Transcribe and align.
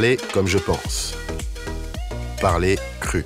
Parler 0.00 0.18
comme 0.32 0.46
je 0.46 0.56
pense. 0.56 1.12
Parler 2.40 2.78
cru. 3.00 3.22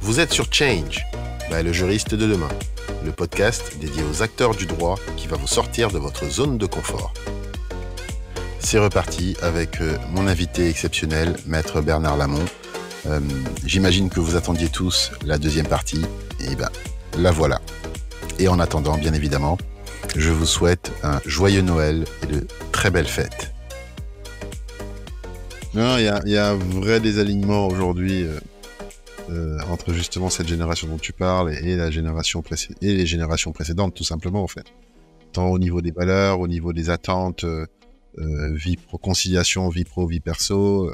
Vous 0.00 0.20
êtes 0.20 0.32
sur 0.32 0.50
Change, 0.50 1.04
by 1.50 1.62
le 1.62 1.70
juriste 1.70 2.14
de 2.14 2.26
demain, 2.26 2.48
le 3.04 3.12
podcast 3.12 3.76
dédié 3.78 4.02
aux 4.10 4.22
acteurs 4.22 4.54
du 4.54 4.64
droit 4.64 4.98
qui 5.18 5.26
va 5.26 5.36
vous 5.36 5.46
sortir 5.46 5.90
de 5.90 5.98
votre 5.98 6.24
zone 6.30 6.56
de 6.56 6.64
confort. 6.64 7.12
C'est 8.58 8.78
reparti 8.78 9.36
avec 9.42 9.82
euh, 9.82 9.98
mon 10.12 10.26
invité 10.26 10.70
exceptionnel, 10.70 11.36
maître 11.44 11.82
Bernard 11.82 12.16
Lamont. 12.16 12.46
Euh, 13.06 13.20
J'imagine 13.66 14.08
que 14.08 14.20
vous 14.20 14.34
attendiez 14.34 14.70
tous 14.70 15.10
la 15.26 15.36
deuxième 15.36 15.68
partie, 15.68 16.06
et 16.40 16.56
ben 16.56 16.70
la 17.18 17.32
voilà. 17.32 17.60
Et 18.38 18.48
en 18.48 18.58
attendant, 18.58 18.96
bien 18.96 19.12
évidemment, 19.12 19.58
je 20.16 20.30
vous 20.30 20.46
souhaite 20.46 20.90
un 21.02 21.20
joyeux 21.26 21.60
Noël 21.60 22.06
et 22.22 22.26
de 22.28 22.46
très 22.72 22.90
belles 22.90 23.04
fêtes. 23.04 23.53
Non, 25.74 25.98
il 25.98 26.04
y 26.30 26.36
a, 26.36 26.50
un 26.50 26.54
vrai 26.54 27.00
désalignement 27.00 27.66
aujourd'hui 27.66 28.22
euh, 28.22 28.38
euh, 29.30 29.58
entre 29.68 29.92
justement 29.92 30.30
cette 30.30 30.46
génération 30.46 30.86
dont 30.86 30.98
tu 30.98 31.12
parles 31.12 31.52
et, 31.52 31.74
la 31.74 31.90
génération 31.90 32.44
et 32.80 32.94
les 32.94 33.06
générations 33.06 33.50
précédentes, 33.50 33.94
tout 33.94 34.04
simplement, 34.04 34.44
en 34.44 34.46
fait. 34.46 34.66
Tant 35.32 35.48
au 35.48 35.58
niveau 35.58 35.80
des 35.80 35.90
valeurs, 35.90 36.38
au 36.38 36.46
niveau 36.46 36.72
des 36.72 36.90
attentes, 36.90 37.42
euh, 37.42 37.66
vie 38.52 38.76
pro, 38.76 38.98
conciliation, 38.98 39.68
vie 39.68 39.82
pro, 39.82 40.06
vie 40.06 40.20
perso. 40.20 40.92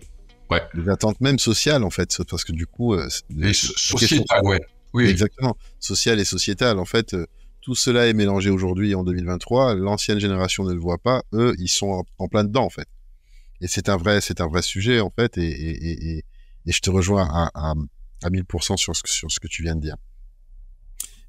Ouais. 0.50 0.62
Les 0.72 0.89
attentes 0.89 1.20
même 1.20 1.39
sociales, 1.39 1.84
en 1.84 1.91
fait, 1.91 2.22
parce 2.28 2.44
que 2.44 2.53
du 2.53 2.67
coup... 2.67 2.97
les 3.28 3.53
sociétales, 3.53 4.41
ouais. 4.44 4.61
Oui. 4.94 5.09
Exactement. 5.09 5.59
Sociales 5.78 6.20
et 6.20 6.25
sociétales, 6.25 6.78
en 6.78 6.87
fait 6.87 7.15
tout 7.62 7.75
cela 7.75 8.06
est 8.06 8.15
mélangé 8.15 8.48
aujourd'hui 8.48 8.94
en 8.94 9.05
2023. 9.05 9.75
L'ancienne 9.75 10.19
génération 10.19 10.65
ne 10.65 10.72
le 10.72 10.81
voit 10.81 10.97
pas. 10.97 11.25
Eux, 11.34 11.55
ils 11.59 11.69
sont 11.69 12.06
en 12.17 12.27
plein 12.27 12.42
dedans, 12.42 12.65
en 12.65 12.70
fait 12.70 12.89
et 13.61 13.69
c'est 13.69 13.89
un 13.89 13.97
vrai, 13.97 14.20
c'est 14.20 14.41
un 14.41 14.47
vrai 14.47 14.62
sujet 14.62 15.00
en 15.00 15.11
fait, 15.11 15.39
et, 15.39 15.42
et, 15.42 16.11
et, 16.11 16.25
et 16.66 16.72
je 16.72 16.80
te 16.80 16.91
rejoins 16.91 17.28
à, 17.30 17.50
à, 17.55 17.75
à 18.22 18.30
1000% 18.30 18.77
sur 18.77 18.97
ce, 18.97 19.03
sur 19.06 19.30
ce 19.30 19.41
que 19.41 19.48
tu 19.48 19.62
viens 19.62 19.77
de 19.77 19.80
dire. 19.80 19.97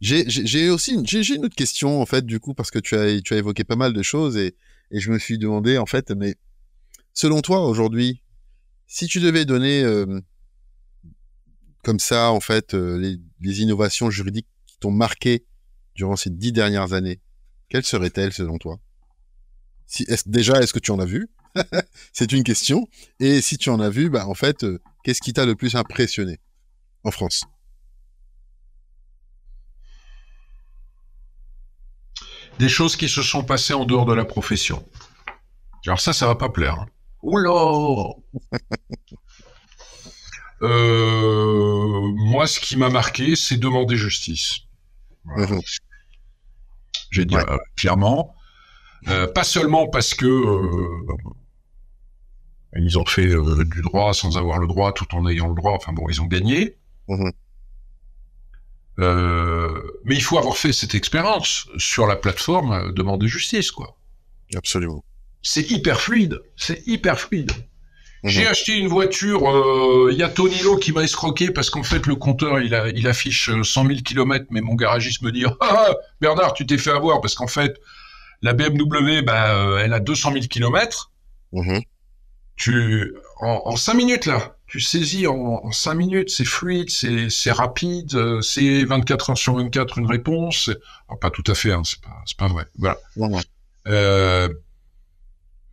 J'ai 0.01 0.69
aussi 0.71 0.97
j'ai 1.05 1.35
une 1.35 1.45
autre 1.45 1.55
question 1.55 2.01
en 2.01 2.07
fait 2.07 2.25
du 2.25 2.39
coup 2.39 2.55
parce 2.55 2.71
que 2.71 2.79
tu 2.79 2.95
as 2.95 3.21
tu 3.21 3.35
as 3.35 3.37
évoqué 3.37 3.63
pas 3.63 3.75
mal 3.75 3.93
de 3.93 4.01
choses 4.01 4.35
et, 4.35 4.55
et 4.89 4.99
je 4.99 5.11
me 5.11 5.19
suis 5.19 5.37
demandé 5.37 5.77
en 5.77 5.85
fait 5.85 6.09
mais 6.09 6.37
selon 7.13 7.41
toi 7.43 7.67
aujourd'hui 7.67 8.23
si 8.87 9.05
tu 9.05 9.19
devais 9.19 9.45
donner 9.45 9.83
euh, 9.83 10.19
comme 11.83 11.99
ça 11.99 12.31
en 12.31 12.39
fait 12.39 12.73
euh, 12.73 12.97
les, 12.97 13.19
les, 13.41 13.61
innovations 13.61 14.09
juridiques 14.09 14.47
qui 14.65 14.79
t'ont 14.79 14.89
marqué 14.89 15.45
durant 15.93 16.15
ces 16.15 16.31
dix 16.31 16.51
dernières 16.51 16.93
années 16.93 17.19
quelles 17.71 17.85
seraient-elles 17.85 18.33
selon 18.33 18.57
toi? 18.57 18.79
Si, 19.85 20.03
est 20.09 20.27
déjà 20.27 20.61
est-ce 20.61 20.73
que 20.73 20.79
tu 20.79 20.91
en 20.91 20.99
as 20.99 21.05
vu? 21.05 21.29
c'est 22.13 22.31
une 22.31 22.43
question. 22.43 22.87
Et 23.19 23.41
si 23.41 23.57
tu 23.57 23.69
en 23.69 23.79
as 23.79 23.89
vu, 23.89 24.09
bah, 24.09 24.27
en 24.27 24.33
fait, 24.33 24.63
euh, 24.63 24.81
qu'est-ce 25.03 25.21
qui 25.21 25.33
t'a 25.33 25.45
le 25.45 25.55
plus 25.55 25.75
impressionné 25.75 26.39
en 27.03 27.11
France? 27.11 27.43
Des 32.59 32.69
choses 32.69 32.95
qui 32.95 33.09
se 33.09 33.21
sont 33.21 33.43
passées 33.43 33.73
en 33.73 33.85
dehors 33.85 34.05
de 34.05 34.13
la 34.13 34.25
profession. 34.25 34.87
Alors 35.85 35.99
ça, 35.99 36.13
ça 36.13 36.27
va 36.27 36.35
pas 36.35 36.49
plaire. 36.49 36.75
Hein. 36.79 36.87
Oula 37.23 37.49
euh, 40.61 42.11
Moi, 42.15 42.45
ce 42.47 42.59
qui 42.59 42.77
m'a 42.77 42.89
marqué, 42.89 43.35
c'est 43.35 43.57
demander 43.57 43.95
justice. 43.95 44.59
Voilà. 45.23 45.57
Je 47.09 47.21
vais 47.21 47.25
dire 47.25 47.49
euh, 47.49 47.57
clairement. 47.75 48.35
pas 49.05 49.43
seulement 49.43 49.87
parce 49.87 50.13
que 50.13 50.25
ils 52.77 52.97
ont 52.97 53.05
fait 53.05 53.27
euh, 53.27 53.63
du 53.65 53.81
droit 53.81 54.13
sans 54.13 54.37
avoir 54.37 54.59
le 54.59 54.67
droit, 54.67 54.93
tout 54.93 55.13
en 55.13 55.27
ayant 55.27 55.49
le 55.49 55.55
droit. 55.55 55.73
Enfin 55.73 55.93
bon, 55.93 56.07
ils 56.09 56.21
ont 56.21 56.25
gagné. 56.25 56.77
Mhm. 57.07 57.31
Euh, 58.99 59.81
mais 60.05 60.15
il 60.15 60.21
faut 60.21 60.37
avoir 60.37 60.57
fait 60.57 60.73
cette 60.73 60.95
expérience 60.95 61.67
sur 61.77 62.07
la 62.07 62.15
plateforme 62.15 62.71
euh, 62.71 62.91
Demander 62.91 63.27
justice, 63.27 63.71
quoi. 63.71 63.97
Absolument. 64.55 65.03
C'est 65.41 65.69
hyper 65.71 65.99
fluide. 65.99 66.39
C'est 66.55 66.85
hyper 66.87 67.19
fluide. 67.19 67.51
Mhm. 68.23 68.29
J'ai 68.29 68.47
acheté 68.47 68.77
une 68.77 68.87
voiture, 68.87 69.41
il 70.11 70.17
y 70.17 70.23
a 70.23 70.29
Tonilo 70.29 70.77
qui 70.77 70.91
m'a 70.91 71.01
escroqué 71.01 71.49
parce 71.49 71.71
qu'en 71.71 71.81
fait 71.81 72.05
le 72.05 72.15
compteur 72.15 72.59
il, 72.59 72.75
a, 72.75 72.89
il 72.89 73.07
affiche 73.07 73.49
100 73.63 73.87
000 73.87 73.99
km, 74.05 74.45
mais 74.51 74.61
mon 74.61 74.75
garagiste 74.75 75.23
me 75.23 75.31
dit 75.31 75.43
ah, 75.45 75.55
ah, 75.61 75.93
Bernard 76.19 76.53
tu 76.53 76.67
t'es 76.67 76.77
fait 76.77 76.91
avoir 76.91 77.19
parce 77.19 77.33
qu'en 77.33 77.47
fait 77.47 77.81
la 78.43 78.53
BMW 78.53 79.23
bah, 79.23 79.79
elle 79.79 79.93
a 79.93 79.99
200 79.99 80.33
000 80.33 80.45
km 80.45 81.11
tu 82.55 83.15
en, 83.39 83.75
cinq 83.75 83.95
minutes 83.95 84.25
là, 84.25 84.55
tu 84.67 84.79
saisis 84.79 85.27
en, 85.27 85.71
cinq 85.71 85.95
minutes, 85.95 86.29
c'est 86.29 86.45
fluide, 86.45 86.89
c'est 86.89 87.51
rapide, 87.51 88.15
euh, 88.15 88.41
c'est 88.41 88.83
24 88.85 89.31
heures 89.31 89.37
sur 89.37 89.55
24 89.55 89.97
une 89.97 90.05
réponse. 90.05 90.69
pas 91.19 91.29
tout 91.29 91.43
à 91.47 91.55
fait, 91.55 91.71
hein, 91.71 91.81
c'est 91.83 92.01
pas, 92.01 92.23
pas 92.37 92.47
vrai. 92.47 92.65
Voilà. 92.77 92.97
Euh, 93.87 94.47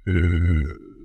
euh, 0.07 1.05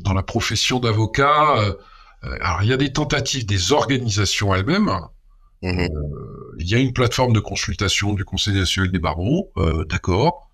dans 0.00 0.14
la 0.14 0.22
profession 0.22 0.80
d'avocat, 0.80 1.76
alors 2.22 2.62
il 2.62 2.68
y 2.68 2.72
a 2.72 2.76
des 2.76 2.92
tentatives 2.92 3.46
des 3.46 3.72
organisations 3.72 4.54
elles-mêmes. 4.54 4.90
Mmh 5.62 5.86
il 6.58 6.68
y 6.68 6.74
a 6.74 6.78
une 6.78 6.92
plateforme 6.92 7.32
de 7.32 7.40
consultation 7.40 8.12
du 8.12 8.24
Conseil 8.24 8.54
national 8.54 8.92
des 8.92 8.98
barreaux, 8.98 9.52
d'accord 9.88 10.50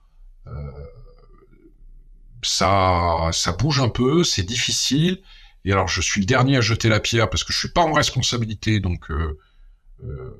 ça, 2.42 3.30
ça 3.32 3.52
bouge 3.52 3.80
un 3.80 3.88
peu, 3.88 4.24
c'est 4.24 4.42
difficile. 4.42 5.20
Et 5.64 5.72
alors, 5.72 5.88
je 5.88 6.00
suis 6.00 6.20
le 6.20 6.26
dernier 6.26 6.56
à 6.56 6.60
jeter 6.60 6.88
la 6.88 7.00
pierre 7.00 7.28
parce 7.30 7.44
que 7.44 7.52
je 7.52 7.58
suis 7.58 7.68
pas 7.68 7.82
en 7.82 7.92
responsabilité, 7.92 8.80
donc 8.80 9.10
euh, 9.10 9.38
euh, 10.04 10.38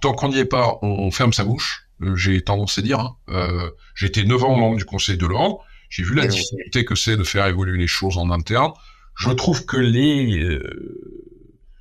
tant 0.00 0.12
qu'on 0.12 0.28
n'y 0.28 0.38
est 0.38 0.44
pas, 0.44 0.78
on, 0.82 1.10
ferme 1.10 1.32
sa 1.32 1.44
bouche. 1.44 1.88
Euh, 2.02 2.14
j'ai 2.14 2.40
tendance 2.42 2.78
à 2.78 2.82
dire. 2.82 3.00
Hein. 3.00 3.16
Euh, 3.28 3.70
été 4.00 4.24
9 4.24 4.44
ans 4.44 4.56
membre 4.56 4.76
du 4.76 4.84
Conseil 4.84 5.16
de 5.16 5.26
l'ordre. 5.26 5.64
J'ai 5.88 6.02
vu 6.02 6.14
la 6.14 6.26
difficulté 6.26 6.84
que 6.84 6.94
c'est 6.94 7.16
de 7.16 7.24
faire 7.24 7.46
évoluer 7.46 7.78
les 7.78 7.86
choses 7.86 8.18
en 8.18 8.30
interne. 8.30 8.72
Je 9.14 9.30
trouve 9.30 9.64
que 9.64 9.76
les 9.76 10.60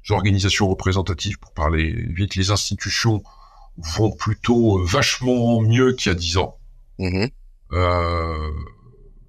organisations 0.10 0.70
représentatives, 0.70 1.40
pour 1.40 1.54
parler 1.54 1.92
vite, 1.92 2.36
les 2.36 2.52
institutions 2.52 3.24
vont 3.78 4.12
plutôt 4.12 4.84
vachement 4.86 5.60
mieux 5.62 5.94
qu'il 5.94 6.12
y 6.12 6.16
a 6.16 6.18
10 6.18 6.38
ans. 6.38 6.58
Mmh 7.00 7.26
euh, 7.72 8.52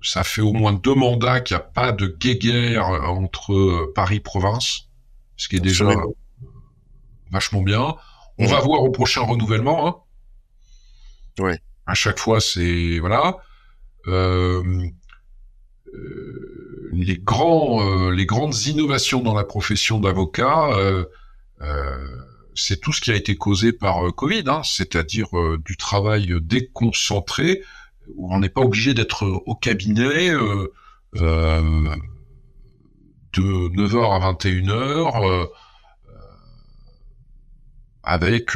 ça 0.03 0.25
fait 0.25 0.41
au 0.41 0.53
moins 0.53 0.73
deux 0.73 0.95
mandats 0.95 1.41
qu'il 1.41 1.57
n'y 1.57 1.63
a 1.63 1.65
pas 1.65 1.93
de 1.93 2.07
guéguerre 2.07 2.87
entre 2.87 3.53
euh, 3.53 3.93
Paris-Province, 3.95 4.89
ce 5.37 5.49
qui 5.49 5.57
est 5.57 5.61
déjà 5.61 5.87
vachement 7.31 7.63
bien. 7.63 7.97
On 8.39 8.47
va 8.47 8.61
voir 8.61 8.83
au 8.83 8.91
prochain 8.91 9.23
renouvellement. 9.23 9.89
Hein. 9.89 11.43
Ouais. 11.43 11.61
À 11.87 11.95
chaque 11.95 12.19
fois, 12.19 12.41
c'est 12.41 12.99
voilà. 12.99 13.39
Euh, 14.07 14.63
euh, 15.95 16.91
les 16.93 17.19
grands, 17.19 18.11
les 18.11 18.27
grandes 18.27 18.57
innovations 18.67 19.21
dans 19.23 19.35
la 19.35 19.45
profession 19.45 19.99
d'avocat, 19.99 20.71
c'est 22.55 22.81
tout 22.81 22.93
ce 22.93 23.01
qui 23.01 23.11
a 23.11 23.15
été 23.15 23.37
causé 23.37 23.73
par 23.73 24.15
Covid, 24.15 24.45
hein, 24.47 24.63
c'est-à-dire 24.65 25.29
du 25.65 25.77
travail 25.77 26.35
déconcentré 26.41 27.63
où 28.15 28.33
on 28.33 28.39
n'est 28.39 28.49
pas 28.49 28.61
obligé 28.61 28.95
d'être 28.95 29.25
au 29.25 29.55
cabinet 29.55 30.31
euh, 30.31 30.73
euh, 31.17 31.95
de 33.33 33.43
9h 33.43 34.15
à 34.15 34.33
21h 34.33 35.25
euh, 35.25 35.47
avec 38.03 38.47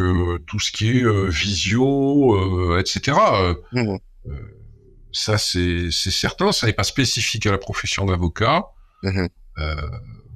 tout 0.46 0.60
ce 0.60 0.70
qui 0.70 0.90
est 0.90 1.28
visio, 1.28 2.78
etc. 2.78 3.18
Mmh. 3.72 3.96
ça, 5.10 5.38
c'est 5.38 5.90
certain, 5.90 6.52
ça 6.52 6.68
n'est 6.68 6.72
pas 6.72 6.84
spécifique 6.84 7.46
à 7.46 7.50
la 7.50 7.58
profession 7.58 8.06
d'avocat. 8.06 8.66
Mmh. 9.02 9.26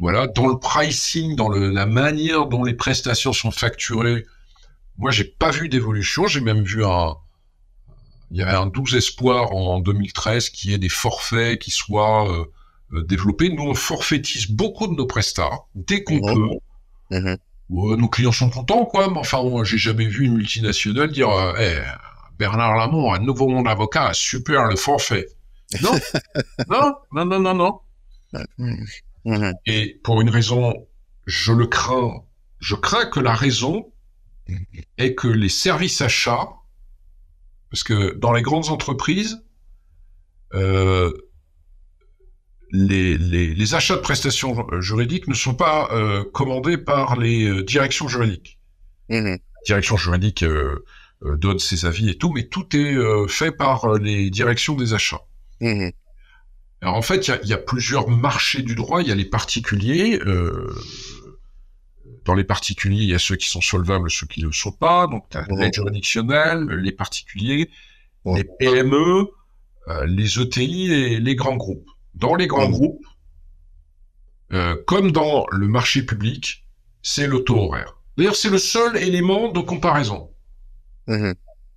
voilà, 0.00 0.26
dans 0.26 0.48
le 0.48 0.58
pricing, 0.58 1.36
dans 1.36 1.48
le, 1.48 1.70
la 1.70 1.86
manière 1.86 2.46
dont 2.46 2.64
les 2.64 2.74
prestations 2.74 3.32
sont 3.32 3.52
facturées, 3.52 4.24
moi, 4.98 5.10
j'ai 5.10 5.24
pas 5.24 5.50
vu 5.50 5.68
d'évolution. 5.68 6.26
J'ai 6.26 6.40
même 6.40 6.62
vu 6.62 6.84
un, 6.84 7.14
il 8.34 8.40
y 8.40 8.42
avait 8.42 8.56
un 8.56 8.66
doux 8.66 8.96
espoir 8.96 9.52
en 9.52 9.78
2013 9.78 10.50
qu'il 10.50 10.72
y 10.72 10.74
ait 10.74 10.78
des 10.78 10.88
forfaits 10.88 11.60
qui 11.60 11.70
soient 11.70 12.28
euh, 12.28 12.44
euh, 12.92 13.02
développés. 13.04 13.48
Nous, 13.48 13.62
on 13.62 13.74
forfaitise 13.74 14.50
beaucoup 14.50 14.88
de 14.88 14.94
nos 14.94 15.06
prestats 15.06 15.52
dès 15.76 16.02
qu'on 16.02 16.20
peut. 16.20 16.48
Mhm. 17.12 17.36
nos 17.70 18.08
clients 18.08 18.32
sont 18.32 18.50
contents, 18.50 18.86
quoi. 18.86 19.08
Mais 19.08 19.20
enfin, 19.20 19.40
moi, 19.44 19.62
j'ai 19.62 19.78
jamais 19.78 20.06
vu 20.06 20.24
une 20.24 20.34
multinationale 20.34 21.12
dire 21.12 21.30
euh, 21.30 21.80
Bernard 22.36 22.76
Lamont, 22.76 23.14
un 23.14 23.20
nouveau 23.20 23.46
monde 23.46 23.68
avocat, 23.68 24.10
super 24.14 24.64
le 24.64 24.74
forfait. 24.74 25.28
Non, 25.80 25.92
non, 26.68 26.94
non, 27.12 27.24
non, 27.24 27.38
non, 27.38 27.54
non. 27.54 27.80
Mhm. 29.26 29.54
Et 29.64 30.00
pour 30.02 30.20
une 30.20 30.30
raison, 30.30 30.74
je 31.26 31.52
le 31.52 31.68
crains. 31.68 32.24
Je 32.58 32.74
crains 32.74 33.06
que 33.06 33.20
la 33.20 33.34
raison 33.34 33.92
est 34.98 35.14
que 35.14 35.28
les 35.28 35.48
services 35.48 36.00
achats 36.00 36.48
parce 37.74 37.82
que 37.82 38.14
dans 38.14 38.32
les 38.32 38.42
grandes 38.42 38.68
entreprises, 38.68 39.42
euh, 40.54 41.12
les, 42.70 43.18
les, 43.18 43.74
achats 43.74 43.96
de 43.96 44.00
prestations 44.00 44.54
juridiques 44.80 45.26
ne 45.26 45.34
sont 45.34 45.56
pas 45.56 45.90
commandés 46.32 46.78
par 46.78 47.18
les 47.18 47.64
directions 47.64 48.06
juridiques. 48.06 48.60
Mmh. 49.08 49.24
La 49.24 49.38
direction 49.66 49.96
juridique 49.96 50.44
donne 51.20 51.58
ses 51.58 51.84
avis 51.84 52.10
et 52.10 52.16
tout, 52.16 52.30
mais 52.32 52.46
tout 52.46 52.76
est 52.76 52.96
fait 53.26 53.50
par 53.50 53.94
les 53.94 54.30
directions 54.30 54.76
des 54.76 54.94
achats. 54.94 55.22
Mmh. 55.60 55.88
Alors 56.80 56.94
en 56.94 57.02
fait, 57.02 57.26
il 57.26 57.40
y, 57.42 57.48
y 57.48 57.52
a, 57.54 57.58
plusieurs 57.58 58.08
marchés 58.08 58.62
du 58.62 58.76
droit. 58.76 59.02
Il 59.02 59.08
y 59.08 59.12
a 59.12 59.16
les 59.16 59.24
particuliers. 59.24 60.20
Dans 62.24 62.34
les 62.34 62.44
particuliers, 62.44 63.02
il 63.02 63.10
y 63.10 63.14
a 63.14 63.18
ceux 63.18 63.36
qui 63.36 63.50
sont 63.50 63.60
solvables, 63.60 64.10
ceux 64.10 64.26
qui 64.26 64.40
ne 64.40 64.46
le 64.46 64.52
sont 64.52 64.72
pas. 64.72 65.06
Donc, 65.06 65.26
tu 65.30 65.36
as 65.36 65.46
l'aide 65.50 65.74
juridictionnelle, 65.74 66.66
les 66.68 66.92
particuliers, 66.92 67.70
les 68.24 68.44
PME, 68.44 69.28
euh, 69.88 70.06
les 70.06 70.40
ETI 70.40 70.92
et 70.92 71.20
les 71.20 71.34
grands 71.34 71.56
groupes. 71.56 71.88
Dans 72.14 72.34
les 72.34 72.46
grands 72.46 72.70
groupes, 72.70 73.04
euh, 74.52 74.76
comme 74.86 75.12
dans 75.12 75.46
le 75.50 75.68
marché 75.68 76.02
public, 76.02 76.64
c'est 77.02 77.26
le 77.26 77.44
taux 77.44 77.58
horaire. 77.58 77.96
D'ailleurs, 78.16 78.36
c'est 78.36 78.50
le 78.50 78.58
seul 78.58 78.96
élément 78.96 79.50
de 79.50 79.60
comparaison. 79.60 80.30
Mhm. 81.06 81.34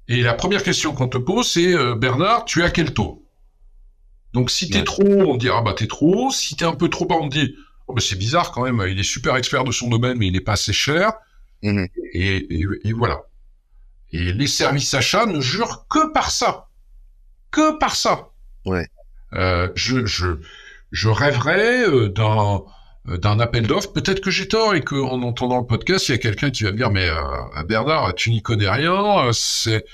Et 0.07 0.21
la 0.21 0.33
première 0.33 0.63
question 0.63 0.93
qu'on 0.93 1.09
te 1.09 1.17
pose, 1.17 1.49
c'est 1.49 1.73
euh, 1.73 1.95
Bernard, 1.95 2.45
tu 2.45 2.63
as 2.63 2.69
quel 2.69 2.93
taux? 2.93 3.25
Donc, 4.33 4.51
si 4.51 4.69
t'es 4.69 4.83
trop 4.83 5.03
haut, 5.03 5.31
on 5.31 5.37
dit 5.37 5.49
ah 5.49 5.61
bah 5.61 5.73
t'es 5.73 5.87
trop 5.87 6.27
haut. 6.27 6.31
Si 6.31 6.55
t'es 6.55 6.65
un 6.65 6.75
peu 6.75 6.89
trop 6.89 7.05
bas, 7.05 7.15
on 7.19 7.27
dit 7.27 7.55
c'est 7.99 8.17
bizarre 8.17 8.51
quand 8.51 8.63
même. 8.63 8.83
Il 8.89 8.99
est 8.99 9.03
super 9.03 9.35
expert 9.35 9.63
de 9.63 9.71
son 9.71 9.89
domaine, 9.89 10.17
mais 10.17 10.27
il 10.27 10.33
n'est 10.33 10.41
pas 10.41 10.53
assez 10.53 10.73
cher. 10.73 11.13
Mhm. 11.63 11.87
Et, 12.13 12.47
et, 12.83 12.93
voilà. 12.93 13.21
Et 14.11 14.33
les 14.33 14.47
services 14.47 14.93
achats 14.93 15.25
ne 15.25 15.41
jurent 15.41 15.87
que 15.89 16.11
par 16.11 16.31
ça, 16.31 16.67
que 17.51 17.77
par 17.77 17.95
ça. 17.95 18.29
Ouais. 18.65 18.87
Euh, 19.33 19.69
je, 19.75 20.05
je, 20.05 20.27
je 20.91 21.09
rêverais 21.09 21.87
euh, 21.87 22.09
d'un 22.09 22.63
euh, 23.09 23.17
d'un 23.17 23.39
appel 23.39 23.67
d'offres. 23.67 23.93
Peut-être 23.93 24.21
que 24.21 24.31
j'ai 24.31 24.47
tort 24.47 24.75
et 24.75 24.81
qu'en 24.81 25.21
entendant 25.21 25.59
le 25.59 25.65
podcast, 25.65 26.09
il 26.09 26.11
y 26.11 26.15
a 26.15 26.17
quelqu'un 26.17 26.49
qui 26.51 26.63
va 26.63 26.71
me 26.71 26.77
dire 26.77 26.91
mais 26.91 27.09
euh, 27.09 27.63
Bernard, 27.63 28.15
tu 28.15 28.31
n'y 28.31 28.41
connais 28.41 28.69
rien. 28.69 29.29
C'est 29.31 29.85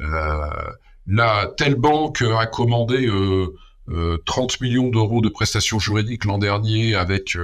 euh, 0.00 0.50
la 1.06 1.52
telle 1.56 1.74
banque 1.74 2.22
a 2.22 2.46
commandé 2.46 3.08
30 4.24 4.60
millions 4.60 4.88
d'euros 4.88 5.20
de 5.20 5.28
prestations 5.28 5.78
juridiques 5.78 6.24
l'an 6.24 6.38
dernier 6.38 6.94
avec 6.94 7.36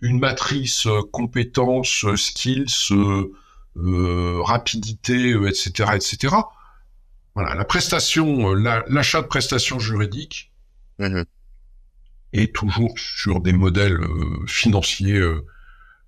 une 0.00 0.18
matrice 0.18 0.86
compétences, 1.12 2.06
skills, 2.16 2.94
rapidité, 3.76 5.30
etc., 5.30 5.90
etc. 5.94 6.36
Voilà, 7.34 7.54
la 7.54 7.64
prestation, 7.64 8.54
l'achat 8.54 9.22
de 9.22 9.26
prestations 9.26 9.78
juridiques. 9.78 10.52
Mmh 10.98 11.22
et 12.34 12.50
toujours 12.50 12.98
sur 12.98 13.40
des 13.40 13.52
modèles 13.52 14.00
euh, 14.00 14.44
financiers 14.46 15.18
euh, 15.18 15.46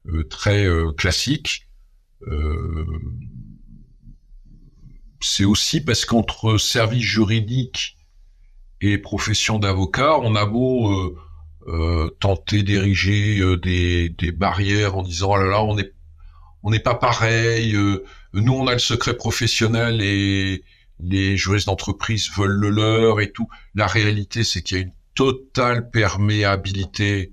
euh, 0.08 0.24
très 0.24 0.66
classiques. 0.96 1.69
c'est 5.20 5.44
aussi 5.44 5.80
parce 5.80 6.04
qu'entre 6.04 6.58
service 6.58 7.04
juridique 7.04 7.96
et 8.81 8.99
profession 8.99 9.58
d'avocat, 9.58 10.19
on 10.19 10.34
a 10.34 10.46
beau 10.46 11.17
tenter 12.20 12.62
d'ériger 12.62 13.40
des, 13.56 14.08
des, 14.08 14.31
barrières 14.31 14.96
en 14.96 15.02
disant 15.02 15.32
oh 15.32 15.37
là 15.37 15.46
là 15.46 15.62
on 15.64 15.76
est 15.76 15.93
on 16.62 16.70
n'est 16.70 16.78
pas 16.78 16.94
pareil, 16.94 17.76
nous 18.34 18.52
on 18.52 18.67
a 18.69 18.73
le 18.73 18.78
secret 18.78 19.17
professionnel 19.17 20.00
et 20.00 20.62
les 21.00 21.37
juristes 21.37 21.67
d'entreprise 21.67 22.31
veulent 22.37 22.52
le 22.52 22.70
leur 22.70 23.20
et 23.20 23.32
tout. 23.32 23.49
La 23.75 23.88
réalité 23.88 24.44
c'est 24.44 24.62
qu'il 24.62 24.76
y 24.76 24.81
a 24.81 24.82
une 24.84 24.93
totale 25.17 25.90
perméabilité 25.90 27.32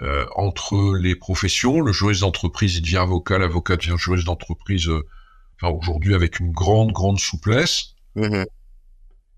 euh, 0.00 0.26
entre 0.36 0.96
les 0.96 1.16
professions. 1.16 1.80
Le 1.80 1.92
juriste 1.92 2.20
d'entreprise, 2.20 2.76
il 2.76 2.82
devient 2.82 2.98
avocat, 2.98 3.38
l'avocat 3.38 3.76
devient 3.76 3.96
juriste 3.96 4.26
d'entreprise, 4.26 4.88
euh, 4.88 5.06
enfin, 5.56 5.72
aujourd'hui 5.72 6.14
avec 6.14 6.38
une 6.38 6.52
grande, 6.52 6.92
grande 6.92 7.18
souplesse. 7.18 7.94
Mm-hmm. 8.16 8.46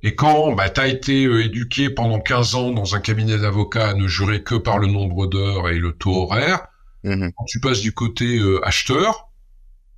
Et 0.07 0.15
quand 0.15 0.55
bah, 0.55 0.71
tu 0.71 0.81
as 0.81 0.87
été 0.87 1.27
euh, 1.27 1.45
éduqué 1.45 1.91
pendant 1.91 2.21
15 2.21 2.55
ans 2.55 2.71
dans 2.71 2.95
un 2.95 3.01
cabinet 3.01 3.39
d'avocat 3.39 3.89
à 3.89 3.95
ne 3.95 4.07
jurer 4.07 4.43
que 4.43 4.55
par 4.55 4.79
le 4.79 4.87
nombre 4.87 5.27
d'heures 5.27 5.69
et 5.69 5.79
le 5.79 5.93
taux 5.93 6.23
horaire, 6.23 6.69
mm-hmm. 7.05 7.33
quand 7.37 7.45
tu 7.45 7.61
passes 7.61 7.81
du 7.81 7.93
côté 7.93 8.41
acheteur, 8.63 9.29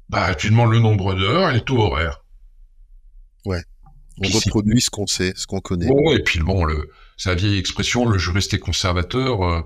bah, 0.09 0.35
tu 0.35 0.49
demandes 0.49 0.73
le 0.73 0.79
nombre 0.81 1.15
d'heures 1.15 1.51
et 1.51 1.55
le 1.55 1.61
taux 1.61 1.79
horaire. 1.79 2.23
Ouais. 3.45 3.63
On 4.21 4.29
reproduit 4.29 4.81
ce 4.81 4.91
qu'on 4.91 5.07
sait, 5.07 5.33
ce 5.37 5.47
qu'on 5.47 5.61
connaît. 5.61 5.87
Bon, 5.87 6.13
et 6.13 6.23
puis 6.23 6.41
bon, 6.41 6.65
le, 6.65 6.91
c'est 7.17 7.29
la 7.29 7.35
vieille 7.35 7.59
expression, 7.59 8.09
le 8.09 8.19
juriste 8.19 8.55
est 8.55 8.59
conservateur. 8.59 9.43
Euh, 9.43 9.61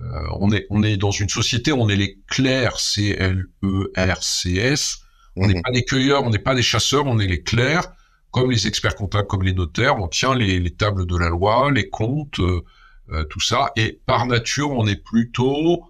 euh, 0.00 0.04
on 0.38 0.52
est 0.52 0.66
on 0.70 0.82
est 0.82 0.96
dans 0.96 1.10
une 1.10 1.28
société, 1.28 1.72
on 1.72 1.88
est 1.88 1.96
les 1.96 2.18
clercs, 2.28 2.78
C 2.78 3.16
L 3.18 3.46
E 3.64 3.92
R 3.96 4.22
C 4.22 4.54
S. 4.56 4.98
On 5.36 5.46
n'est 5.46 5.54
mhm. 5.54 5.62
pas 5.62 5.70
des 5.70 5.84
cueilleurs, 5.84 6.24
on 6.24 6.30
n'est 6.30 6.38
pas 6.38 6.54
des 6.54 6.62
chasseurs, 6.62 7.06
on 7.06 7.18
est 7.18 7.26
les 7.26 7.42
clercs, 7.42 7.92
comme 8.30 8.50
les 8.50 8.66
experts 8.66 8.94
comptables, 8.94 9.26
comme 9.26 9.42
les 9.42 9.54
notaires. 9.54 9.96
On 9.98 10.08
tient 10.08 10.34
les, 10.34 10.60
les 10.60 10.74
tables 10.74 11.06
de 11.06 11.16
la 11.16 11.28
loi, 11.28 11.70
les 11.70 11.88
comptes, 11.88 12.40
euh, 12.40 13.24
tout 13.30 13.40
ça. 13.40 13.72
Et 13.76 14.00
par 14.06 14.26
nature, 14.26 14.70
on 14.70 14.86
est 14.86 15.02
plutôt 15.02 15.84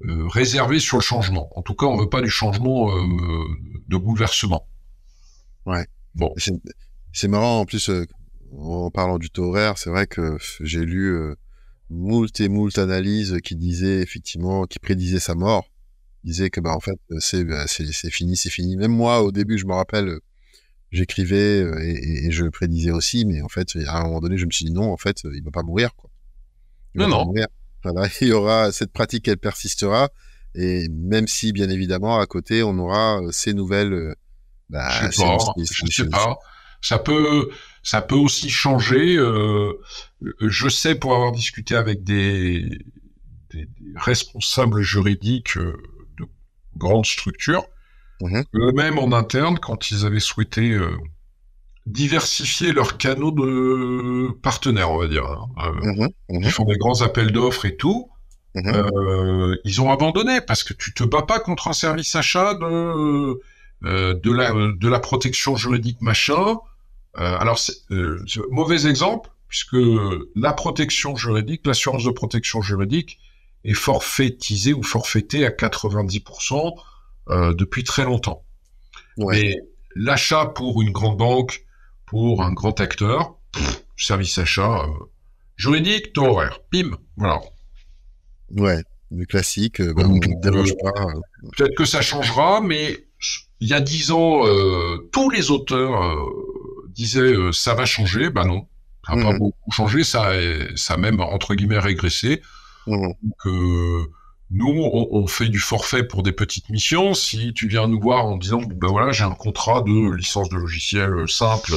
réservé 0.00 0.78
sur 0.78 0.96
le 0.98 1.02
changement. 1.02 1.50
En 1.56 1.62
tout 1.62 1.74
cas, 1.74 1.86
on 1.86 1.96
veut 1.96 2.08
pas 2.08 2.22
du 2.22 2.30
changement 2.30 2.88
de 2.94 3.96
bouleversement. 3.96 4.66
Ouais. 5.66 5.86
Bon. 6.14 6.32
C'est 7.12 7.28
marrant 7.28 7.60
en 7.60 7.64
plus 7.64 7.90
en 8.56 8.90
parlant 8.90 9.18
du 9.18 9.30
taux 9.30 9.44
horaire, 9.44 9.78
c'est 9.78 9.90
vrai 9.90 10.06
que 10.06 10.38
j'ai 10.60 10.84
lu 10.84 11.14
euh, 11.14 11.34
moult 11.90 12.40
et 12.40 12.48
moult 12.48 12.76
analyses 12.78 13.38
qui 13.44 13.56
disaient 13.56 14.00
effectivement, 14.00 14.64
qui 14.64 14.78
prédisaient 14.78 15.20
sa 15.20 15.34
mort. 15.34 15.68
Disaient 16.24 16.50
que 16.50 16.60
bah 16.60 16.74
en 16.74 16.80
fait 16.80 16.98
c'est 17.20 17.44
bah, 17.44 17.66
c'est 17.66 18.10
fini, 18.10 18.36
c'est 18.36 18.50
fini. 18.50 18.76
Même 18.76 18.92
moi 18.92 19.22
au 19.22 19.32
début, 19.32 19.58
je 19.58 19.66
me 19.66 19.72
rappelle, 19.72 20.18
j'écrivais 20.90 21.62
euh, 21.62 21.78
et, 21.82 22.26
et, 22.26 22.30
je 22.30 22.44
prédisais 22.46 22.90
aussi, 22.90 23.24
mais 23.24 23.42
en 23.42 23.48
fait 23.48 23.76
à 23.86 23.98
un 23.98 24.04
moment 24.04 24.20
donné, 24.20 24.38
je 24.38 24.46
me 24.46 24.50
suis 24.50 24.64
dit 24.64 24.72
non, 24.72 24.92
en 24.92 24.96
fait, 24.96 25.22
il 25.24 25.42
va 25.42 25.50
pas 25.50 25.62
mourir 25.62 25.94
quoi. 25.96 26.10
Il 26.94 27.00
non 27.02 27.08
non. 27.08 27.24
Mourir. 27.26 27.46
Voilà, 27.82 28.08
il 28.20 28.28
y 28.28 28.32
aura 28.32 28.72
cette 28.72 28.92
pratique, 28.92 29.28
elle 29.28 29.38
persistera. 29.38 30.08
Et 30.54 30.88
même 30.88 31.28
si, 31.28 31.52
bien 31.52 31.68
évidemment, 31.68 32.18
à 32.18 32.26
côté, 32.26 32.62
on 32.62 32.76
aura 32.78 33.20
euh, 33.20 33.30
ces 33.30 33.54
nouvelles. 33.54 34.14
Bah, 34.70 34.88
je 34.90 35.10
sais 35.10 35.22
pas. 35.22 35.38
Je 35.56 35.92
sais 35.92 36.08
pas. 36.08 36.38
Ça 36.80 36.98
peut, 36.98 37.50
ça 37.82 38.02
peut 38.02 38.16
aussi 38.16 38.50
changer. 38.50 39.16
Euh, 39.16 39.72
je 40.40 40.68
sais 40.68 40.94
pour 40.94 41.14
avoir 41.14 41.32
discuté 41.32 41.74
avec 41.74 42.04
des, 42.04 42.68
des, 43.50 43.68
responsables 43.96 44.82
juridiques 44.82 45.56
euh, 45.56 45.76
de 46.18 46.26
grandes 46.76 47.06
structures, 47.06 47.66
mmh 48.20 48.42
eux-mêmes 48.54 48.98
en 48.98 49.12
interne, 49.12 49.58
quand 49.58 49.90
ils 49.90 50.04
avaient 50.04 50.20
souhaité 50.20 50.72
euh, 50.72 50.96
diversifier 51.86 52.72
leurs 52.72 52.98
canaux 52.98 53.30
de 53.30 54.32
partenaires, 54.42 54.90
on 54.90 54.98
va 54.98 55.08
dire, 55.08 55.24
hein, 55.24 55.72
mmh 55.82 56.04
mmh 56.04 56.08
ils 56.30 56.50
font 56.50 56.64
des 56.64 56.76
grands 56.76 57.02
appels 57.02 57.32
d'offres 57.32 57.64
et 57.64 57.76
tout. 57.76 58.08
ils 58.54 59.80
ont 59.80 59.92
abandonné 59.92 60.40
parce 60.40 60.64
que 60.64 60.74
tu 60.74 60.92
te 60.92 61.04
bats 61.04 61.22
pas 61.22 61.38
contre 61.38 61.68
un 61.68 61.72
service 61.72 62.14
achat 62.16 62.54
de 62.54 63.40
de 63.82 64.32
la 64.32 64.52
de 64.52 64.88
la 64.88 64.98
protection 64.98 65.56
juridique 65.56 66.00
machin. 66.00 66.56
Euh, 67.18 67.36
alors, 67.38 67.58
euh, 67.90 68.24
mauvais 68.50 68.86
exemple, 68.86 69.30
puisque 69.48 69.76
la 70.36 70.52
protection 70.52 71.16
juridique, 71.16 71.66
l'assurance 71.66 72.04
de 72.04 72.10
protection 72.10 72.62
juridique 72.62 73.18
est 73.64 73.74
forfaitisée 73.74 74.72
ou 74.72 74.82
forfaitée 74.82 75.44
à 75.44 75.50
90% 75.50 76.74
euh, 77.30 77.54
depuis 77.54 77.84
très 77.84 78.04
longtemps. 78.04 78.44
Mais 79.16 79.56
l'achat 79.96 80.46
pour 80.46 80.80
une 80.82 80.92
grande 80.92 81.16
banque, 81.18 81.64
pour 82.06 82.42
un 82.42 82.52
grand 82.52 82.80
acteur, 82.80 83.36
service 83.96 84.38
achat, 84.38 84.86
juridique, 85.56 86.12
taux 86.12 86.26
horaire, 86.26 86.60
pim, 86.70 86.96
voilà. 87.16 87.40
Ouais, 88.50 88.82
le 89.10 89.26
classique, 89.26 89.82
bah, 89.82 90.04
on 90.06 90.14
ne 90.14 90.40
dérange 90.40 90.72
pas. 90.82 91.06
Peut-être 91.56 91.74
que 91.76 91.84
ça 91.84 92.00
changera, 92.00 92.60
mais 92.60 93.08
il 93.60 93.68
y 93.68 93.74
a 93.74 93.80
dix 93.80 94.12
ans, 94.12 94.44
tous 95.10 95.30
les 95.30 95.50
auteurs 95.50 96.16
disait 96.98 97.20
euh, 97.20 97.52
ça 97.52 97.74
va 97.74 97.86
changer, 97.86 98.28
ben 98.28 98.44
non, 98.44 98.66
ça 99.06 99.14
n'a 99.14 99.24
pas 99.24 99.32
mmh. 99.32 99.38
beaucoup 99.38 99.70
changé, 99.70 100.02
ça, 100.02 100.32
ça 100.74 100.94
a 100.94 100.96
même 100.96 101.20
entre 101.20 101.54
guillemets 101.54 101.78
régressé. 101.78 102.42
Mmh. 102.86 103.02
Donc, 103.22 103.46
euh, 103.46 104.10
nous, 104.50 104.68
on, 104.70 105.26
fait 105.26 105.48
du 105.48 105.58
forfait 105.58 106.04
pour 106.04 106.22
des 106.22 106.32
petites 106.32 106.70
missions. 106.70 107.12
Si 107.12 107.52
tu 107.52 107.68
viens 107.68 107.86
nous 107.86 108.00
voir 108.00 108.26
en 108.26 108.36
disant, 108.36 108.62
ben 108.62 108.88
voilà, 108.88 109.12
j'ai 109.12 109.24
un 109.24 109.34
contrat 109.34 109.82
de 109.82 110.14
licence 110.14 110.48
de 110.48 110.56
logiciel 110.56 111.12
euh, 111.12 111.26
simple, 111.26 111.72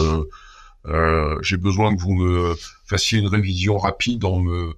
j'ai 1.41 1.57
besoin 1.57 1.95
que 1.95 2.01
vous 2.01 2.13
me 2.13 2.55
fassiez 2.85 3.19
une 3.19 3.27
révision 3.27 3.77
rapide 3.77 4.25
en 4.25 4.39
me 4.39 4.73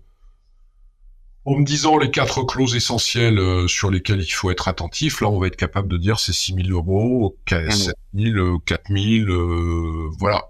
en 1.45 1.57
me 1.57 1.65
disant 1.65 1.97
les 1.97 2.09
quatre 2.09 2.43
clauses 2.43 2.73
essentielles 2.73 3.67
sur 3.67 3.91
lesquelles 3.91 4.21
il 4.21 4.31
faut 4.31 4.49
être 4.49 4.69
attentif, 4.69 5.19
là, 5.19 5.27
on 5.27 5.39
va 5.39 5.47
être 5.47 5.57
capable 5.57 5.89
de 5.89 5.97
dire 5.97 6.17
c'est 6.17 6.31
6 6.31 6.55
000 6.55 6.69
euros, 6.69 7.37
7 7.49 7.93
000, 8.13 8.59
4 8.59 8.81
000, 8.89 10.09
voilà. 10.17 10.45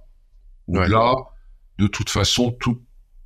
Là, 0.68 1.16
de 1.80 1.88
toute 1.88 2.10
façon, 2.10 2.52
tout 2.52 2.80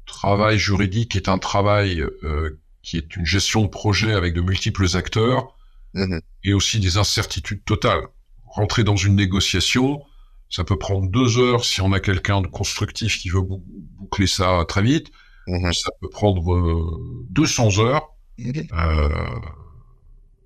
travail 0.06 0.58
juridique 0.58 1.16
est 1.16 1.30
un 1.30 1.38
travail 1.38 2.02
euh, 2.24 2.60
qui 2.88 2.96
est 2.96 3.18
une 3.18 3.26
gestion 3.26 3.64
de 3.64 3.68
projet 3.68 4.14
avec 4.14 4.34
de 4.34 4.40
multiples 4.40 4.96
acteurs 4.96 5.58
mhm. 5.94 6.22
et 6.46 6.54
aussi 6.54 6.80
des 6.80 6.96
incertitudes 6.96 7.66
totales. 7.66 8.08
Rentrer 8.46 8.86
dans 8.86 8.96
une 8.96 9.16
négociation, 9.16 10.02
ça 10.50 10.64
peut 10.64 10.80
prendre 10.80 11.12
deux 11.12 11.38
heures 11.38 11.66
si 11.66 11.82
on 11.82 11.92
a 11.92 12.00
quelqu'un 12.00 12.40
de 12.40 12.48
constructif 12.48 13.20
qui 13.20 13.30
veut 13.30 13.42
boucler 13.42 14.26
ça 14.26 14.64
très 14.70 14.82
vite. 14.82 15.12
Mhm. 15.48 15.74
Ça 15.74 15.90
peut 16.00 16.08
prendre 16.08 16.54
euh, 16.54 17.28
200 17.32 17.80
heures 17.80 18.16
euh, 18.40 19.10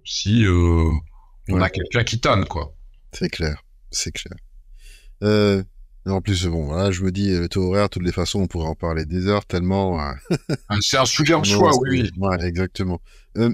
si 0.04 0.44
euh, 0.44 0.90
on 1.48 1.62
a 1.62 1.70
quelqu'un 1.70 2.04
qui 2.04 2.20
tanne, 2.20 2.46
quoi. 2.46 2.74
C'est 3.12 3.30
clair, 3.30 3.62
c'est 3.92 4.12
clair. 4.12 4.36
Euh, 6.08 6.12
en 6.12 6.22
plus, 6.22 6.46
bon, 6.48 6.66
voilà, 6.66 6.92
je 6.92 7.04
me 7.04 7.12
dis, 7.12 7.30
le 7.30 7.48
taux 7.48 7.64
horaire, 7.64 7.86
de 7.86 7.90
toutes 7.90 8.04
les 8.04 8.12
façons, 8.12 8.40
on 8.40 8.48
pourrait 8.48 8.68
en 8.68 8.76
parler 8.76 9.06
des 9.06 9.28
heures, 9.28 9.46
tellement. 9.46 10.00
Ah, 10.70 10.78
c'est 10.82 10.98
un 10.98 11.06
sujet 11.06 11.34
en 11.34 11.44
choix, 11.44 11.72
oui. 11.82 12.10
Ouais, 12.18 12.44
exactement. 12.44 13.02
Euh, 13.38 13.54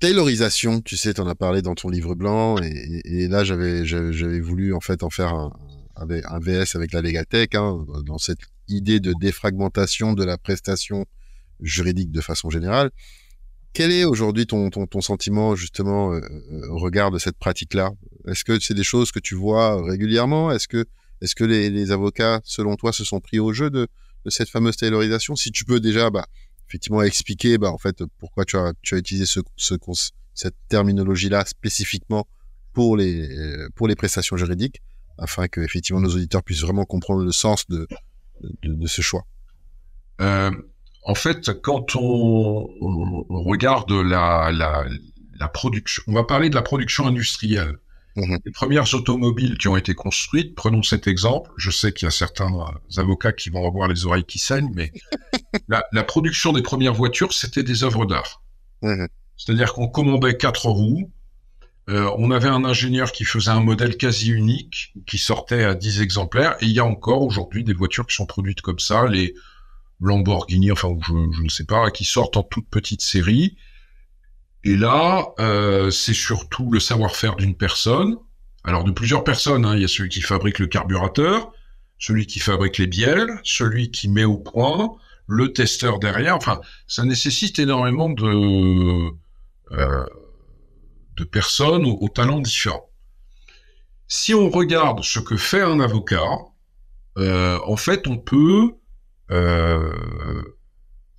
taylorisation, 0.00 0.80
tu 0.80 0.96
sais, 0.96 1.14
tu 1.14 1.20
en 1.20 1.26
as 1.26 1.34
parlé 1.34 1.60
dans 1.60 1.74
ton 1.74 1.88
livre 1.88 2.14
blanc, 2.14 2.56
et, 2.58 3.28
là, 3.28 3.44
j'avais, 3.44 3.84
j'avais 3.84 4.40
voulu, 4.40 4.74
en 4.74 4.80
fait, 4.80 5.02
en 5.02 5.10
faire 5.10 5.34
un, 5.34 5.52
un 5.96 6.38
VS 6.38 6.76
avec 6.76 6.92
la 6.92 7.02
Legatech, 7.02 7.54
hein, 7.54 7.84
dans 8.04 8.18
cette 8.18 8.40
idée 8.68 9.00
de 9.00 9.14
défragmentation 9.20 10.12
de 10.12 10.24
la 10.24 10.38
prestation 10.38 11.06
juridique 11.60 12.12
de 12.12 12.20
façon 12.20 12.50
générale. 12.50 12.90
Quel 13.72 13.92
est 13.92 14.04
aujourd'hui 14.04 14.46
ton, 14.46 14.70
ton, 14.70 14.86
ton, 14.86 15.00
sentiment 15.00 15.54
justement 15.54 16.12
euh, 16.12 16.20
euh, 16.52 16.68
au 16.70 16.78
regard 16.78 17.10
de 17.10 17.18
cette 17.18 17.36
pratique-là? 17.36 17.90
Est-ce 18.26 18.44
que 18.44 18.58
c'est 18.60 18.74
des 18.74 18.84
choses 18.84 19.12
que 19.12 19.18
tu 19.18 19.34
vois 19.34 19.82
régulièrement? 19.84 20.50
Est-ce 20.50 20.68
que, 20.68 20.86
est-ce 21.20 21.34
que 21.34 21.44
les, 21.44 21.90
avocats, 21.90 22.40
selon 22.44 22.76
toi, 22.76 22.92
se 22.92 23.04
sont 23.04 23.20
pris 23.20 23.38
au 23.38 23.52
jeu 23.52 23.70
de, 23.70 23.88
cette 24.26 24.48
fameuse 24.48 24.76
taylorisation? 24.76 25.36
Si 25.36 25.50
tu 25.50 25.64
peux 25.64 25.80
déjà, 25.80 26.10
bah, 26.10 26.26
effectivement, 26.68 27.02
expliquer, 27.02 27.58
bah, 27.58 27.70
en 27.70 27.78
fait, 27.78 28.02
pourquoi 28.18 28.44
tu 28.44 28.56
as, 28.56 28.72
utilisé 28.92 29.26
ce, 29.26 29.40
ce, 29.56 29.74
cette 30.34 30.56
terminologie-là 30.68 31.44
spécifiquement 31.46 32.26
pour 32.72 32.96
les, 32.96 33.28
pour 33.74 33.88
les 33.88 33.96
prestations 33.96 34.36
juridiques, 34.36 34.80
afin 35.18 35.48
que 35.48 35.60
effectivement 35.60 36.00
nos 36.00 36.14
auditeurs 36.14 36.42
puissent 36.42 36.62
vraiment 36.62 36.84
comprendre 36.84 37.24
le 37.24 37.32
sens 37.32 37.66
de, 37.68 37.88
ce 38.86 39.02
choix? 39.02 39.26
Euh, 40.20 40.50
en 41.04 41.14
fait, 41.14 41.60
quand 41.60 41.96
on, 41.96 42.68
regarde 43.28 43.90
la, 43.90 45.48
production, 45.52 46.02
on 46.06 46.12
va 46.12 46.24
parler 46.24 46.50
de 46.50 46.54
la 46.54 46.62
production 46.62 47.06
industrielle. 47.06 47.78
Mhm. 48.18 48.38
Les 48.44 48.52
premières 48.52 48.92
automobiles 48.94 49.56
qui 49.58 49.68
ont 49.68 49.76
été 49.76 49.94
construites, 49.94 50.54
prenons 50.56 50.82
cet 50.82 51.06
exemple, 51.06 51.50
je 51.56 51.70
sais 51.70 51.92
qu'il 51.92 52.06
y 52.06 52.08
a 52.08 52.10
certains 52.10 52.50
avocats 52.96 53.32
qui 53.32 53.48
vont 53.48 53.66
avoir 53.66 53.86
les 53.86 54.06
oreilles 54.06 54.24
qui 54.24 54.40
saignent, 54.40 54.72
mais 54.74 54.92
la, 55.68 56.02
production 56.02 56.52
des 56.52 56.62
premières 56.62 56.94
voitures, 56.94 57.32
c'était 57.32 57.62
des 57.62 57.84
œuvres 57.84 58.06
d'art. 58.06 58.42
Mhm. 58.82 59.08
C'est-à-dire 59.36 59.72
qu'on 59.72 59.86
commandait 59.86 60.36
quatre 60.36 60.66
roues, 60.66 61.12
euh, 61.88 62.10
on 62.18 62.32
avait 62.32 62.48
un 62.48 62.64
ingénieur 62.64 63.12
qui 63.12 63.24
faisait 63.24 63.52
un 63.52 63.60
modèle 63.60 63.96
quasi 63.96 64.30
unique, 64.30 64.92
qui 65.06 65.16
sortait 65.16 65.62
à 65.62 65.74
10 65.74 66.02
exemplaires, 66.02 66.56
et 66.60 66.66
il 66.66 66.72
y 66.72 66.80
a 66.80 66.84
encore 66.84 67.22
aujourd'hui 67.22 67.62
des 67.62 67.72
voitures 67.72 68.06
qui 68.06 68.16
sont 68.16 68.26
produites 68.26 68.60
comme 68.62 68.80
ça, 68.80 69.06
les 69.06 69.34
Lamborghini, 70.00 70.72
enfin 70.72 70.90
je, 71.06 71.12
je 71.36 71.42
ne 71.42 71.48
sais 71.48 71.64
pas, 71.64 71.90
qui 71.90 72.04
sortent 72.04 72.36
en 72.36 72.42
toute 72.42 72.68
petite 72.68 73.00
série. 73.00 73.56
Et 74.64 74.76
là, 74.76 75.26
euh, 75.38 75.90
c'est 75.90 76.14
surtout 76.14 76.70
le 76.70 76.80
savoir-faire 76.80 77.36
d'une 77.36 77.54
personne. 77.54 78.16
Alors 78.64 78.84
de 78.84 78.90
plusieurs 78.90 79.24
personnes, 79.24 79.64
hein. 79.64 79.76
il 79.76 79.82
y 79.82 79.84
a 79.84 79.88
celui 79.88 80.08
qui 80.08 80.20
fabrique 80.20 80.58
le 80.58 80.66
carburateur, 80.66 81.52
celui 81.98 82.26
qui 82.26 82.40
fabrique 82.40 82.78
les 82.78 82.86
bielles, 82.86 83.40
celui 83.44 83.90
qui 83.90 84.08
met 84.08 84.24
au 84.24 84.36
point, 84.36 84.96
le 85.26 85.52
testeur 85.52 85.98
derrière. 85.98 86.36
Enfin, 86.36 86.60
ça 86.86 87.04
nécessite 87.04 87.58
énormément 87.58 88.10
de, 88.10 89.10
euh, 89.72 90.06
de 91.16 91.24
personnes 91.24 91.84
aux, 91.84 92.08
talents 92.08 92.40
différents. 92.40 92.88
Si 94.06 94.34
on 94.34 94.48
regarde 94.48 95.02
ce 95.04 95.18
que 95.18 95.36
fait 95.36 95.60
un 95.60 95.80
avocat, 95.80 96.24
euh, 97.18 97.58
en 97.66 97.76
fait, 97.76 98.06
on 98.06 98.16
peut 98.16 98.72
euh, 99.30 100.42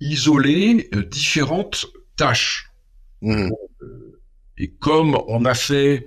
isoler 0.00 0.88
euh, 0.94 1.04
différentes 1.04 1.86
tâches. 2.16 2.69
Mmh. 3.22 3.50
Et 4.58 4.70
comme 4.70 5.18
on 5.28 5.44
a 5.44 5.54
fait 5.54 6.06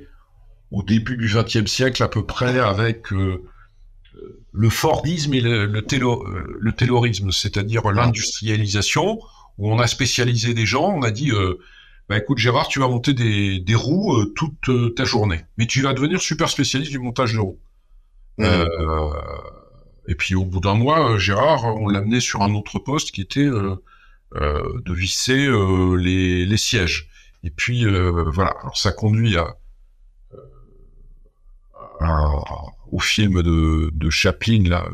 au 0.72 0.84
début 0.84 1.17
du 1.17 1.27
XXe 1.27 1.70
siècle 1.72 2.01
à 2.03 2.08
peu 2.08 2.25
près 2.25 2.60
avec 2.60 3.12
euh, 3.13 3.43
le 4.51 4.70
Fordisme 4.70 5.34
et 5.34 5.41
le, 5.41 5.65
le, 5.65 5.84
le 6.60 6.72
taylorisme, 6.72 7.32
c'est-à-dire 7.32 7.91
l'industrialisation, 7.91 9.20
où 9.58 9.72
on 9.72 9.79
a 9.79 9.88
spécialisé 9.88 10.53
des 10.53 10.65
gens, 10.65 10.89
on 10.89 11.01
a 11.03 11.12
dit, 11.12 11.32
euh, 11.32 11.60
bah 12.10 12.17
écoute 12.17 12.38
Gérard, 12.38 12.67
tu 12.67 12.79
vas 12.79 12.88
monter 12.88 13.13
des, 13.13 13.60
des 13.60 13.75
roues 13.75 14.25
toute 14.36 14.96
ta 14.96 15.05
journée, 15.05 15.41
mais 15.58 15.67
tu 15.67 15.82
vas 15.82 15.93
devenir 15.93 16.22
super 16.22 16.50
spécialiste 16.50 16.91
du 16.91 17.00
montage 17.00 17.34
de 17.34 17.39
roues. 17.39 17.60
Mmh. 18.38 18.43
Euh, 18.46 19.10
et 20.08 20.15
puis 20.15 20.36
au 20.36 20.46
bout 20.46 20.60
d'un 20.60 20.75
mois, 20.75 21.12
euh, 21.12 21.17
Gérard, 21.17 21.65
on 21.65 21.88
l'a 21.88 22.00
amené 22.00 22.20
sur 22.20 22.41
un 22.41 22.53
autre 22.53 22.79
poste 22.79 23.12
qui 23.12 23.22
était 23.22 23.41
euh, 23.41 23.75
euh, 23.75 23.84
de 24.36 24.94
visser 24.94 25.48
les, 25.98 26.46
les, 26.46 26.58
sièges. 26.58 27.10
Et 27.44 27.50
puis 27.52 27.86
voilà, 27.86 28.54
alors 28.62 28.78
ça 28.78 28.92
conduit 28.92 29.38
à, 29.38 29.56
au 32.92 33.00
film 33.00 33.42
de, 33.42 33.90
de 33.94 34.10
Chaplin 34.10 34.63
là 34.68 34.88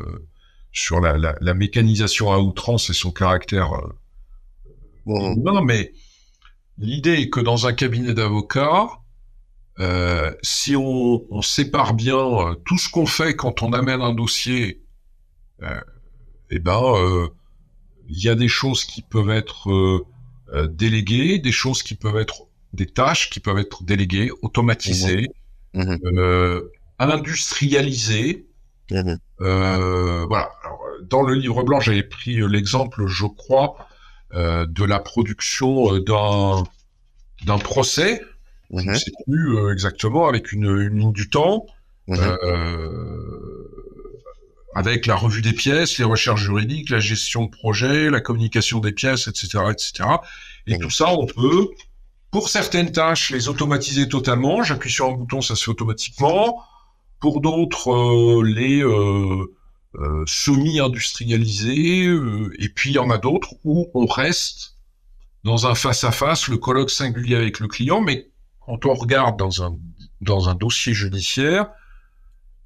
sur 0.72 1.00
la, 1.00 1.16
la, 1.16 1.34
la, 1.40 1.54
mécanisation 1.54 2.32
à 2.32 2.38
outrance 2.38 2.90
et 2.90 2.92
son 2.94 3.10
caractère. 3.10 3.72
Non, 5.06 5.62
mais 5.62 5.92
l'idée 6.78 7.14
est 7.14 7.30
que 7.30 7.40
dans 7.40 7.66
un 7.66 7.72
cabinet 7.72 8.14
d'avocats, 8.14 8.88
euh, 9.78 10.32
si 10.42 10.76
on, 10.76 11.24
on, 11.32 11.42
sépare 11.42 11.94
bien 11.94 12.54
tout 12.66 12.76
ce 12.76 12.90
qu'on 12.90 13.06
fait 13.06 13.34
quand 13.34 13.62
on 13.62 13.72
amène 13.72 14.02
un 14.02 14.12
dossier 14.12 14.82
euh, 15.62 15.80
eh 16.50 16.58
ben, 16.58 16.82
euh, 16.82 17.28
il 18.10 18.22
y 18.22 18.28
a 18.28 18.34
des 18.34 18.48
choses 18.48 18.84
qui 18.84 19.02
peuvent 19.02 19.30
être 19.30 19.70
euh, 19.70 20.66
déléguées, 20.68 21.38
des 21.38 21.52
choses 21.52 21.82
qui 21.82 21.94
peuvent 21.94 22.18
être 22.18 22.46
des 22.72 22.86
tâches 22.86 23.30
qui 23.30 23.40
peuvent 23.40 23.58
être 23.58 23.82
déléguées, 23.82 24.30
automatisées, 24.42 25.28
mmh. 25.74 25.96
Mmh. 26.02 26.60
industrialisées. 26.98 28.46
Mmh. 28.90 29.14
voilà. 29.38 30.50
Alors, 30.64 30.80
dans 31.08 31.22
le 31.22 31.34
livre 31.34 31.62
blanc, 31.62 31.80
j'avais 31.80 32.02
pris 32.02 32.36
l'exemple, 32.48 33.06
je 33.06 33.26
crois, 33.26 33.76
de 34.32 34.84
la 34.84 35.00
production 35.00 35.98
d'un 35.98 36.64
d'un 37.44 37.58
procès. 37.58 38.22
C'est 38.70 39.12
plus 39.26 39.72
exactement 39.72 40.28
avec 40.28 40.52
une, 40.52 40.66
une 40.66 40.98
ligne 40.98 41.12
du 41.12 41.28
temps. 41.28 41.66
Euh, 42.08 43.68
avec 44.74 45.06
la 45.06 45.16
revue 45.16 45.42
des 45.42 45.52
pièces, 45.52 45.98
les 45.98 46.04
recherches 46.04 46.42
juridiques, 46.42 46.90
la 46.90 47.00
gestion 47.00 47.44
de 47.44 47.50
projet, 47.50 48.08
la 48.10 48.20
communication 48.20 48.78
des 48.78 48.92
pièces, 48.92 49.26
etc., 49.26 49.64
etc. 49.70 50.08
Et 50.66 50.78
tout 50.78 50.90
ça, 50.90 51.08
on 51.12 51.26
peut, 51.26 51.68
pour 52.30 52.48
certaines 52.48 52.92
tâches, 52.92 53.30
les 53.30 53.48
automatiser 53.48 54.08
totalement. 54.08 54.62
J'appuie 54.62 54.90
sur 54.90 55.06
un 55.06 55.12
bouton, 55.12 55.40
ça 55.40 55.56
se 55.56 55.64
fait 55.64 55.70
automatiquement. 55.70 56.62
Pour 57.20 57.40
d'autres, 57.40 57.90
euh, 57.90 58.42
les 58.44 58.82
euh, 58.82 59.52
euh, 59.96 60.24
semi-industrialiser. 60.26 62.04
et 62.58 62.68
puis, 62.68 62.90
il 62.90 62.94
y 62.94 62.98
en 62.98 63.10
a 63.10 63.18
d'autres 63.18 63.54
où 63.64 63.88
on 63.94 64.06
reste 64.06 64.76
dans 65.42 65.66
un 65.66 65.74
face-à-face, 65.74 66.48
le 66.48 66.58
colloque 66.58 66.90
singulier 66.90 67.34
avec 67.34 67.58
le 67.58 67.66
client. 67.66 68.00
Mais 68.00 68.30
quand 68.60 68.86
on 68.86 68.94
regarde 68.94 69.36
dans 69.38 69.64
un, 69.64 69.76
dans 70.20 70.48
un 70.48 70.54
dossier 70.54 70.94
judiciaire, 70.94 71.70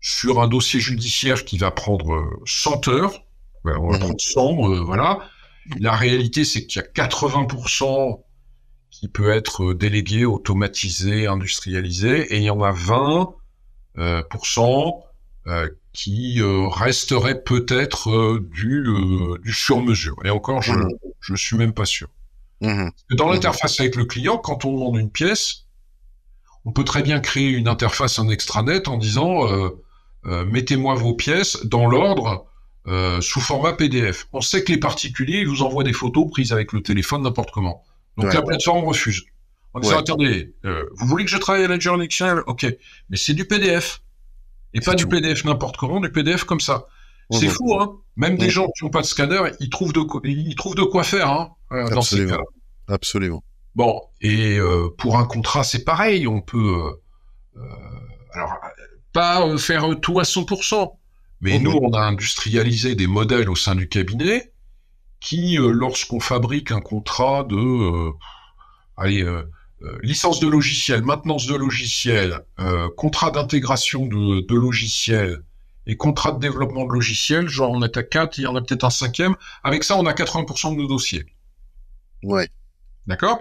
sur 0.04 0.40
un 0.42 0.48
dossier 0.48 0.80
judiciaire 0.80 1.46
qui 1.46 1.56
va 1.56 1.70
prendre 1.70 2.28
100 2.44 2.88
euh, 2.88 2.92
heures, 2.92 3.24
on 3.64 3.90
va 3.90 3.98
prendre 3.98 4.14
100, 4.18 4.70
euh, 4.70 4.80
voilà. 4.80 5.20
La 5.80 5.96
réalité, 5.96 6.44
c'est 6.44 6.66
qu'il 6.66 6.82
y 6.82 6.84
a 6.84 7.06
80% 7.06 8.22
qui 8.90 9.08
peut 9.08 9.30
être 9.30 9.70
euh, 9.70 9.74
délégué, 9.74 10.26
automatisé, 10.26 11.26
industrialisé, 11.26 12.34
et 12.34 12.36
il 12.36 12.42
y 12.42 12.50
en 12.50 12.62
a 12.62 12.72
20% 12.72 15.00
euh, 15.46 15.70
qui 15.94 16.42
resterait 16.42 17.42
peut-être 17.42 18.40
du, 18.40 18.86
du 19.42 19.52
sur-mesure. 19.54 20.16
Et 20.26 20.30
encore, 20.30 20.60
je 20.60 20.72
ne 20.72 20.84
mmh. 21.30 21.36
suis 21.36 21.56
même 21.56 21.72
pas 21.72 21.86
sûr. 21.86 22.08
Mmh. 22.60 22.90
Dans 23.12 23.30
l'interface 23.30 23.80
avec 23.80 23.96
le 23.96 24.04
client, 24.04 24.36
quand 24.36 24.66
on 24.66 24.74
demande 24.74 24.98
une 24.98 25.10
pièce, 25.10 25.64
on 26.66 26.72
peut 26.72 26.84
très 26.84 27.02
bien 27.02 27.20
créer 27.20 27.48
une 27.48 27.68
interface, 27.68 28.18
un 28.18 28.28
extranet 28.28 28.88
en 28.88 28.96
disant 28.96 29.50
euh, 29.50 29.70
mettez-moi 30.24 30.94
vos 30.94 31.14
pièces 31.14 31.64
dans 31.66 31.86
l'ordre 31.86 32.46
euh, 32.86 33.20
sous 33.20 33.40
format 33.40 33.72
PDF. 33.72 34.26
On 34.32 34.40
sait 34.40 34.62
que 34.62 34.72
les 34.72 34.78
particuliers 34.78 35.40
ils 35.40 35.48
vous 35.48 35.62
envoient 35.62 35.84
des 35.84 35.92
photos 35.92 36.30
prises 36.30 36.52
avec 36.52 36.72
le 36.72 36.82
téléphone 36.82 37.22
n'importe 37.22 37.50
comment. 37.50 37.82
Donc 38.18 38.32
la 38.32 38.42
plateforme 38.42 38.84
refuse. 38.84 39.24
On 39.72 39.80
dit 39.80 39.92
attendez, 39.92 40.54
euh, 40.64 40.84
vous 40.94 41.06
voulez 41.06 41.24
que 41.24 41.30
je 41.30 41.38
travaille 41.38 41.64
à 41.64 41.68
la 41.68 41.76
Excel? 41.76 42.42
Ok, 42.46 42.66
mais 43.08 43.16
c'est 43.16 43.34
du 43.34 43.46
PDF. 43.46 44.02
Et 44.74 44.80
pas 44.80 44.94
du 44.94 45.06
PDF 45.06 45.44
n'importe 45.44 45.76
comment, 45.76 46.00
du 46.00 46.10
PDF 46.10 46.44
comme 46.44 46.60
ça. 46.60 46.86
C'est 47.30 47.48
fou, 47.48 47.74
hein 47.80 47.96
Même 48.16 48.36
des 48.36 48.50
gens 48.50 48.68
qui 48.76 48.84
n'ont 48.84 48.90
pas 48.90 49.00
de 49.00 49.06
scanner, 49.06 49.40
ils 49.60 49.70
trouvent 49.70 49.92
de 49.92 50.00
quoi, 50.00 50.20
ils 50.24 50.54
trouvent 50.54 50.74
de 50.74 50.82
quoi 50.82 51.04
faire, 51.04 51.30
hein, 51.30 51.52
euh, 51.72 51.88
dans 51.88 52.02
ces 52.02 52.26
cas. 52.26 52.38
Absolument. 52.86 53.42
Bon, 53.74 54.02
et 54.20 54.58
euh, 54.58 54.88
pour 54.98 55.18
un 55.18 55.24
contrat, 55.24 55.64
c'est 55.64 55.84
pareil. 55.84 56.28
On 56.28 56.40
peut, 56.40 56.92
euh, 57.56 57.60
alors, 58.34 58.52
pas 59.14 59.56
faire 59.56 59.86
tout 60.02 60.20
à 60.20 60.24
100%, 60.24 60.92
mais 61.40 61.58
nous, 61.58 61.72
on 61.72 61.92
a 61.94 62.00
industrialisé 62.00 62.94
des 62.94 63.06
modèles 63.06 63.48
au 63.48 63.56
sein 63.56 63.74
du 63.74 63.88
cabinet 63.88 64.52
qui, 65.20 65.56
lorsqu'on 65.58 66.20
fabrique 66.20 66.70
un 66.70 66.80
contrat 66.80 67.44
de, 67.44 68.10
allez, 68.96 69.26
licence 70.02 70.40
de 70.40 70.48
logiciel, 70.48 71.02
maintenance 71.02 71.46
de 71.46 71.54
logiciel, 71.54 72.40
contrat 72.96 73.30
d'intégration 73.30 74.06
de, 74.06 74.46
de 74.46 74.54
logiciel, 74.54 75.42
et 75.86 75.96
contrat 75.96 76.32
de 76.32 76.38
développement 76.38 76.86
de 76.86 76.92
logiciel, 76.92 77.46
genre 77.48 77.70
on 77.70 77.82
est 77.82 77.96
à 77.96 78.02
4, 78.02 78.38
il 78.38 78.44
y 78.44 78.46
en 78.46 78.56
a 78.56 78.62
peut-être 78.62 78.84
un 78.84 78.90
cinquième. 78.90 79.36
Avec 79.62 79.84
ça, 79.84 79.96
on 79.98 80.06
a 80.06 80.12
80% 80.12 80.72
de 80.72 80.80
nos 80.80 80.88
dossiers. 80.88 81.26
Ouais. 82.22 82.48
D'accord? 83.06 83.40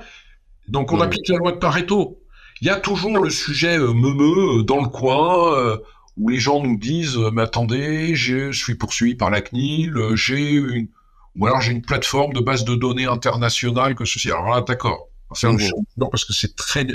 Donc 0.68 0.92
on 0.92 1.00
applique 1.00 1.28
la 1.30 1.38
loi 1.38 1.54
de 1.54 1.58
Pareto. 1.58 2.20
Il 2.64 2.68
y 2.68 2.70
a 2.70 2.80
toujours 2.80 3.20
le 3.20 3.30
sujet 3.30 3.78
euh, 3.78 3.92
meumeux 3.92 4.60
euh, 4.60 4.64
dans 4.64 4.82
le 4.82 4.88
coin 4.88 5.54
euh, 5.54 5.78
où 6.16 6.30
les 6.30 6.40
gens 6.40 6.64
nous 6.64 6.78
disent 6.78 7.18
mais 7.34 7.42
attendez, 7.42 8.16
je 8.16 8.54
suis 8.54 8.76
poursuivi 8.76 9.16
par 9.16 9.30
la 9.30 9.42
CNIL, 9.42 9.94
j'ai 10.14 10.52
une 10.52 10.88
ou 11.36 11.46
alors 11.46 11.60
j'ai 11.60 11.74
une 11.74 11.82
plateforme 11.82 12.32
de 12.32 12.40
base 12.40 12.64
de 12.64 12.74
données 12.76 13.04
internationale 13.04 13.96
que 13.96 14.06
ceci. 14.06 14.32
Alors 14.32 14.48
là, 14.48 14.62
d'accord. 14.62 15.10
C'est 15.34 15.48
un 15.48 15.58
non 15.98 16.08
parce 16.10 16.24
que 16.24 16.32
c'est 16.32 16.56
très 16.56 16.88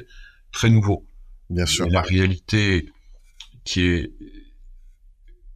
très 0.52 0.70
nouveau. 0.70 1.04
Bien 1.50 1.66
sûr. 1.66 1.86
la 1.90 2.00
réalité 2.00 2.88
qui 3.62 3.82
est 3.82 4.12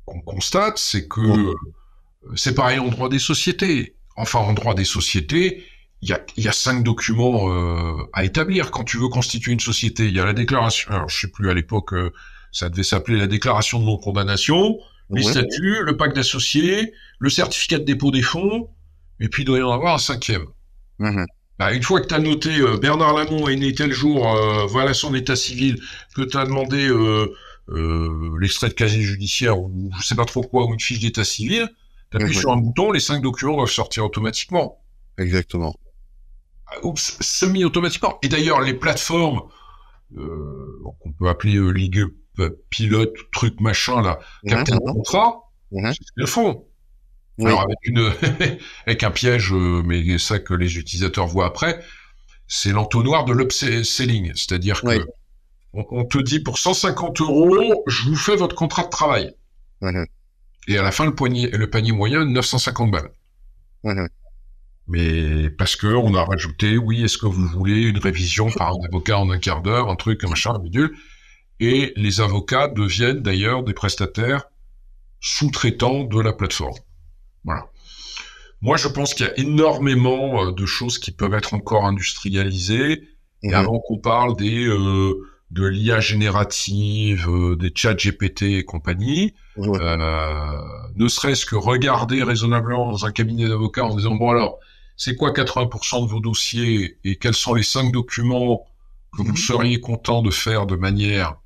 qu'on 0.04 0.21
constate, 0.21 0.76
c'est 0.76 1.09
que 1.09 1.23
euh, 1.23 1.54
c'est 2.35 2.54
pareil 2.54 2.81
en 2.81 2.88
droit 2.88 3.09
des 3.09 3.19
sociétés. 3.19 3.97
Enfin, 4.16 4.40
en 4.40 4.52
droit 4.52 4.75
des 4.75 4.85
sociétés, 4.85 5.64
il 6.02 6.18
y 6.37 6.49
a, 6.49 6.52
cinq 6.52 6.82
documents 6.82 7.49
euh, 7.49 7.94
à 8.12 8.25
établir 8.25 8.73
quand 8.73 8.82
tu 8.82 8.99
veux 8.99 9.09
constituer 9.09 9.52
une 9.52 9.61
société. 9.61 10.06
Il 10.06 10.14
y 10.14 10.21
a 10.21 10.25
la 10.25 10.32
déclaration, 10.32 10.90
alors 10.90 11.09
je 11.09 11.21
sais 11.21 11.28
plus 11.28 11.49
à 11.49 11.54
l'époque, 11.54 11.94
euh, 11.94 12.12
ça 12.50 12.68
devait 12.68 12.82
s'appeler 12.82 13.18
la 13.18 13.28
déclaration 13.28 13.78
de 13.78 13.85
non-condamnation, 13.85 14.78
les 15.11 15.23
statuts, 15.23 15.78
le 15.85 15.97
pacte 15.97 16.16
d'associés, 16.16 16.92
le 17.18 17.30
certificat 17.30 17.78
de 17.78 17.85
dépôt 17.85 18.11
des 18.11 18.23
fonds, 18.23 18.68
et 19.21 19.28
puis 19.28 19.42
il 19.42 19.47
doit 19.47 19.59
y 19.59 19.62
en 19.62 19.71
avoir 19.71 19.94
un 19.94 19.99
cinquième. 19.99 20.47
Bah, 21.59 21.73
une 21.73 21.82
fois 21.82 22.00
que 22.00 22.06
tu 22.06 22.14
as 22.14 22.18
noté 22.18 22.50
Bernard 22.80 23.14
Lamont 23.14 23.47
est 23.49 23.56
né 23.56 23.75
tel 23.75 23.92
jour, 23.92 24.26
voilà 24.68 24.94
son 24.94 25.14
état 25.14 25.37
civil, 25.37 25.78
que 26.16 26.23
tu 26.23 26.37
as 26.37 26.47
demandé 26.47 26.88
euh, 27.68 28.37
l'extrait 28.40 28.68
de 28.68 28.75
casier 28.75 29.02
judiciaire 29.02 29.59
ou 29.59 29.90
je 30.00 30.06
sais 30.06 30.14
pas 30.14 30.25
trop 30.25 30.42
quoi, 30.42 30.66
ou 30.66 30.73
une 30.73 30.80
fiche 30.80 31.00
d'état 31.00 31.25
civil, 31.25 31.68
tu 32.11 32.16
appuies 32.16 32.35
sur 32.35 32.50
un 32.50 32.56
bouton, 32.56 32.90
les 32.90 33.00
cinq 33.00 33.23
documents 33.23 33.56
doivent 33.56 33.71
sortir 33.71 34.04
automatiquement. 34.04 34.82
Exactement. 35.18 35.75
Ah, 36.83 36.93
semi-automatiquement. 36.97 38.19
Et 38.23 38.29
d'ailleurs, 38.29 38.61
les 38.61 38.75
plateformes 38.75 39.43
euh, 40.17 40.83
qu'on 41.00 41.12
peut 41.12 41.29
appeler 41.29 41.57
euh, 41.57 41.71
Ligue 41.71 42.07
pilote, 42.71 43.14
truc 43.31 43.61
machin 43.61 44.00
là, 44.00 44.18
Captain 44.46 44.77
mmh, 44.77 44.92
Contrat, 44.92 45.51
c'est 45.70 45.92
ce 45.92 46.12
qu'ils 46.16 46.27
font. 46.27 46.66
Alors 47.40 47.62
avec 47.62 47.79
une 47.85 48.11
avec 48.87 49.03
un 49.03 49.11
piège, 49.11 49.53
euh, 49.53 49.83
mais 49.85 50.18
ça 50.18 50.38
que 50.38 50.55
les 50.55 50.79
utilisateurs 50.79 51.27
voient 51.27 51.46
après, 51.46 51.83
c'est 52.46 52.73
l'entonnoir 52.73 53.25
de 53.25 53.33
l'upselling, 53.33 54.33
c'est-à-dire 54.35 54.81
que 54.83 55.07
on, 55.75 56.05
te 56.05 56.18
dit 56.18 56.40
pour 56.40 56.59
150 56.59 57.20
euros, 57.23 57.83
je 57.87 58.05
vous 58.05 58.16
fais 58.16 58.37
votre 58.37 58.55
contrat 58.55 58.85
de 58.85 58.90
travail. 58.90 59.35
Et 60.68 60.77
à 60.77 60.83
la 60.83 60.92
fin, 60.92 61.07
le, 61.07 61.14
poignet, 61.14 61.49
le 61.49 61.70
panier 61.70 61.92
moyen, 61.92 62.27
950 62.27 62.90
balles. 62.90 63.11
Mais 64.88 65.49
parce 65.51 65.77
que 65.77 65.87
on 65.87 66.14
a 66.14 66.25
rajouté, 66.25 66.77
oui, 66.77 67.05
est-ce 67.05 67.18
que 67.18 67.27
vous 67.27 67.47
voulez 67.47 67.83
une 67.83 67.99
révision 67.99 68.51
par 68.51 68.75
un 68.75 68.85
avocat 68.87 69.18
en 69.18 69.31
un 69.31 69.38
quart 69.38 69.62
d'heure, 69.62 69.88
un 69.88 69.97
truc, 69.97 70.25
un 70.25 70.29
machin, 70.29 70.55
un 70.55 70.59
bidule. 70.59 70.97
Et 71.61 71.92
les 71.97 72.21
avocats 72.21 72.68
deviennent 72.68 73.21
d'ailleurs 73.21 73.62
des 73.62 73.75
prestataires 73.75 74.45
sous-traitants 75.21 76.05
de 76.05 76.21
la 76.21 76.33
plateforme. 76.33 76.79
Voilà. 77.45 77.66
Moi, 78.61 78.77
je 78.77 78.88
pense 78.88 79.14
qu'il 79.14 79.27
y 79.27 79.29
a 79.29 79.38
énormément 79.38 80.45
euh, 80.45 80.53
de 80.53 80.66
choses 80.66 80.99
qui 80.99 81.12
peuvent 81.12 81.35
être 81.35 81.55
encore 81.55 81.85
industrialisées. 81.85 83.05
Et 83.45 83.49
mhm. 83.49 83.55
avant 83.55 83.81
qu'on 83.81 83.99
parle 83.99 84.37
des 84.37 84.66
euh, 84.66 85.14
de 85.53 85.66
l'IA 85.66 86.01
générative, 86.01 87.29
euh, 87.29 87.57
des 87.57 87.71
chats 87.75 87.95
GPT 87.95 88.42
et 88.42 88.64
compagnie, 88.64 89.35
euh, 89.59 90.57
ne 90.97 91.09
serait-ce 91.09 91.45
que 91.45 91.57
regarder 91.57 92.23
raisonnablement 92.23 92.90
dans 92.90 93.05
un 93.05 93.12
cabinet 93.12 93.47
d'avocats 93.47 93.85
en 93.85 93.95
disant, 93.95 94.14
bon 94.14 94.31
alors, 94.31 94.59
c'est 94.96 95.16
quoi 95.16 95.33
80% 95.33 96.05
de 96.07 96.11
vos 96.11 96.20
dossiers 96.20 96.98
et 97.05 97.16
quels 97.16 97.35
sont 97.35 97.55
les 97.55 97.62
cinq 97.62 97.92
documents 97.92 98.66
que 99.12 99.22
vous 99.22 99.31
mhm. 99.31 99.37
seriez 99.37 99.81
content 99.81 100.22
de 100.22 100.31
faire 100.31 100.66
de 100.66 100.76
manière 100.76 101.37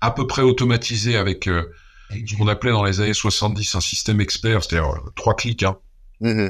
à 0.00 0.10
peu 0.10 0.26
près 0.26 0.42
automatisée 0.42 1.16
avec 1.16 1.48
euh, 1.48 1.70
ce 2.10 2.36
qu'on 2.36 2.48
appelait 2.48 2.70
dans 2.70 2.84
les 2.84 3.00
années 3.00 3.14
70 3.14 3.74
un 3.74 3.80
système 3.80 4.20
expert, 4.20 4.62
c'est-à-dire 4.62 5.00
trois 5.16 5.34
clics. 5.34 5.62
Hein. 5.62 5.76
Mhm. 6.20 6.48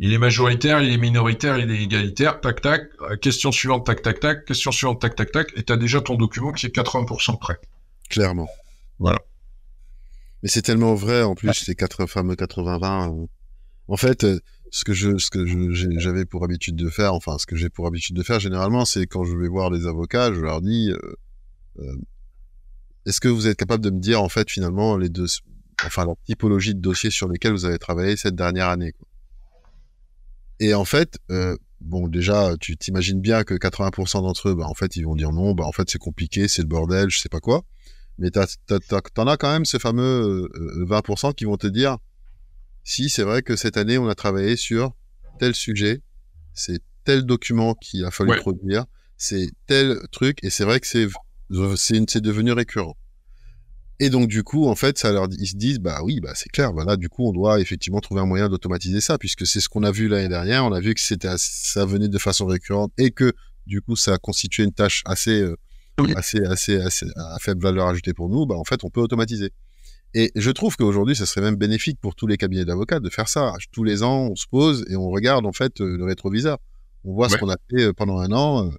Il 0.00 0.12
est 0.12 0.18
majoritaire, 0.18 0.82
il 0.82 0.92
est 0.92 0.98
minoritaire, 0.98 1.58
il 1.58 1.70
est 1.70 1.82
égalitaire, 1.82 2.40
tac 2.40 2.60
tac, 2.60 2.82
euh, 3.02 3.16
question 3.16 3.52
suivante, 3.52 3.86
tac 3.86 4.02
tac 4.02 4.18
tac, 4.18 4.44
question 4.44 4.72
suivante, 4.72 5.00
tac 5.00 5.14
tac 5.14 5.30
tac, 5.30 5.52
et 5.56 5.62
tu 5.62 5.72
as 5.72 5.76
déjà 5.76 6.00
ton 6.00 6.16
document 6.16 6.52
qui 6.52 6.66
est 6.66 6.74
80% 6.74 7.38
prêt. 7.38 7.60
Clairement. 8.10 8.48
Voilà. 8.98 9.20
Mais 10.42 10.48
c'est 10.48 10.62
tellement 10.62 10.94
vrai 10.94 11.22
en 11.22 11.34
plus, 11.34 11.52
ces 11.54 11.74
quatre 11.74 12.06
fameux 12.06 12.34
80-20. 12.34 13.28
Euh. 13.88 13.92
En 13.92 13.96
fait, 13.96 14.24
euh, 14.24 14.38
ce 14.70 14.84
que 14.84 14.92
j'avais 14.92 16.24
pour 16.24 16.44
habitude 16.44 16.76
de 16.76 16.88
faire, 16.88 17.14
enfin, 17.14 17.38
ce 17.38 17.46
que 17.46 17.56
j'ai 17.56 17.68
pour 17.68 17.86
habitude 17.86 18.16
de 18.16 18.22
faire 18.22 18.40
généralement, 18.40 18.84
c'est 18.84 19.06
quand 19.06 19.24
je 19.24 19.36
vais 19.36 19.48
voir 19.48 19.70
les 19.70 19.86
avocats, 19.86 20.32
je 20.32 20.40
leur 20.40 20.60
dis, 20.60 20.90
est-ce 23.06 23.20
que 23.20 23.28
vous 23.28 23.46
êtes 23.46 23.56
capable 23.56 23.84
de 23.84 23.90
me 23.90 24.00
dire 24.00 24.20
en 24.20 24.28
fait 24.28 24.50
finalement 24.50 24.96
les 24.96 25.08
deux, 25.08 25.26
enfin 25.84 26.06
la 26.06 26.14
typologie 26.26 26.74
de 26.74 26.80
dossiers 26.80 27.10
sur 27.10 27.28
lesquels 27.28 27.52
vous 27.52 27.66
avez 27.66 27.78
travaillé 27.78 28.16
cette 28.16 28.34
dernière 28.34 28.68
année. 28.68 28.94
Et 30.60 30.74
en 30.74 30.84
fait, 30.84 31.18
euh, 31.30 31.56
bon, 31.80 32.08
déjà, 32.08 32.56
tu 32.60 32.76
t'imagines 32.76 33.20
bien 33.20 33.44
que 33.44 33.54
80% 33.54 34.22
d'entre 34.22 34.50
eux, 34.50 34.54
bah, 34.54 34.66
en 34.66 34.74
fait, 34.74 34.96
ils 34.96 35.04
vont 35.04 35.16
dire 35.16 35.32
non, 35.32 35.54
bah, 35.54 35.64
en 35.64 35.72
fait, 35.72 35.90
c'est 35.90 35.98
compliqué, 35.98 36.48
c'est 36.48 36.62
le 36.62 36.68
bordel, 36.68 37.10
je 37.10 37.18
sais 37.18 37.28
pas 37.28 37.40
quoi. 37.40 37.62
Mais 38.18 38.30
t'en 38.30 39.26
as 39.26 39.36
quand 39.36 39.52
même 39.52 39.64
ce 39.64 39.78
fameux 39.78 40.48
20% 40.86 41.28
euh, 41.28 41.32
qui 41.32 41.44
vont 41.44 41.56
te 41.56 41.66
dire, 41.66 41.98
si, 42.84 43.08
c'est 43.10 43.22
vrai 43.22 43.42
que 43.42 43.56
cette 43.56 43.76
année, 43.76 43.98
on 43.98 44.08
a 44.08 44.14
travaillé 44.14 44.56
sur 44.56 44.94
tel 45.38 45.54
sujet, 45.54 46.02
c'est 46.52 46.80
tel 47.04 47.22
document 47.22 47.74
qu'il 47.74 48.04
a 48.04 48.10
fallu 48.10 48.36
produire, 48.36 48.84
c'est 49.16 49.50
tel 49.66 49.98
truc, 50.12 50.38
et 50.42 50.50
c'est 50.50 50.64
vrai 50.64 50.80
que 50.80 50.86
c'est 50.86 51.08
c'est 51.78 52.20
devenu 52.20 52.52
récurrent. 52.52 52.96
Et 54.00 54.10
donc 54.10 54.28
du 54.28 54.42
coup, 54.42 54.66
en 54.66 54.74
fait, 54.74 54.98
ça 54.98 55.12
leur, 55.12 55.28
ils 55.38 55.46
se 55.46 55.56
disent, 55.56 55.78
bah 55.78 56.00
oui, 56.02 56.20
bah 56.20 56.32
c'est 56.34 56.50
clair, 56.50 56.72
voilà, 56.72 56.96
du 56.96 57.08
coup, 57.08 57.28
on 57.28 57.32
doit 57.32 57.60
effectivement 57.60 58.00
trouver 58.00 58.20
un 58.20 58.26
moyen 58.26 58.48
d'automatiser 58.48 59.00
ça, 59.00 59.18
puisque 59.18 59.46
c'est 59.46 59.60
ce 59.60 59.68
qu'on 59.68 59.84
a 59.84 59.92
vu 59.92 60.08
l'année 60.08 60.28
dernière. 60.28 60.64
On 60.64 60.72
a 60.72 60.80
vu 60.80 60.94
que 60.94 61.00
c'était, 61.00 61.28
ça 61.38 61.86
venait 61.86 62.08
de 62.08 62.18
façon 62.18 62.46
récurrente 62.46 62.92
et 62.98 63.12
que 63.12 63.32
du 63.66 63.80
coup, 63.80 63.96
ça 63.96 64.14
a 64.14 64.18
constitué 64.18 64.64
une 64.64 64.72
tâche 64.72 65.02
assez, 65.06 65.40
euh, 65.40 65.56
assez, 66.16 66.44
assez, 66.44 66.80
assez 66.80 67.06
à 67.16 67.38
faible 67.40 67.62
valeur 67.62 67.86
ajoutée 67.86 68.12
pour 68.12 68.28
nous. 68.28 68.46
Bah 68.46 68.56
en 68.56 68.64
fait, 68.64 68.82
on 68.84 68.90
peut 68.90 69.00
automatiser. 69.00 69.52
Et 70.14 70.30
je 70.36 70.50
trouve 70.50 70.76
qu'aujourd'hui, 70.76 71.16
ça 71.16 71.26
serait 71.26 71.40
même 71.40 71.56
bénéfique 71.56 71.98
pour 72.00 72.14
tous 72.14 72.26
les 72.26 72.36
cabinets 72.36 72.64
d'avocats 72.64 73.00
de 73.00 73.10
faire 73.10 73.28
ça. 73.28 73.52
Tous 73.72 73.84
les 73.84 74.02
ans, 74.02 74.28
on 74.30 74.36
se 74.36 74.46
pose 74.46 74.84
et 74.88 74.96
on 74.96 75.10
regarde 75.10 75.44
en 75.44 75.52
fait 75.52 75.80
euh, 75.80 75.96
le 75.96 76.04
rétroviseur. 76.04 76.58
On 77.04 77.12
voit 77.12 77.28
ce 77.28 77.36
qu'on 77.36 77.50
a 77.50 77.56
fait 77.70 77.82
euh, 77.82 77.92
pendant 77.92 78.18
un 78.18 78.32
an 78.32 78.70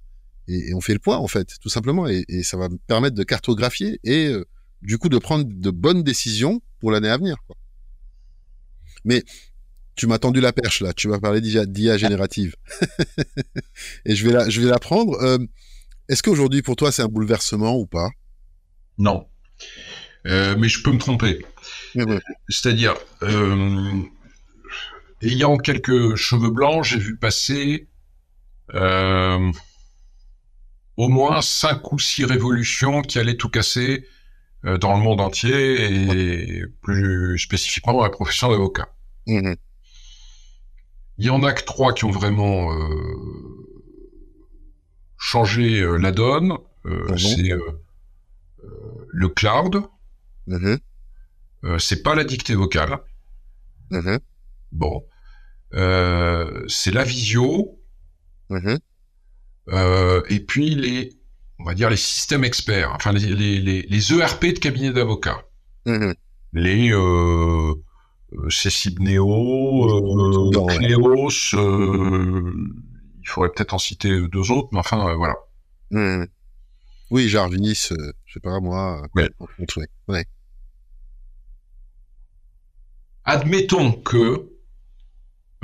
et, 0.48 0.74
on 0.74 0.80
fait 0.80 0.94
le 0.94 0.98
point 0.98 1.18
en 1.18 1.28
fait, 1.28 1.58
tout 1.60 1.68
simplement. 1.68 2.08
Et, 2.08 2.24
et 2.28 2.42
ça 2.42 2.56
va 2.56 2.68
permettre 2.86 3.14
de 3.14 3.22
cartographier 3.22 4.00
et 4.02 4.32
du 4.82 4.98
coup 4.98 5.08
de 5.08 5.18
prendre 5.18 5.44
de 5.46 5.70
bonnes 5.70 6.02
décisions 6.02 6.60
pour 6.80 6.90
l'année 6.90 7.08
à 7.08 7.18
venir. 7.18 7.36
Quoi. 7.46 7.56
Mais 9.04 9.24
tu 9.94 10.06
m'as 10.06 10.18
tendu 10.18 10.40
la 10.40 10.52
perche 10.52 10.80
là, 10.80 10.92
tu 10.92 11.08
vas 11.08 11.18
parler 11.18 11.40
d'IA 11.40 11.96
générative. 11.96 12.54
Et 14.04 14.14
je 14.14 14.26
vais 14.26 14.32
la, 14.32 14.48
je 14.48 14.60
vais 14.60 14.68
la 14.68 14.78
prendre. 14.78 15.14
Euh, 15.22 15.38
est-ce 16.08 16.22
qu'aujourd'hui 16.22 16.62
pour 16.62 16.76
toi 16.76 16.92
c'est 16.92 17.02
un 17.02 17.08
bouleversement 17.08 17.76
ou 17.76 17.86
pas? 17.86 18.10
Non. 18.98 19.26
Euh, 20.26 20.56
mais 20.58 20.68
je 20.68 20.82
peux 20.82 20.92
me 20.92 20.98
tromper. 20.98 21.44
C'est-à-dire, 22.48 22.94
euh, 23.22 24.02
ayant 25.22 25.56
quelques 25.56 26.16
cheveux 26.16 26.50
blancs, 26.50 26.84
j'ai 26.84 26.98
vu 26.98 27.16
passer 27.16 27.88
au 30.96 31.08
moins 31.08 31.42
cinq 31.42 31.92
ou 31.92 31.98
six 31.98 32.24
révolutions 32.24 33.02
qui 33.02 33.18
allaient 33.18 33.36
tout 33.36 33.48
casser 33.48 34.06
euh, 34.64 34.78
dans 34.78 34.96
le 34.96 35.02
monde 35.02 35.20
entier 35.20 35.84
et 35.84 36.64
plus 36.82 37.38
spécifiquement 37.38 37.92
dans 37.92 38.02
la 38.02 38.10
profession 38.10 38.50
d'avocat. 38.50 38.88
Mmh 39.26 39.54
Il 41.18 41.26
y 41.26 41.30
en 41.30 41.42
a 41.42 41.52
que 41.52 41.64
trois 41.64 41.92
qui 41.92 42.04
ont 42.04 42.10
vraiment 42.10 42.72
euh, 42.72 42.86
changé 45.18 45.80
euh, 45.80 45.96
la 45.98 46.10
donne. 46.12 46.56
Mmh 46.84 47.18
c'est 47.18 47.52
le 49.08 49.28
cloud, 49.28 49.82
mmh 50.46 50.76
euh, 51.64 51.78
c'est 51.78 52.02
pas 52.02 52.14
la 52.14 52.24
dictée 52.24 52.54
vocale. 52.54 52.98
Mhm. 53.90 54.18
Bon, 54.72 55.04
euh, 55.74 56.64
c'est 56.68 56.92
la 56.92 57.02
visio. 57.02 57.80
Mhm. 58.50 58.78
Euh, 59.70 60.22
et 60.28 60.40
puis 60.40 60.74
les, 60.74 61.18
on 61.58 61.64
va 61.64 61.74
dire 61.74 61.90
les 61.90 61.96
systèmes 61.96 62.44
experts, 62.44 62.92
enfin 62.94 63.12
les, 63.12 63.20
les, 63.34 63.58
les, 63.58 63.82
les 63.82 64.12
ERP 64.12 64.44
de 64.44 64.58
cabinet 64.60 64.92
d'avocats, 64.92 65.42
les 66.52 66.92
euh, 66.92 67.72
ouais. 70.62 70.76
Cléos, 70.76 71.30
il 71.52 73.28
faudrait 73.28 73.50
peut-être 73.50 73.74
en 73.74 73.78
citer 73.78 74.28
deux 74.28 74.52
autres, 74.52 74.68
mais 74.72 74.78
enfin 74.78 75.14
voilà. 75.14 75.34
Oui, 77.10 77.28
Jarvis, 77.28 77.88
euh, 77.92 78.12
je 78.24 78.34
sais 78.34 78.40
pas 78.40 78.58
moi. 78.60 79.02
Ouais. 79.14 79.28
ouais. 80.08 80.26
Admettons 83.26 83.92
que 83.92 84.48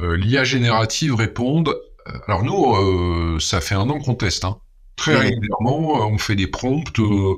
euh, 0.00 0.16
l'IA 0.16 0.44
générative 0.44 1.14
réponde. 1.14 1.68
euh, 2.08 2.18
alors 2.26 2.42
nous, 2.44 2.74
euh, 2.76 3.38
ça 3.40 3.60
fait 3.60 3.74
un 3.74 3.88
an 3.90 3.98
qu'on 4.00 4.14
teste. 4.14 4.44
Hein. 4.44 4.58
Très 4.96 5.16
régulièrement, 5.16 6.06
on 6.08 6.18
fait 6.18 6.36
des 6.36 6.46
prompts. 6.48 6.98
euh, 6.98 7.36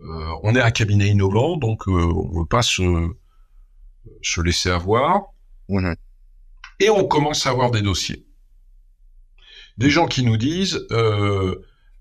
euh, 0.00 0.32
on 0.42 0.54
est 0.56 0.60
un 0.62 0.70
cabinet 0.70 1.08
innovant, 1.08 1.56
donc 1.56 1.86
euh, 1.88 1.92
on 1.92 2.32
ne 2.32 2.38
veut 2.40 2.46
pas 2.46 2.62
se, 2.62 2.82
se 4.22 4.40
laisser 4.40 4.70
avoir. 4.70 5.32
Et 6.80 6.90
on 6.90 7.06
commence 7.06 7.46
à 7.46 7.50
avoir 7.50 7.70
des 7.70 7.80
dossiers. 7.82 8.26
Des 9.78 9.90
gens 9.90 10.06
qui 10.06 10.22
nous 10.22 10.36
disent, 10.36 10.86
euh, 10.92 11.56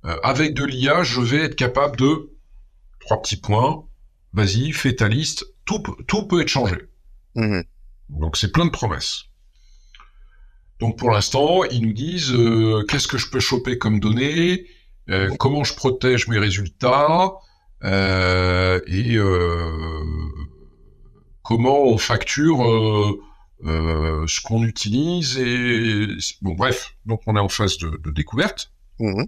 euh, 0.06 0.20
avec 0.24 0.54
de 0.54 0.64
l'IA, 0.66 1.02
je 1.04 1.22
vais 1.22 1.38
être 1.46 1.56
capable 1.56 1.98
de 1.98 2.32
trois 3.00 3.22
petits 3.22 3.38
points. 3.38 3.86
Vas-y, 4.34 4.72
fais 4.74 4.96
ta 4.96 5.08
liste. 5.08 5.46
Tout, 5.66 5.82
tout 6.08 6.28
peut 6.28 6.42
être 6.42 6.50
changé. 6.50 6.89
Mhm. 7.36 7.64
Donc 8.10 8.38
c'est 8.38 8.52
plein 8.52 8.66
de 8.66 8.72
promesses. 8.72 9.26
Donc 10.80 10.98
pour 10.98 11.12
l'instant, 11.12 11.64
ils 11.66 11.82
nous 11.82 11.94
disent 11.94 12.32
euh, 12.32 12.84
qu'est-ce 12.88 13.08
que 13.08 13.18
je 13.18 13.30
peux 13.30 13.40
choper 13.40 13.78
comme 13.78 14.00
données, 14.00 14.66
euh, 15.10 15.30
comment 15.38 15.64
je 15.64 15.74
protège 15.74 16.28
mes 16.28 16.40
résultats, 16.40 17.34
euh, 17.84 18.80
et 18.88 19.18
comment 21.44 21.84
on 21.84 21.98
facture 21.98 22.60
ce 23.64 24.42
qu'on 24.42 24.64
utilise. 24.64 25.38
Et 25.38 26.08
bon 26.42 26.54
bref, 26.54 26.96
donc 27.06 27.22
on 27.28 27.36
est 27.36 27.40
en 27.40 27.50
phase 27.50 27.78
de, 27.78 27.90
de 28.04 28.12
découverte. 28.12 28.72
Mhm. 29.00 29.28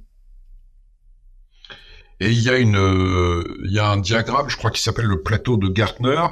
Et 2.21 2.29
il 2.29 2.39
y 2.39 2.49
a 2.49 2.57
une, 2.57 2.77
il 3.65 3.71
y 3.71 3.79
a 3.79 3.89
un 3.89 3.97
diagramme, 3.97 4.47
je 4.47 4.55
crois, 4.55 4.71
qui 4.71 4.81
s'appelle 4.81 5.07
le 5.07 5.21
plateau 5.21 5.57
de 5.57 5.67
Gartner, 5.67 6.27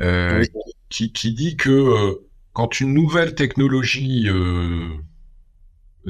Oui. 0.00 0.48
Qui, 0.88 1.12
qui 1.12 1.32
dit 1.32 1.56
que 1.56 1.70
euh, 1.70 2.14
quand 2.52 2.80
une 2.80 2.94
nouvelle 2.94 3.34
technologie 3.34 4.28
euh, 4.28 4.88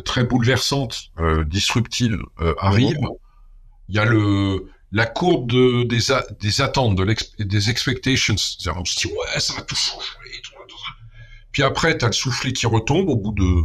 très 0.04 0.24
bouleversante, 0.24 1.10
euh, 1.18 1.44
disruptive 1.44 2.18
arrive, 2.58 2.98
il 3.88 3.96
y 3.96 3.98
a 3.98 4.04
le 4.04 4.66
la 4.90 5.04
courbe 5.04 5.50
de, 5.50 5.82
des, 5.84 6.12
a- 6.12 6.24
des 6.40 6.62
attentes, 6.62 6.96
de 6.96 7.16
des 7.44 7.70
expectations. 7.70 8.34
On 8.74 8.84
se 8.86 8.96
dit 9.06 9.12
ouais, 9.12 9.40
ça 9.40 9.52
va 9.54 9.62
tout 9.62 9.74
changer. 9.76 10.06
tout 10.42 10.52
tout. 10.68 10.76
Puis 11.52 11.62
après, 11.62 11.98
t'as 11.98 12.06
le 12.06 12.12
soufflet 12.12 12.52
qui 12.54 12.66
retombe 12.66 13.08
au 13.10 13.16
bout 13.16 13.32
de 13.32 13.62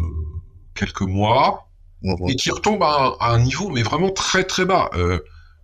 quelques 0.75 1.01
mois 1.01 1.69
Mhm. 2.05 2.29
et 2.29 2.35
qui 2.35 2.51
retombe 2.51 2.83
à 2.83 3.15
un, 3.21 3.25
à 3.25 3.33
un 3.35 3.39
niveau 3.39 3.69
mais 3.69 3.81
vraiment 3.81 4.09
très 4.11 4.43
très 4.43 4.65
bas. 4.65 4.89
Euh, 4.95 5.19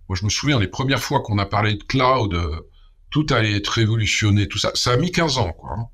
moi, 0.08 0.16
je 0.18 0.24
me 0.24 0.30
souviens 0.30 0.58
les 0.58 0.68
premières 0.68 1.02
fois 1.02 1.20
qu'on 1.20 1.36
a 1.38 1.44
parlé 1.44 1.74
de 1.74 1.82
cloud, 1.84 2.32
euh, 2.32 2.60
tout 3.10 3.26
allait 3.30 3.56
être 3.56 3.68
révolutionné, 3.68 4.46
tout 4.48 4.58
ça. 4.58 4.70
Ça 4.74 4.92
a 4.92 4.96
mis 4.96 5.10
15 5.12 5.38
ans, 5.38 5.52
quoi. 5.52 5.70
hein. 5.78 5.88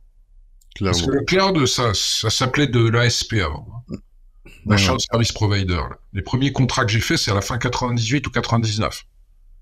Parce 0.78 1.00
que 1.00 1.06
Clairement. 1.06 1.20
le 1.20 1.24
cloud, 1.54 1.66
ça, 1.66 1.92
ça 1.94 2.28
s'appelait 2.30 2.66
de 2.66 2.86
l'ASP 2.86 3.34
avant. 3.34 3.66
hein. 3.90 3.96
Machin 4.66 4.98
Service 4.98 5.32
Provider. 5.32 5.74
là. 5.76 5.96
Les 6.12 6.22
premiers 6.22 6.52
contrats 6.52 6.84
que 6.84 6.90
j'ai 6.92 7.00
faits, 7.00 7.18
c'est 7.18 7.30
à 7.30 7.34
la 7.34 7.40
fin 7.40 7.56
98 7.56 8.26
ou 8.26 8.30
99. 8.30 9.04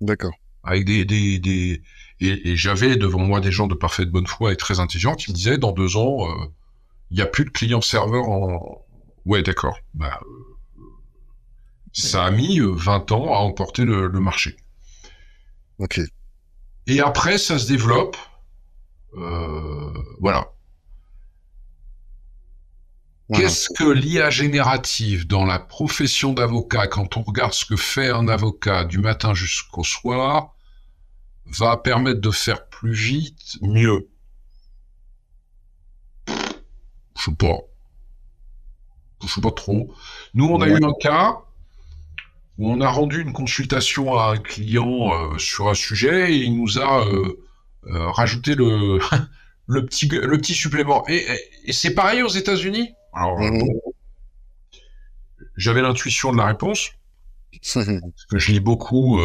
D'accord. 0.00 0.32
Avec 0.64 0.84
des, 0.86 1.04
des, 1.04 1.38
des... 1.38 1.82
Et, 2.20 2.50
et 2.50 2.56
j'avais 2.56 2.96
devant 2.96 3.18
moi 3.20 3.40
des 3.40 3.52
gens 3.52 3.66
de 3.66 3.74
parfaite 3.74 4.08
bonne 4.10 4.26
foi 4.26 4.52
et 4.52 4.56
très 4.56 4.80
intelligents 4.80 5.14
qui 5.14 5.30
me 5.30 5.36
disaient, 5.36 5.58
dans 5.58 5.72
deux 5.72 5.96
ans, 5.96 6.28
euh, 6.28 6.46
il 7.10 7.16
n'y 7.16 7.22
a 7.22 7.26
plus 7.26 7.44
de 7.44 7.50
client-serveur 7.50 8.28
en... 8.28 8.84
Ouais, 9.26 9.42
d'accord. 9.42 9.78
Bah, 9.94 10.20
euh, 10.24 10.80
ça 11.92 12.24
a 12.24 12.30
mis 12.30 12.60
euh, 12.60 12.72
20 12.74 13.12
ans 13.12 13.34
à 13.34 13.38
emporter 13.38 13.84
le, 13.84 14.08
le 14.08 14.20
marché. 14.20 14.56
Ok. 15.78 16.00
Et 16.86 17.00
après, 17.00 17.38
ça 17.38 17.58
se 17.58 17.66
développe. 17.66 18.16
Euh, 19.16 19.92
voilà. 20.20 20.50
Voilà. 23.28 23.44
Qu'est-ce 23.44 23.70
que 23.70 23.84
l'IA 23.84 24.28
générative 24.28 25.26
dans 25.26 25.46
la 25.46 25.58
profession 25.58 26.34
d'avocat, 26.34 26.88
quand 26.88 27.16
on 27.16 27.22
regarde 27.22 27.54
ce 27.54 27.64
que 27.64 27.76
fait 27.76 28.10
un 28.10 28.28
avocat 28.28 28.84
du 28.84 28.98
matin 28.98 29.32
jusqu'au 29.32 29.82
soir, 29.82 30.54
va 31.46 31.78
permettre 31.78 32.20
de 32.20 32.30
faire 32.30 32.68
plus 32.68 32.92
vite, 32.92 33.56
mieux? 33.62 34.08
Je 37.16 37.24
sais 37.24 37.34
pas. 37.34 37.60
Je 39.22 39.28
sais 39.28 39.40
pas 39.40 39.52
trop. 39.52 39.94
Nous, 40.34 40.46
on 40.46 40.60
a 40.60 40.68
eu 40.68 40.84
un 40.84 40.92
cas 41.00 41.43
où 42.58 42.70
on 42.70 42.80
a 42.80 42.88
rendu 42.88 43.20
une 43.20 43.32
consultation 43.32 44.16
à 44.18 44.32
un 44.32 44.36
client 44.38 45.12
euh, 45.12 45.38
sur 45.38 45.68
un 45.68 45.74
sujet 45.74 46.32
et 46.32 46.36
il 46.44 46.56
nous 46.56 46.78
a 46.78 47.06
euh, 47.06 47.36
euh, 47.86 48.10
rajouté 48.10 48.54
le, 48.54 48.98
le, 49.66 49.84
petit, 49.84 50.06
le 50.08 50.38
petit 50.38 50.54
supplément. 50.54 51.04
Et, 51.08 51.16
et- 51.16 51.40
et 51.66 51.72
c'est 51.72 51.94
pareil 51.94 52.22
aux 52.22 52.28
États-Unis? 52.28 52.94
Alors, 53.12 53.38
Mhm. 53.40 53.58
bon, 53.58 53.80
j'avais 55.56 55.82
l'intuition 55.82 56.32
de 56.32 56.36
la 56.38 56.46
réponse, 56.46 56.90
parce 57.74 58.26
que 58.30 58.38
je 58.38 58.52
lis 58.52 58.60
beaucoup 58.60 59.18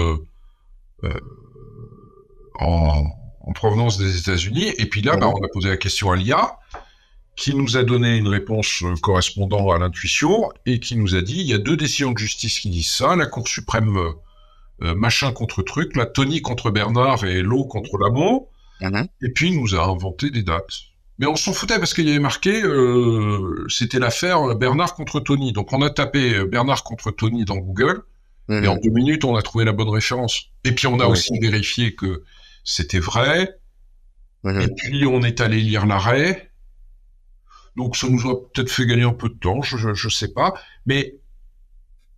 en, 2.60 3.04
en 3.42 3.54
provenance 3.54 3.98
des 3.98 4.18
États-Unis. 4.20 4.74
Et 4.78 4.86
puis 4.86 5.02
là, 5.02 5.14
Mhm. 5.16 5.20
bah, 5.20 5.28
on 5.30 5.44
a 5.44 5.48
posé 5.52 5.70
la 5.70 5.78
question 5.78 6.12
à 6.12 6.16
l'IA, 6.16 6.58
qui 7.40 7.56
nous 7.56 7.78
a 7.78 7.84
donné 7.84 8.18
une 8.18 8.28
réponse 8.28 8.84
euh, 8.84 8.96
correspondant 9.02 9.72
à 9.72 9.80
l'intuition, 9.80 10.50
et 10.66 10.80
qui 10.82 10.98
nous 10.98 11.16
a 11.16 11.22
dit, 11.22 11.40
il 11.40 11.48
y 11.48 11.54
a 11.54 11.58
deux 11.58 11.78
décisions 11.78 12.12
de 12.12 12.18
justice 12.18 12.60
qui 12.60 12.70
disent 12.70 12.92
ça, 12.92 13.16
la 13.16 13.28
Cour 13.28 13.48
suprême 13.48 13.96
euh, 13.98 14.12
euh, 14.84 14.94
machin 14.96 15.32
contre 15.32 15.62
truc, 15.64 15.96
la 15.96 16.06
Tony 16.06 16.42
contre 16.42 16.70
Bernard 16.70 17.24
et 17.24 17.42
l'eau 17.42 17.64
contre 17.64 17.98
Lamont, 17.98 18.48
Mhm. 18.82 19.08
et 19.22 19.30
puis 19.30 19.48
il 19.50 19.60
nous 19.62 19.74
a 19.76 19.84
inventé 19.86 20.30
des 20.32 20.44
dates. 20.44 20.74
Mais 21.18 21.28
on 21.28 21.36
s'en 21.38 21.52
foutait 21.54 21.80
parce 21.80 21.94
qu'il 21.94 22.08
y 22.08 22.12
avait 22.12 22.20
marqué, 22.20 22.62
euh, 22.64 23.66
c'était 23.70 24.00
l'affaire 24.00 24.56
Bernard 24.56 24.94
contre 24.96 25.20
Tony. 25.22 25.52
Donc 25.54 25.72
on 25.74 25.82
a 25.82 25.90
tapé 25.90 26.46
Bernard 26.46 26.84
contre 26.84 27.12
Tony 27.12 27.44
dans 27.46 27.58
Google, 27.58 28.04
et 28.50 28.68
en 28.68 28.76
Mhm. 28.76 28.82
deux 28.84 28.90
minutes, 28.92 29.24
on 29.26 29.36
a 29.36 29.42
trouvé 29.42 29.64
la 29.64 29.74
bonne 29.74 29.90
référence. 29.90 30.46
Et 30.66 30.72
puis 30.74 30.88
on 30.88 31.00
a 31.00 31.06
aussi 31.08 31.38
vérifié 31.40 31.94
que 31.96 32.24
c'était 32.64 33.00
vrai, 33.00 33.58
Mhm. 34.44 34.62
et 34.62 34.68
puis 34.70 35.06
on 35.06 35.22
est 35.24 35.40
allé 35.42 35.60
lire 35.62 35.86
l'arrêt. 35.86 36.49
Donc 37.80 37.96
ça 37.96 38.08
nous 38.10 38.28
a 38.30 38.36
peut-être 38.52 38.70
fait 38.70 38.86
gagner 38.86 39.04
un 39.04 39.14
peu 39.14 39.30
de 39.30 39.34
temps, 39.34 39.62
je, 39.64 39.94
je 39.94 40.10
sais 40.10 40.28
pas. 40.34 40.54
Mais 40.86 41.16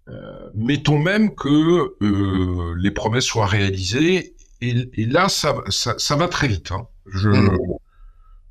euh, 0.09 0.49
mettons 0.55 0.99
même 0.99 1.35
que 1.35 1.95
euh, 2.03 2.73
les 2.77 2.91
promesses 2.91 3.25
soient 3.25 3.45
réalisées, 3.45 4.35
et, 4.59 4.89
et 4.93 5.05
là 5.05 5.29
ça, 5.29 5.53
va- 5.53 5.63
ça, 5.69 5.93
ça 5.97 6.15
va 6.17 6.27
très 6.27 6.47
vite. 6.47 6.71
Hein. 6.71 6.87
Je, 7.05 7.29
Mhm. 7.29 7.57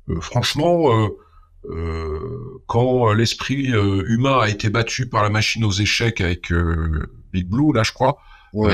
euh, 0.09 0.21
franchement, 0.21 1.09
quand 2.67 3.13
l'esprit 3.13 3.67
humain 4.07 4.39
a 4.39 4.49
été 4.49 4.69
battu 4.69 5.07
par 5.07 5.21
la 5.23 5.29
machine 5.29 5.63
aux 5.63 5.71
échecs 5.71 6.19
avec 6.21 6.51
Big 7.33 7.47
Blue, 7.47 7.73
là 7.73 7.83
je 7.83 7.91
crois, 7.91 8.17
Ouais. 8.53 8.73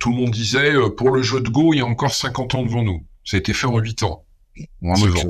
tout 0.00 0.10
le 0.10 0.16
monde 0.16 0.30
disait 0.30 0.72
pour 0.96 1.10
le 1.10 1.22
jeu 1.22 1.40
de 1.40 1.48
Go, 1.48 1.72
il 1.72 1.78
y 1.78 1.80
a 1.80 1.86
encore 1.86 2.14
50 2.14 2.54
ans 2.54 2.64
devant 2.64 2.82
nous. 2.82 3.04
Ça 3.24 3.36
a 3.36 3.40
été 3.40 3.52
fait 3.54 3.66
en 3.66 3.78
8 3.78 4.02
ans. 4.02 4.24
Ou 4.82 4.90
en 4.92 4.94
C'est 4.96 5.06
9 5.06 5.24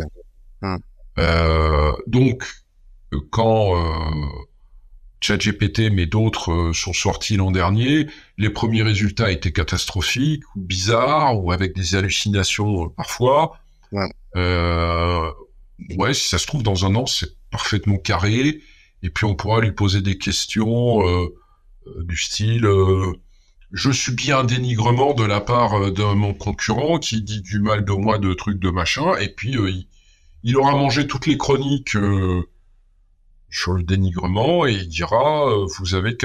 ans. 0.63 0.79
Euh, 1.19 1.93
donc, 2.07 2.45
euh, 3.13 3.19
quand 3.31 3.77
euh, 3.77 4.27
ChatGPT, 5.21 5.91
mais 5.93 6.07
d'autres 6.07 6.53
euh, 6.53 6.73
sont 6.73 6.93
sortis 6.93 7.37
l'an 7.37 7.51
dernier, 7.51 8.09
les 8.39 8.51
premiers 8.51 8.83
résultats 8.83 9.31
étaient 9.31 9.53
catastrophiques, 9.53 10.45
ou 10.57 10.61
bizarres, 10.61 11.43
ou 11.43 11.53
avec 11.53 11.75
des 11.75 11.95
hallucinations 11.95 12.87
euh, 12.87 12.89
parfois. 12.97 13.59
Ouais. 13.93 14.11
Euh, 14.37 15.31
ouais, 15.97 16.15
si 16.15 16.29
ça 16.29 16.39
se 16.39 16.47
trouve, 16.47 16.63
dans 16.63 16.85
un 16.85 16.95
an, 16.95 17.07
c'est 17.07 17.37
parfaitement 17.51 17.99
carré, 17.99 18.61
et 19.03 19.11
puis 19.11 19.25
on 19.25 19.35
pourra 19.35 19.61
lui 19.61 19.73
poser 19.73 20.01
des 20.01 20.19
questions 20.19 21.01
du 22.01 22.17
style... 22.17 22.65
euh, 22.65 23.13
je 23.73 23.91
subis 23.91 24.31
un 24.31 24.45
dénigrement 24.45 25.15
de 25.15 25.25
la 25.25 25.41
part 25.41 25.91
de 25.91 26.05
mon 26.15 26.33
concurrent 26.33 26.99
qui 26.99 27.23
dit 27.23 27.43
du 27.43 27.59
mal 27.59 27.85
de 27.85 27.93
moi, 27.93 28.19
de 28.19 28.33
trucs 28.33 28.61
de 28.61 28.71
machin, 28.71 29.17
et 29.17 29.29
puis 29.29 29.57
euh, 29.57 29.69
il, 29.69 29.89
il 30.45 30.57
aura 30.57 30.73
mangé 30.77 31.07
toutes 31.09 31.27
les 31.27 31.37
chroniques 31.37 31.97
euh, 31.97 32.49
sur 33.51 33.73
le 33.73 33.83
dénigrement 33.83 34.67
et 34.67 34.75
il 34.75 34.89
dira 34.89 35.49
euh, 35.49 35.67
vous 35.79 35.95
avez 35.95 36.17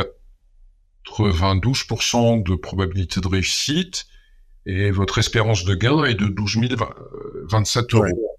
92% 1.08 2.44
de 2.44 2.56
probabilité 2.56 3.22
de 3.22 3.28
réussite 3.28 4.06
et 4.66 4.92
votre 4.92 5.18
espérance 5.18 5.64
de 5.64 5.74
gain 5.74 6.04
est 6.04 6.16
de 6.16 6.28
12 6.28 6.60
027 7.46 7.94
euros. 7.96 8.36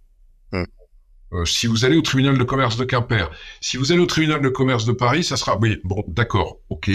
Euh, 1.33 1.45
si 1.45 1.67
vous 1.69 1.85
allez 1.85 1.97
au 1.97 2.03
tribunal 2.03 2.37
de 2.37 2.45
commerce 2.45 2.77
de 2.77 2.85
Quimper, 2.85 3.31
si 3.61 3.77
vous 3.77 3.93
allez 3.93 4.01
au 4.01 4.07
tribunal 4.07 4.43
de 4.43 4.49
commerce 4.49 4.85
de 4.85 4.93
Paris, 4.93 5.23
ça 5.23 5.37
sera 5.37 5.57
oui, 5.59 5.81
bon, 5.85 6.05
d'accord, 6.09 6.59
ok, 6.71 6.91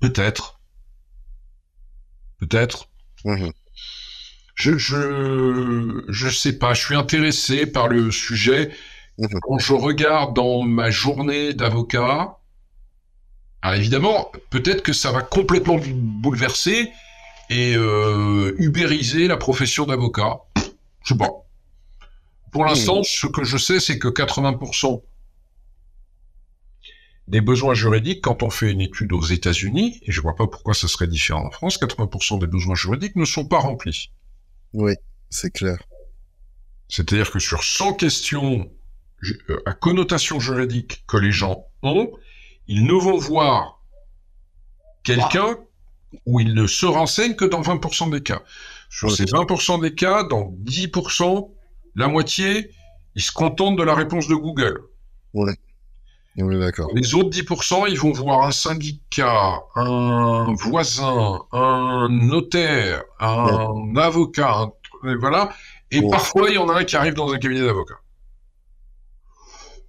peut-être, 0.00 0.60
peut-être. 2.38 2.88
Je, 4.62 4.78
je, 4.78 6.04
je 6.06 6.28
sais 6.28 6.56
pas. 6.56 6.72
Je 6.72 6.84
suis 6.84 6.94
intéressé 6.94 7.66
par 7.66 7.88
le 7.88 8.12
sujet. 8.12 8.70
Quand 9.42 9.58
je 9.58 9.72
regarde 9.72 10.36
dans 10.36 10.62
ma 10.62 10.88
journée 10.88 11.52
d'avocat, 11.52 12.38
alors 13.60 13.76
évidemment, 13.76 14.30
peut-être 14.50 14.82
que 14.82 14.92
ça 14.92 15.10
va 15.10 15.20
complètement 15.20 15.80
bouleverser 15.92 16.92
et 17.50 17.74
euh, 17.74 18.54
ubériser 18.58 19.26
la 19.26 19.36
profession 19.36 19.84
d'avocat. 19.84 20.42
Je 21.02 21.14
sais 21.14 21.18
pas. 21.18 21.44
Pour 22.52 22.64
l'instant, 22.64 23.02
ce 23.02 23.26
que 23.26 23.42
je 23.42 23.56
sais, 23.56 23.80
c'est 23.80 23.98
que 23.98 24.06
80% 24.06 25.02
des 27.26 27.40
besoins 27.40 27.74
juridiques, 27.74 28.22
quand 28.22 28.44
on 28.44 28.50
fait 28.50 28.70
une 28.70 28.80
étude 28.80 29.12
aux 29.12 29.24
États-Unis, 29.24 29.98
et 30.02 30.12
je 30.12 30.20
vois 30.20 30.36
pas 30.36 30.46
pourquoi 30.46 30.74
ça 30.74 30.86
serait 30.86 31.08
différent 31.08 31.46
en 31.46 31.50
France, 31.50 31.80
80% 31.80 32.38
des 32.38 32.46
besoins 32.46 32.76
juridiques 32.76 33.16
ne 33.16 33.24
sont 33.24 33.44
pas 33.44 33.58
remplis. 33.58 34.12
Oui, 34.74 34.94
c'est 35.30 35.50
clair. 35.50 35.78
C'est-à-dire 36.88 37.30
que 37.30 37.38
sur 37.38 37.64
100 37.64 37.94
questions 37.94 38.70
euh, 39.50 39.62
à 39.66 39.72
connotation 39.72 40.40
juridique 40.40 41.04
que 41.06 41.16
les 41.16 41.32
gens 41.32 41.66
ont, 41.82 42.10
ils 42.66 42.84
ne 42.84 42.92
vont 42.92 43.18
voir 43.18 43.82
quelqu'un 45.02 45.56
où 46.26 46.40
ils 46.40 46.54
ne 46.54 46.66
se 46.66 46.86
renseignent 46.86 47.34
que 47.34 47.44
dans 47.44 47.62
20% 47.62 48.10
des 48.10 48.22
cas. 48.22 48.42
Sur 48.90 49.10
ces 49.10 49.24
20% 49.24 49.80
des 49.80 49.94
cas, 49.94 50.24
dans 50.24 50.52
10%, 50.64 51.50
la 51.94 52.08
moitié, 52.08 52.70
ils 53.14 53.22
se 53.22 53.32
contentent 53.32 53.78
de 53.78 53.82
la 53.82 53.94
réponse 53.94 54.28
de 54.28 54.34
Google. 54.34 54.80
Ouais. 55.32 55.54
D'accord. 56.36 56.90
Les 56.94 57.14
autres 57.14 57.30
10%, 57.30 57.90
ils 57.90 57.98
vont 57.98 58.12
voir 58.12 58.46
un 58.46 58.52
syndicat, 58.52 59.60
un 59.74 60.54
voisin, 60.54 61.40
un 61.52 62.08
notaire, 62.10 63.02
un 63.20 63.94
avocat, 63.96 64.70
voilà. 65.20 65.52
Et 65.90 66.00
parfois, 66.08 66.48
il 66.48 66.54
y 66.54 66.58
en 66.58 66.68
a 66.68 66.78
un 66.78 66.84
qui 66.84 66.96
arrive 66.96 67.14
dans 67.14 67.32
un 67.32 67.38
cabinet 67.38 67.60
d'avocat. 67.60 67.96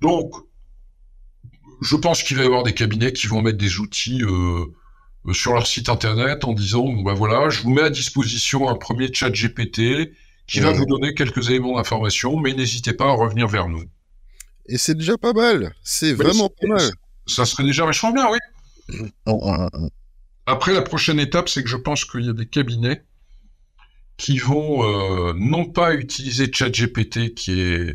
Donc, 0.02 0.34
je 1.82 1.96
pense 1.96 2.24
qu'il 2.24 2.36
va 2.38 2.44
y 2.44 2.46
avoir 2.46 2.64
des 2.64 2.74
cabinets 2.74 3.14
qui 3.14 3.28
vont 3.28 3.42
mettre 3.42 3.58
des 3.58 3.80
outils 3.80 4.22
euh, 4.22 4.66
euh, 5.26 5.34
sur 5.34 5.54
leur 5.54 5.66
site 5.66 5.88
internet 5.88 6.44
en 6.44 6.54
disant, 6.54 6.84
bon, 6.84 7.04
ben 7.04 7.14
voilà, 7.14 7.50
je 7.50 7.62
vous 7.62 7.70
mets 7.70 7.84
à 7.84 7.90
disposition 7.90 8.68
un 8.70 8.76
premier 8.76 9.14
chat 9.14 9.30
GPT 9.30 10.14
qui 10.46 10.60
va 10.60 10.72
vous 10.72 10.86
donner 10.86 11.14
quelques 11.14 11.50
éléments 11.50 11.78
d'information, 11.78 12.38
mais 12.38 12.54
n'hésitez 12.54 12.94
pas 12.94 13.06
à 13.06 13.12
revenir 13.14 13.48
vers 13.48 13.70
nous. 13.70 13.84
Et 14.68 14.78
c'est 14.78 14.96
déjà 14.96 15.18
pas 15.18 15.34
mal. 15.34 15.74
C'est 15.84 16.14
vraiment 16.14 16.50
pas 16.50 16.68
mal. 16.68 16.92
Ça 17.28 17.46
serait 17.46 17.64
déjà 17.64 17.86
vachement 17.86 18.12
bien, 18.12 18.28
oui. 18.30 19.12
Après, 20.46 20.74
la 20.74 20.82
prochaine 20.82 21.20
étape, 21.20 21.50
c'est 21.50 21.64
que 21.64 21.70
je 21.70 21.78
pense 21.78 22.06
qu'il 22.06 22.26
y 22.26 22.30
a 22.30 22.34
des 22.34 22.46
cabinets 22.46 23.04
qui 24.18 24.38
vont 24.38 24.84
euh, 24.84 25.34
non 25.36 25.66
pas 25.66 25.96
utiliser 25.96 26.52
ChatGPT 26.52 27.34
qui 27.34 27.62
est 27.62 27.94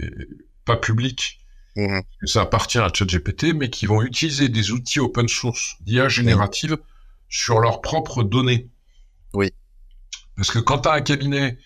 pas 0.64 0.76
public, 0.76 1.40
mhm. 1.76 2.02
ça 2.24 2.42
appartient 2.42 2.78
à 2.78 2.90
ChatGPT, 2.92 3.54
mais 3.54 3.70
qui 3.70 3.86
vont 3.86 4.02
utiliser 4.02 4.48
des 4.48 4.70
outils 4.70 5.00
open 5.00 5.28
source 5.28 5.76
d'IA 5.80 6.08
générative 6.08 6.78
sur 7.28 7.60
leurs 7.60 7.80
propres 7.80 8.22
données. 8.22 8.68
Oui. 9.34 9.52
Parce 10.36 10.50
que 10.50 10.58
quand 10.58 10.80
tu 10.80 10.88
as 10.88 10.92
un 10.92 11.00
cabinet 11.00 11.58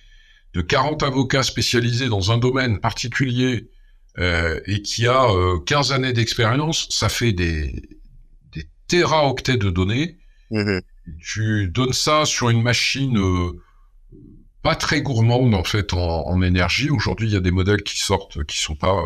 de 0.54 0.60
40 0.60 1.02
avocats 1.02 1.42
spécialisés 1.42 2.08
dans 2.08 2.30
un 2.30 2.38
domaine 2.38 2.80
particulier 2.80 3.70
euh, 4.18 4.60
et 4.66 4.82
qui 4.82 5.06
a 5.06 5.26
15 5.64 5.90
euh, 5.90 5.94
années 5.94 6.12
d'expérience, 6.12 6.86
ça 6.90 7.08
fait 7.08 7.32
des, 7.32 7.82
des 8.52 8.68
téraoctets 8.86 9.56
de 9.56 9.70
données. 9.70 10.18
Mhm. 10.50 10.82
Tu 11.18 11.68
donnes 11.68 11.94
ça 11.94 12.26
sur 12.26 12.50
une 12.50 12.62
machine 12.62 13.18
euh, 13.18 13.58
pas 14.62 14.76
très 14.76 15.00
gourmande 15.00 15.54
en 15.54 15.64
fait 15.64 15.94
en, 15.94 16.42
énergie. 16.42 16.90
Aujourd'hui, 16.90 17.28
il 17.28 17.32
y 17.32 17.36
a 17.36 17.40
des 17.40 17.50
modèles 17.50 17.82
qui 17.82 17.98
sortent 17.98 18.44
qui 18.44 18.58
sont 18.58 18.76
pas 18.76 19.02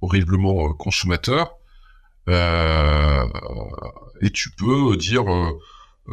horriblement 0.00 0.72
consommateurs. 0.74 1.56
et 2.28 2.32
tu 4.32 4.50
peux 4.52 4.96
dire 4.96 5.24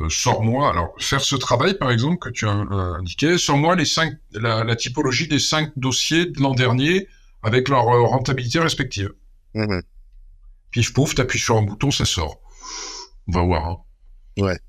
sors-moi, 0.09 0.71
alors 0.71 0.93
faire 0.99 1.21
ce 1.21 1.35
travail 1.35 1.77
par 1.77 1.91
exemple 1.91 2.17
que 2.17 2.29
tu 2.29 2.47
as 2.47 2.51
indiqué, 2.51 3.37
sors-moi 3.37 3.75
les 3.75 3.85
cinq, 3.85 4.13
la, 4.33 4.63
la, 4.63 4.75
typologie 4.75 5.27
des 5.27 5.39
cinq 5.39 5.71
dossiers 5.77 6.25
de 6.25 6.41
l'an 6.41 6.53
dernier 6.53 7.07
avec 7.47 7.69
leur 7.69 7.87
euh, 7.87 8.01
rentabilité 8.01 8.59
respective. 8.59 9.13
Mmh. 9.53 9.79
Pif 10.69 10.93
pouf, 10.93 11.15
t'appuies 11.15 11.39
sur 11.39 11.55
un 11.55 11.61
bouton, 11.61 11.91
ça 11.91 12.03
sort. 12.03 12.41
On 13.27 13.31
va 13.31 13.41
voir. 13.41 13.65
Hein. 13.65 13.77
Ouais. 14.37 14.59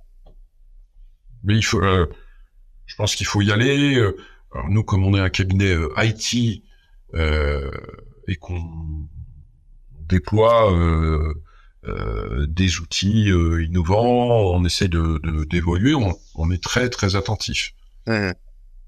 Mais 1.42 1.56
il 1.56 1.64
faut, 1.64 1.82
euh, 1.82 2.06
je 2.86 2.94
pense 2.94 3.16
qu'il 3.16 3.26
faut 3.26 3.42
y 3.42 3.50
aller. 3.50 3.96
Euh, 3.96 4.16
alors 4.54 4.70
nous, 4.70 4.84
comme 4.84 5.04
on 5.04 5.16
est 5.16 5.20
un 5.20 5.28
cabinet 5.28 5.74
IT 5.96 6.62
et 7.14 8.36
qu'on 8.36 9.08
déploie 10.06 10.72
des 12.46 12.78
outils 12.78 13.28
innovants, 13.28 14.54
on 14.54 14.64
essaie 14.64 14.88
de 14.88 15.20
d'évoluer, 15.46 15.94
on, 15.94 16.16
on, 16.36 16.50
est 16.50 16.62
très 16.62 16.88
très 16.88 17.16
attentif. 17.16 17.72
Mmh. 18.06 18.30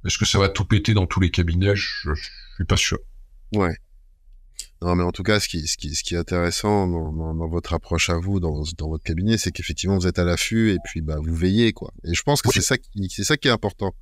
Est-ce 0.06 0.16
que 0.16 0.24
ça 0.24 0.38
va 0.38 0.48
tout 0.48 0.64
péter 0.64 0.94
dans 0.94 1.06
tous 1.06 1.20
les 1.20 1.30
cabinets? 1.30 1.74
Je, 1.74 2.14
je 2.14 2.30
suis 2.54 2.64
pas 2.64 2.76
sûr. 2.76 2.98
Ouais. 3.54 3.76
Non, 4.82 4.94
mais 4.96 5.02
en 5.02 5.12
tout 5.12 5.22
cas, 5.22 5.40
ce 5.40 5.48
qui, 5.48 5.66
ce 5.66 5.76
qui, 5.76 5.94
ce 5.94 6.02
qui 6.02 6.14
est 6.14 6.18
intéressant 6.18 6.86
dans, 6.86 7.12
dans, 7.12 7.48
votre 7.48 7.74
approche 7.74 8.08
à 8.08 8.16
vous, 8.16 8.40
dans, 8.40 8.62
dans 8.78 8.88
votre 8.88 9.04
cabinet, 9.04 9.36
c'est 9.36 9.50
qu'effectivement, 9.50 9.98
vous 9.98 10.06
êtes 10.06 10.18
à 10.18 10.24
l'affût 10.24 10.72
et 10.72 10.78
puis 10.84 11.02
bah, 11.02 11.18
vous 11.22 11.34
veillez, 11.34 11.72
quoi. 11.72 11.92
Et 12.04 12.14
je 12.14 12.22
pense 12.22 12.40
que 12.40 12.50
c'est 12.50 12.62
ça 12.62 12.78
qui, 12.78 13.10
c'est 13.10 13.24
ça 13.24 13.36
qui 13.36 13.48
est 13.48 13.50
important. 13.50 13.94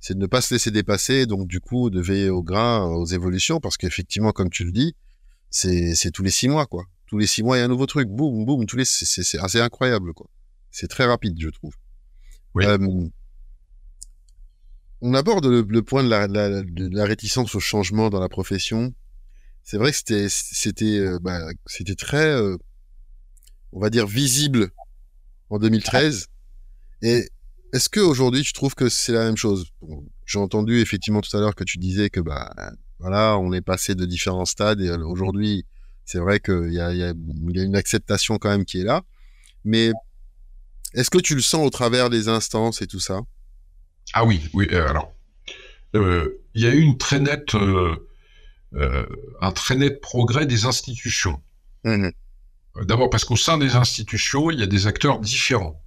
C'est 0.00 0.14
de 0.14 0.18
ne 0.18 0.26
pas 0.26 0.40
se 0.40 0.54
laisser 0.54 0.70
dépasser, 0.70 1.26
donc 1.26 1.46
du 1.46 1.60
coup, 1.60 1.90
de 1.90 2.00
veiller 2.00 2.30
au 2.30 2.42
grain, 2.42 2.86
aux 2.86 3.06
évolutions, 3.06 3.60
parce 3.60 3.76
qu'effectivement, 3.76 4.32
comme 4.32 4.48
tu 4.48 4.64
le 4.64 4.72
dis, 4.72 4.94
c'est, 5.50 5.94
c'est 5.94 6.10
tous 6.10 6.22
les 6.22 6.30
six 6.30 6.48
mois, 6.48 6.66
quoi. 6.66 6.84
Tous 7.06 7.18
les 7.18 7.26
six 7.26 7.42
mois, 7.42 7.56
il 7.56 7.60
y 7.60 7.62
a 7.62 7.66
un 7.66 7.68
nouveau 7.68 7.86
truc, 7.86 8.08
boum, 8.08 8.46
boum, 8.46 8.64
tous 8.64 8.76
les, 8.76 8.86
c'est, 8.86 9.04
c'est 9.04 9.38
assez 9.38 9.60
incroyable, 9.60 10.14
quoi. 10.14 10.28
C'est 10.70 10.88
très 10.88 11.04
rapide, 11.04 11.36
je 11.38 11.50
trouve. 11.50 11.74
Oui. 12.54 12.64
Euh, 12.64 12.78
on 15.06 15.12
aborde 15.12 15.44
le, 15.44 15.82
point 15.82 16.02
de 16.02 16.08
la, 16.08 17.04
réticence 17.04 17.54
au 17.54 17.60
changement 17.60 18.08
dans 18.08 18.20
la 18.20 18.30
profession. 18.30 18.94
C'est 19.62 19.76
vrai 19.76 19.92
que 19.92 19.98
c'était 20.28 20.98
euh, 20.98 21.18
bah, 21.20 21.40
très 21.98 22.30
euh, 22.30 22.56
on 23.72 23.80
va 23.80 23.90
dire 23.90 24.06
visible 24.06 24.70
en 25.50 25.58
2013. 25.58 26.28
Et 27.02 27.28
est-ce 27.74 27.90
que 27.90 28.00
aujourd'hui 28.00 28.42
tu 28.42 28.54
trouves 28.54 28.74
que 28.74 28.88
c'est 28.88 29.12
la 29.12 29.26
même 29.26 29.36
chose? 29.36 29.66
J'ai 30.24 30.38
entendu 30.38 30.80
effectivement 30.80 31.20
tout 31.20 31.36
à 31.36 31.40
l'heure 31.40 31.54
que 31.54 31.64
tu 31.64 31.76
disais 31.76 32.08
que 32.08 32.20
bah 32.20 32.54
voilà 32.98 33.36
on 33.38 33.52
est 33.52 33.60
passé 33.60 33.94
de 33.94 34.06
différents 34.06 34.46
stades 34.46 34.80
et 34.80 34.88
euh, 34.88 35.04
aujourd'hui 35.04 35.66
c'est 36.06 36.18
vrai 36.18 36.40
qu'il 36.40 36.72
y 36.72 36.80
a 36.80 37.12
une 37.12 37.76
acceptation 37.76 38.38
quand 38.38 38.48
même 38.48 38.64
qui 38.64 38.80
est 38.80 38.84
là. 38.84 39.02
Mais 39.66 39.92
est-ce 40.94 41.10
que 41.10 41.18
tu 41.18 41.34
le 41.34 41.42
sens 41.42 41.66
au 41.66 41.70
travers 41.70 42.08
des 42.08 42.28
instances 42.28 42.80
et 42.80 42.86
tout 42.86 43.00
ça? 43.00 43.20
Ah 44.14 44.24
oui, 44.24 44.48
oui. 44.54 44.68
Euh, 44.70 44.88
alors, 44.88 45.12
euh, 45.96 46.40
il 46.54 46.62
y 46.62 46.66
a 46.66 46.72
eu 46.72 46.80
une 46.80 46.96
très 46.96 47.18
nette, 47.18 47.56
euh, 47.56 47.96
un 49.40 49.50
très 49.50 49.74
net 49.74 50.00
progrès 50.00 50.46
des 50.46 50.64
institutions. 50.64 51.42
Mmh 51.84 52.10
D'abord 52.86 53.08
parce 53.08 53.24
qu'au 53.24 53.36
sein 53.36 53.56
des 53.56 53.76
institutions, 53.76 54.50
il 54.50 54.58
y 54.58 54.62
a 54.64 54.66
des 54.66 54.88
acteurs 54.88 55.20
différents. 55.20 55.80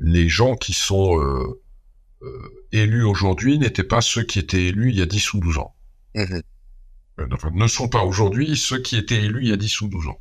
les 0.00 0.28
gens 0.28 0.56
qui 0.56 0.72
sont 0.72 1.20
élus 2.72 3.04
aujourd'hui 3.04 3.60
n'étaient 3.60 3.84
pas 3.84 4.00
ceux 4.00 4.24
qui 4.24 4.40
étaient 4.40 4.64
élus 4.64 4.90
il 4.90 4.98
y 4.98 5.02
a 5.02 5.06
10 5.06 5.34
ou 5.34 5.38
12 5.38 5.58
ans. 5.58 5.76
Mmh 6.16 6.40
enfin, 7.30 7.50
ne 7.52 7.66
sont 7.68 7.88
pas 7.88 8.02
aujourd'hui 8.02 8.56
ceux 8.56 8.80
qui 8.80 8.96
étaient 8.96 9.22
élus 9.22 9.42
il 9.42 9.50
y 9.50 9.52
a 9.52 9.56
10 9.56 9.82
ou 9.82 9.88
12 9.88 10.08
ans. 10.08 10.20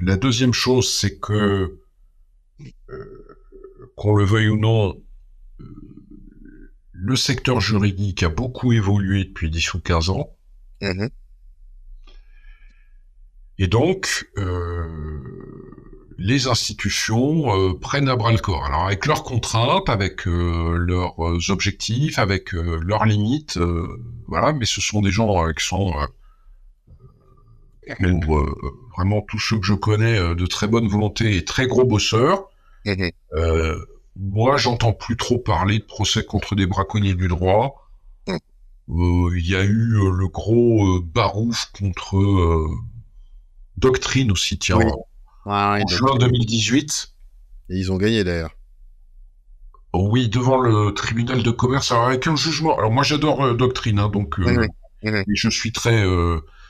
la 0.00 0.16
deuxième 0.16 0.54
chose, 0.54 0.88
c'est 0.94 1.18
que 1.18 1.80
qu'on 3.96 4.14
le 4.14 4.24
veuille 4.24 4.48
ou 4.48 4.56
non, 4.56 5.00
euh, 5.60 5.64
le 6.92 7.16
secteur 7.16 7.60
juridique 7.60 8.22
a 8.22 8.28
beaucoup 8.28 8.72
évolué 8.72 9.24
depuis 9.24 9.50
10 9.50 9.74
ou 9.74 9.80
15 9.80 10.10
ans. 10.10 10.36
Mm-hmm. 10.80 11.10
Et 13.60 13.66
donc, 13.66 14.30
euh, 14.36 14.86
les 16.16 16.46
institutions 16.46 17.74
prennent 17.74 18.08
à 18.08 18.14
bras 18.14 18.32
le 18.32 18.38
corps. 18.38 18.64
Alors 18.64 18.86
avec 18.86 19.04
leurs 19.06 19.24
contraintes, 19.24 19.88
avec 19.88 20.26
leurs 20.26 21.50
objectifs, 21.50 22.20
avec 22.20 22.52
leurs 22.52 23.04
limites, 23.04 23.58
voilà. 24.28 24.52
Mais 24.52 24.64
ce 24.64 24.80
sont 24.80 25.00
des 25.00 25.10
gens 25.10 25.52
qui 25.52 25.64
sont 25.64 25.92
vraiment 28.96 29.22
tous 29.22 29.38
ceux 29.38 29.58
que 29.58 29.66
je 29.66 29.74
connais 29.74 30.18
de 30.34 30.46
très 30.46 30.66
bonne 30.66 30.88
volonté 30.88 31.36
et 31.36 31.44
très 31.44 31.66
gros 31.66 31.84
bosseurs. 31.84 32.48
Mhm. 32.84 33.10
Euh, 33.34 33.78
moi, 34.16 34.56
j'entends 34.56 34.92
plus 34.92 35.16
trop 35.16 35.38
parler 35.38 35.78
de 35.78 35.84
procès 35.84 36.24
contre 36.24 36.54
des 36.54 36.66
braconniers 36.66 37.14
du 37.14 37.28
droit. 37.28 37.84
Euh, 38.90 39.30
il 39.36 39.46
y 39.46 39.54
a 39.54 39.62
eu 39.62 39.96
euh, 39.96 40.10
le 40.10 40.28
gros 40.28 41.00
barouf 41.00 41.70
contre 41.78 42.66
Doctrine 43.76 44.32
aussi, 44.32 44.58
tiens, 44.58 44.78
en 45.44 45.86
juin 45.86 46.16
2018. 46.18 47.12
Et 47.70 47.76
ils 47.76 47.92
ont 47.92 47.98
gagné 47.98 48.24
d'ailleurs. 48.24 48.56
Oui, 49.92 50.28
devant 50.28 50.58
le 50.58 50.92
tribunal 50.92 51.42
de 51.42 51.50
commerce, 51.50 51.92
alors 51.92 52.06
avec 52.06 52.26
un 52.26 52.36
jugement. 52.36 52.78
Alors 52.78 52.90
moi, 52.90 53.02
j'adore 53.02 53.54
Doctrine, 53.54 53.98
hein, 53.98 54.08
donc 54.08 54.36
je 55.02 55.48
suis 55.50 55.72
très 55.72 56.02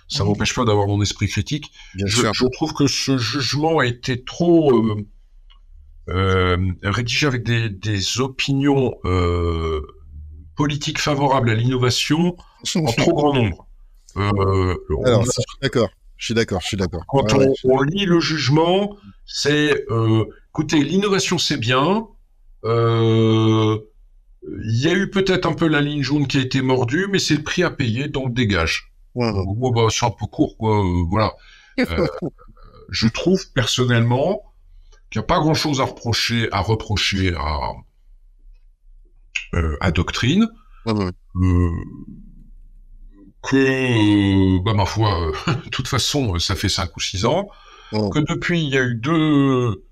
ça 0.09 0.25
m'empêche 0.25 0.55
pas 0.55 0.65
d'avoir 0.65 0.87
mon 0.87 1.03
esprit 1.03 1.29
critique. 1.29 1.71
je, 1.95 2.47
trouve 2.53 2.73
que 2.73 2.87
ce 2.87 3.19
jugement 3.19 3.79
a 3.79 3.87
été 3.87 4.25
trop 4.25 4.75
euh, 4.75 5.07
euh, 6.09 6.57
rédigé 6.83 7.27
avec 7.27 7.45
des, 7.45 7.69
des 7.69 8.21
opinions 8.21 8.95
euh, 9.05 9.83
politiques 10.57 10.99
favorables 10.99 11.51
à 11.51 11.55
l'innovation 11.55 12.37
en 12.75 12.93
trop 12.93 13.13
grand 13.13 13.35
nombre. 13.35 13.67
Alors, 14.17 15.25
je 15.25 15.31
suis 15.31 15.45
d'accord. 15.63 15.91
Je 16.17 16.25
suis 16.25 16.35
d'accord. 16.35 16.61
Je 16.63 16.67
suis 16.67 16.77
d'accord. 16.77 17.05
Quand 17.07 17.33
on, 17.35 17.53
on, 17.65 17.83
lit 17.83 18.07
le 18.07 18.19
jugement, 18.19 18.97
c'est 19.27 19.85
écoutez, 20.51 20.83
l'innovation 20.83 21.39
c'est 21.39 21.59
bien. 21.59 22.09
Il 22.65 23.81
y 24.81 24.89
a 24.89 24.95
eu 24.95 25.11
peut-être 25.11 25.47
un 25.47 25.53
peu 25.53 25.69
la 25.69 25.83
ligne 25.83 26.03
jaune 26.03 26.27
qui 26.27 26.39
a 26.39 26.41
été 26.41 26.63
mordue, 26.63 27.07
mais 27.11 27.19
c'est 27.19 27.37
le 27.37 27.43
prix 27.43 27.63
à 27.63 27.71
payer, 27.71 28.09
donc 28.09 28.33
dégage. 28.33 28.88
Ouais, 29.19 29.73
bah, 29.73 29.89
c'est 29.91 30.07
un 30.07 30.11
peu 30.11 30.27
court, 30.27 30.57
quoi. 30.57 30.79
Euh, 30.79 31.05
voilà. 31.09 31.35
Euh, 31.81 32.07
je 32.89 33.09
trouve 33.09 33.51
personnellement 33.53 34.43
qu'il 35.11 35.19
n'y 35.21 35.25
a 35.25 35.27
pas 35.27 35.41
grand-chose 35.41 35.81
à 35.81 35.85
reprocher, 35.85 36.49
à 36.53 36.61
reprocher 36.61 37.35
à, 37.35 37.73
euh, 39.55 39.77
à 39.81 39.91
Doctrine. 39.91 40.47
que, 43.43 44.63
bah, 44.63 44.75
ma 44.75 44.87
foi, 44.87 45.33
de 45.65 45.69
toute 45.71 45.89
façon, 45.89 46.39
ça 46.39 46.55
fait 46.55 46.69
cinq 46.69 46.97
ou 46.97 47.01
six 47.01 47.25
ans. 47.25 47.49
Que 47.91 48.21
depuis, 48.21 48.63
il 48.63 48.69
y 48.69 48.79
a 48.79 48.85
eu 48.85 48.95
deux, 48.95 49.85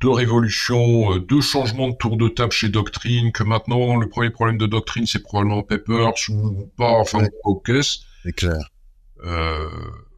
deux 0.00 0.10
révolutions, 0.10 1.16
deux 1.16 1.40
changements 1.40 1.88
de 1.88 1.96
tour 1.96 2.16
de 2.16 2.28
table 2.28 2.52
chez 2.52 2.68
Doctrine, 2.68 3.32
que 3.32 3.42
maintenant, 3.42 3.96
le 3.96 4.08
premier 4.08 4.30
problème 4.30 4.58
de 4.58 4.66
Doctrine, 4.66 5.06
c'est 5.06 5.22
probablement 5.22 5.62
Peppers 5.62 6.12
ou 6.28 6.70
pas, 6.76 6.90
enfin, 6.90 7.26
ok. 7.44 7.70
C'est 8.22 8.32
clair. 8.32 8.70
Euh, 9.24 9.68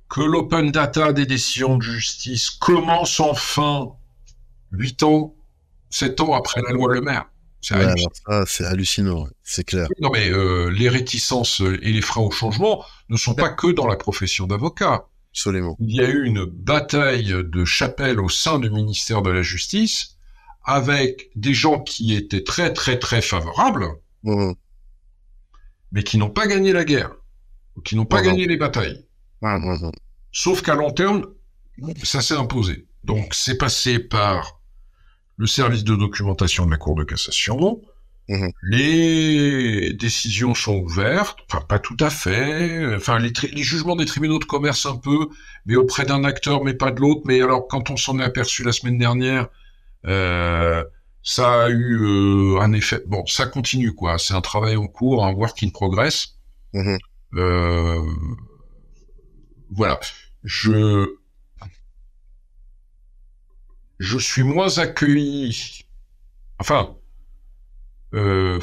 que 0.08 0.20
l'open 0.20 0.70
data 0.70 1.12
des 1.12 1.26
décisions 1.26 1.76
de 1.76 1.82
justice 1.82 2.50
commence 2.50 3.20
enfin 3.20 3.92
huit 4.72 5.02
ans, 5.02 5.34
sept 5.90 6.20
ans 6.20 6.34
après 6.34 6.60
la 6.66 6.72
loi 6.72 6.94
Le 6.94 7.00
Maire. 7.00 7.26
C'est 7.60 7.74
hallucinant, 7.74 8.68
hallucinant 8.70 9.26
c'est 9.42 9.64
clair. 9.64 9.88
Non 10.00 10.10
mais 10.12 10.30
euh, 10.30 10.70
les 10.70 10.88
réticences 10.88 11.60
et 11.60 11.92
les 11.92 12.02
freins 12.02 12.22
au 12.22 12.30
changement 12.30 12.84
ne 13.08 13.16
sont 13.16 13.34
pas 13.34 13.48
que 13.48 13.66
dans 13.66 13.86
la 13.86 13.96
profession 13.96 14.46
d'avocat. 14.46 15.06
Absolument. 15.32 15.76
Il 15.80 15.94
y 15.94 16.00
a 16.00 16.08
eu 16.08 16.24
une 16.24 16.44
bataille 16.44 17.34
de 17.44 17.64
chapelle 17.64 18.20
au 18.20 18.28
sein 18.28 18.58
du 18.58 18.70
ministère 18.70 19.22
de 19.22 19.30
la 19.30 19.42
Justice 19.42 20.16
avec 20.64 21.30
des 21.34 21.54
gens 21.54 21.80
qui 21.80 22.14
étaient 22.14 22.44
très 22.44 22.72
très 22.72 22.98
très 22.98 23.22
favorables, 23.22 23.86
mmh. 24.24 24.52
mais 25.92 26.02
qui 26.02 26.18
n'ont 26.18 26.30
pas 26.30 26.46
gagné 26.46 26.72
la 26.72 26.84
guerre, 26.84 27.12
qui 27.84 27.96
n'ont 27.96 28.04
pas 28.04 28.20
mmh. 28.20 28.24
gagné 28.24 28.46
les 28.46 28.56
batailles. 28.56 29.06
Mmh, 29.40 29.90
Sauf 30.32 30.62
qu'à 30.62 30.74
long 30.74 30.90
terme, 30.90 31.26
ça 32.02 32.20
s'est 32.20 32.34
imposé. 32.34 32.86
Donc 33.04 33.32
c'est 33.32 33.56
passé 33.56 33.98
par 33.98 34.60
le 35.36 35.46
service 35.46 35.84
de 35.84 35.94
documentation 35.94 36.66
de 36.66 36.70
la 36.70 36.76
Cour 36.76 36.96
de 36.96 37.04
cassation, 37.04 37.80
Mhm. 38.28 38.52
Les 38.62 39.92
décisions 39.94 40.54
sont 40.54 40.76
ouvertes, 40.76 41.38
enfin 41.48 41.64
pas 41.64 41.78
tout 41.78 41.96
à 41.98 42.10
fait, 42.10 42.94
enfin 42.94 43.18
les, 43.18 43.32
jugements 43.62 43.96
des 43.96 44.04
tribunaux 44.04 44.38
de 44.38 44.44
commerce 44.44 44.84
un 44.84 44.96
peu, 44.96 45.28
mais 45.64 45.76
auprès 45.76 46.04
d'un 46.04 46.24
acteur 46.24 46.62
mais 46.62 46.74
pas 46.74 46.90
de 46.90 47.00
l'autre. 47.00 47.22
Mais 47.24 47.40
alors 47.40 47.66
quand 47.68 47.90
on 47.90 47.96
s'en 47.96 48.18
est 48.18 48.24
aperçu 48.24 48.64
la 48.64 48.72
semaine 48.72 48.98
dernière, 48.98 49.48
euh, 50.06 50.84
ça 51.22 51.64
a 51.64 51.68
eu 51.70 52.00
euh, 52.02 52.60
un 52.60 52.72
effet. 52.74 53.02
Bon, 53.06 53.24
ça 53.26 53.46
continue 53.46 53.94
quoi. 53.94 54.18
C'est 54.18 54.34
un 54.34 54.42
travail 54.42 54.76
en 54.76 54.88
cours, 54.88 55.24
un 55.24 55.32
work 55.32 55.62
in 55.62 55.70
progress. 55.70 56.36
Mhm. 56.74 56.98
Euh, 57.34 58.02
voilà. 59.70 60.00
Je 60.44 61.14
je 63.98 64.18
suis 64.18 64.42
moins 64.42 64.78
accueilli. 64.78 65.84
Enfin, 66.58 66.96
euh, 68.14 68.58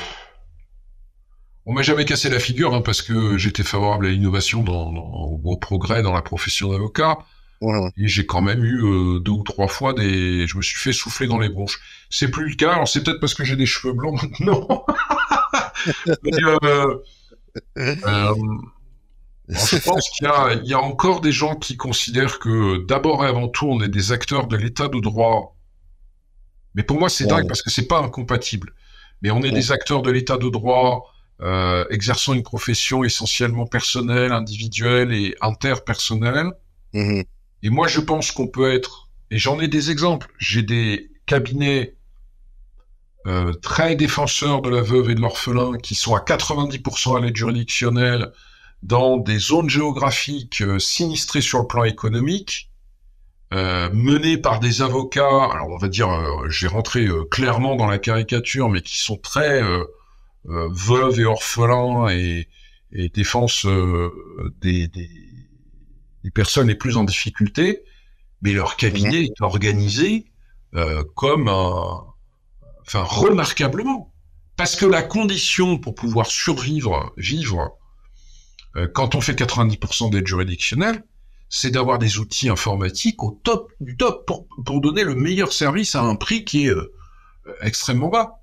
on 1.65 1.73
m'a 1.73 1.81
jamais 1.81 2.05
cassé 2.05 2.29
la 2.29 2.39
figure 2.39 2.73
hein, 2.73 2.81
parce 2.81 3.01
que 3.01 3.38
j'étais 3.38 3.63
favorable 3.63 4.08
à 4.08 4.10
l'innovation, 4.10 4.63
dans, 4.63 4.91
au 4.91 5.58
progrès 5.58 6.03
dans 6.03 6.13
la 6.13 6.21
profession 6.21 6.69
d'avocat. 6.69 7.17
Et 7.97 8.08
j'ai 8.08 8.25
quand 8.27 8.41
même 8.41 8.63
eu 8.63 8.84
euh, 8.84 9.19
deux 9.19 9.31
ou 9.31 9.43
trois 9.43 9.67
fois 9.67 9.93
des, 9.93 10.45
je 10.45 10.58
me 10.58 10.62
suis 10.62 10.77
fait 10.77 10.93
souffler 10.93 11.25
dans 11.25 11.39
les 11.39 11.49
bronches. 11.49 11.79
C'est 12.12 12.29
plus 12.29 12.49
le 12.49 12.55
cas. 12.55 12.73
Alors 12.73 12.88
c'est 12.88 13.03
peut-être 13.03 13.19
parce 13.19 13.34
que 13.34 13.43
j'ai 13.43 13.55
des 13.55 13.65
cheveux 13.65 13.93
blancs 13.93 14.21
maintenant. 14.21 14.86
Euh, 17.77 18.34
je 19.47 19.77
pense 19.77 20.10
qu'il 20.10 20.27
y, 20.27 20.69
y 20.69 20.73
a, 20.73 20.79
encore 20.79 21.21
des 21.21 21.31
gens 21.31 21.55
qui 21.55 21.77
considèrent 21.77 22.39
que 22.39 22.84
d'abord 22.86 23.23
et 23.23 23.27
avant 23.27 23.47
tout, 23.47 23.67
on 23.67 23.81
est 23.81 23.89
des 23.89 24.12
acteurs 24.12 24.47
de 24.47 24.58
l'état 24.58 24.88
de 24.88 24.99
droit. 24.99 25.55
Mais 26.73 26.84
pour 26.84 26.99
moi, 26.99 27.08
c'est 27.08 27.27
dingue 27.27 27.47
parce 27.47 27.62
que 27.62 27.69
c'est 27.69 27.88
pas 27.88 27.99
incompatible 27.99 28.73
mais 29.21 29.32
on 29.32 29.41
est 29.41 29.51
des 29.51 29.71
acteurs 29.71 30.01
de 30.01 30.12
l'état 30.12 30.38
de 30.38 30.49
droit, 30.49 31.12
euh, 31.41 31.84
exerçant 31.89 32.34
une 32.34 32.43
profession 32.43 33.04
essentiellement 33.04 33.65
personnelle, 33.65 34.32
individuelle 34.32 35.12
et 35.13 35.36
interpersonnelle. 35.41 36.51
Mhm. 36.93 37.23
Et 37.63 37.69
moi, 37.69 37.88
je 37.88 37.99
pense 37.99 38.32
qu'on 38.32 38.47
peut 38.47 38.73
être, 38.73 39.10
et 39.32 39.38
j'en 39.38 39.60
ai 39.60 39.67
des 39.67 39.91
exemples, 39.91 40.32
j'ai 40.38 40.62
des 40.62 41.10
cabinets 41.25 41.95
euh, 43.28 43.54
très 43.54 43.95
défenseurs 43.95 44.62
de 44.62 44.69
la 44.69 44.82
veuve 44.82 45.10
et 45.10 45.15
de 45.15 45.19
l'orphelin 45.19 45.78
qui 45.78 45.95
sont 45.95 46.15
à 46.15 46.19
90% 46.19 47.17
à 47.17 47.21
l'aide 47.21 47.36
juridictionnelle 47.36 48.32
dans 48.84 49.17
des 49.17 49.39
zones 49.39 49.69
géographiques 49.69 50.62
euh, 50.62 50.78
sinistrées 50.78 51.41
sur 51.41 51.60
le 51.60 51.67
plan 51.67 51.86
économique, 51.86 52.69
euh, 53.56 53.89
mené 53.94 54.38
par 54.38 54.60
des 54.60 54.82
avocats, 54.82 55.46
alors 55.46 55.70
on 55.70 55.78
va 55.78 55.88
dire, 55.88 56.10
euh, 56.10 56.50
j'ai 56.50 56.68
rentré 56.68 57.06
euh, 57.06 57.24
clairement 57.24 57.78
dans 57.78 57.86
la 57.88 58.00
caricature, 58.00 58.68
mais 58.68 58.82
qui 58.82 58.98
sont 58.98 59.15
très 59.15 59.62
veuves 60.44 61.20
et 61.20 61.26
orphelins 61.26 62.10
et, 62.10 62.50
et 62.91 63.10
défense 63.10 63.65
des, 64.62 64.88
des, 64.89 65.10
des, 66.24 66.32
personnes 66.32 66.68
les 66.68 66.76
plus 66.76 66.98
en 66.98 67.04
difficulté, 67.04 67.84
mais 68.41 68.52
leur 68.52 68.76
cabinet 68.76 69.24
est 69.24 69.41
organisé 69.41 70.26
comme 71.15 71.48
un, 71.48 72.04
enfin 72.82 73.02
remarquablement, 73.04 74.13
parce 74.56 74.76
que 74.76 74.86
la 74.86 75.02
condition 75.02 75.80
pour 75.80 75.95
pouvoir 75.95 76.28
survivre, 76.28 77.12
vivre, 77.18 77.80
quand 78.93 79.16
on 79.16 79.22
fait 79.22 79.34
90% 79.34 80.12
d'aide 80.12 80.28
juridictionnelle, 80.28 81.03
c'est 81.56 81.72
d'avoir 81.72 81.99
des 81.99 82.18
outils 82.18 82.49
informatiques 82.49 83.24
au 83.24 83.32
top 83.32 83.72
du 83.80 83.95
top 83.95 84.28
pour, 84.28 84.45
pour, 84.66 84.82
donner 84.82 85.06
le 85.06 85.16
meilleur 85.16 85.53
service 85.53 85.95
à 85.95 86.01
un 86.01 86.18
prix 86.18 86.43
qui 86.43 86.66
est 86.66 86.70
euh, 86.70 86.93
extrêmement 87.62 88.10
bas. 88.10 88.41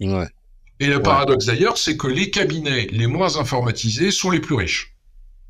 Ouais. 0.00 0.28
Et 0.80 0.88
le 0.88 1.00
paradoxe 1.00 1.46
d'ailleurs, 1.46 1.78
c'est 1.78 1.96
que 1.96 2.08
les 2.08 2.30
cabinets 2.30 2.88
les 2.90 3.06
moins 3.06 3.38
informatisés 3.38 4.10
sont 4.10 4.30
les 4.30 4.40
plus 4.40 4.54
riches. 4.54 4.94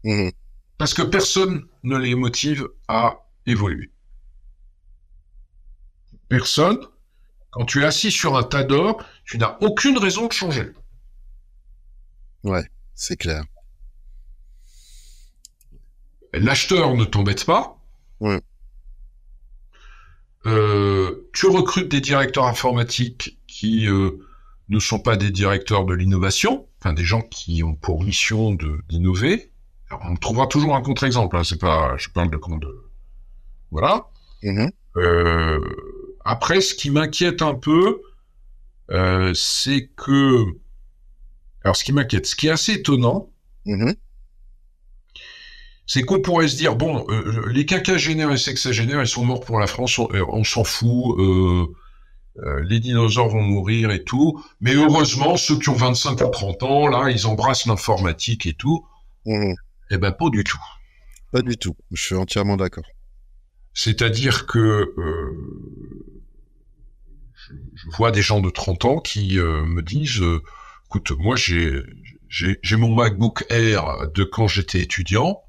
Mmh. 0.05 0.29
Parce 0.79 0.95
que 0.95 1.03
personne 1.03 1.67
ne 1.83 1.97
les 1.97 2.15
motive 2.15 2.69
à 2.87 3.27
évoluer. 3.47 3.91
Personne. 6.29 6.79
Quand 7.51 7.65
tu 7.65 7.83
es 7.83 7.85
assis 7.85 8.13
sur 8.13 8.37
un 8.37 8.45
tas 8.45 8.63
d'or, 8.63 9.05
tu 9.25 9.39
n'as 9.39 9.59
aucune 9.61 9.99
raison 9.99 10.29
de 10.29 10.33
changer. 10.33 10.71
Ouais, 12.45 12.65
c'est 12.95 13.17
clair 13.17 13.43
l'acheteur 16.33 16.95
ne 16.95 17.05
t'embête 17.05 17.45
pas. 17.45 17.77
Euh, 20.47 21.29
tu 21.35 21.47
recrutes 21.47 21.91
des 21.91 22.01
directeurs 22.01 22.47
informatiques 22.47 23.39
qui 23.47 23.87
euh, 23.89 24.13
ne 24.69 24.79
sont 24.79 24.99
pas 24.99 25.17
des 25.17 25.31
directeurs 25.31 25.85
de 25.85 25.95
l'innovation, 25.95 26.67
enfin 26.79 26.93
des 26.93 27.05
gens 27.05 27.21
qui 27.21 27.63
ont 27.63 27.75
pour 27.75 28.03
mission 28.03 28.57
d'innover. 28.89 29.51
On 30.05 30.17
trouvera 30.17 30.47
toujours 30.47 30.77
un 30.77 30.83
contre-exemple. 30.83 31.37
Hein, 31.37 31.45
c'est 31.45 31.61
pas, 31.61 31.97
je 31.99 32.09
parle 32.09 32.31
de 32.31 32.37
de, 32.37 32.91
voilà. 33.71 34.07
Mm-hmm. 34.43 34.71
Euh, 34.97 35.61
après, 36.25 36.61
ce 36.61 36.75
qui 36.75 36.91
m'inquiète 36.91 37.43
un 37.43 37.55
peu, 37.55 38.01
c'est 39.35 39.91
que, 39.97 40.45
alors 41.65 41.77
ce 41.77 41.85
qui 41.85 41.93
m'inquiète, 41.93 42.27
ce 42.27 42.37
qui 42.37 42.47
est 42.47 42.51
assez 42.51 42.75
étonnant, 42.75 43.31
mm-hmm 43.67 43.95
c'est 45.91 46.03
qu'on 46.03 46.21
pourrait 46.21 46.47
se 46.47 46.57
dire, 46.57 46.77
bon, 46.77 47.05
euh, 47.09 47.49
les 47.51 47.67
quinquagénaires 47.67 48.31
et 48.31 48.39
sexagénaires, 48.39 49.01
ils 49.03 49.09
sont 49.09 49.25
morts 49.25 49.41
pour 49.41 49.59
la 49.59 49.67
France, 49.67 49.99
on, 49.99 50.09
on 50.29 50.45
s'en 50.45 50.63
fout, 50.63 51.19
les 52.63 52.79
dinosaures 52.79 53.29
vont 53.29 53.43
mourir 53.43 53.91
et 53.91 54.05
tout, 54.05 54.41
mais 54.61 54.75
heureusement, 54.75 55.37
ceux 55.37 55.59
qui 55.59 55.69
ont 55.69 55.75
25 55.75 56.21
ou 56.21 56.29
30 56.29 56.63
ans, 56.63 56.87
là, 56.87 57.11
ils 57.11 57.27
embrassent 57.27 57.67
l'informatique 57.67 58.47
et 58.47 58.55
tout. 58.55 58.87
Mmh. 59.27 59.55
Eh 59.91 59.99
ben, 59.99 60.13
pas 60.13 60.31
du 60.31 60.45
tout. 60.45 60.61
Pas 61.33 61.43
du 61.43 61.57
tout, 61.57 61.77
je 61.93 62.03
suis 62.03 62.15
entièrement 62.15 62.57
d'accord. 62.57 62.87
C'est-à-dire 63.75 64.47
que 64.47 64.93
euh, 64.99 65.33
je, 67.75 67.97
vois 67.97 68.11
des 68.11 68.23
gens 68.23 68.41
de 68.41 68.51
30 68.51 68.85
ans 68.85 68.99
qui 68.99 69.39
euh, 69.39 69.65
me 69.65 69.83
disent 69.83 70.21
euh, 70.21 70.43
écoute, 70.87 71.13
moi 71.13 71.37
j'ai 71.37 72.77
mon 72.77 72.95
MacBook 72.95 73.45
Air 73.49 74.09
de 74.13 74.25
quand 74.25 74.49
j'étais 74.49 74.81
étudiant. 74.81 75.43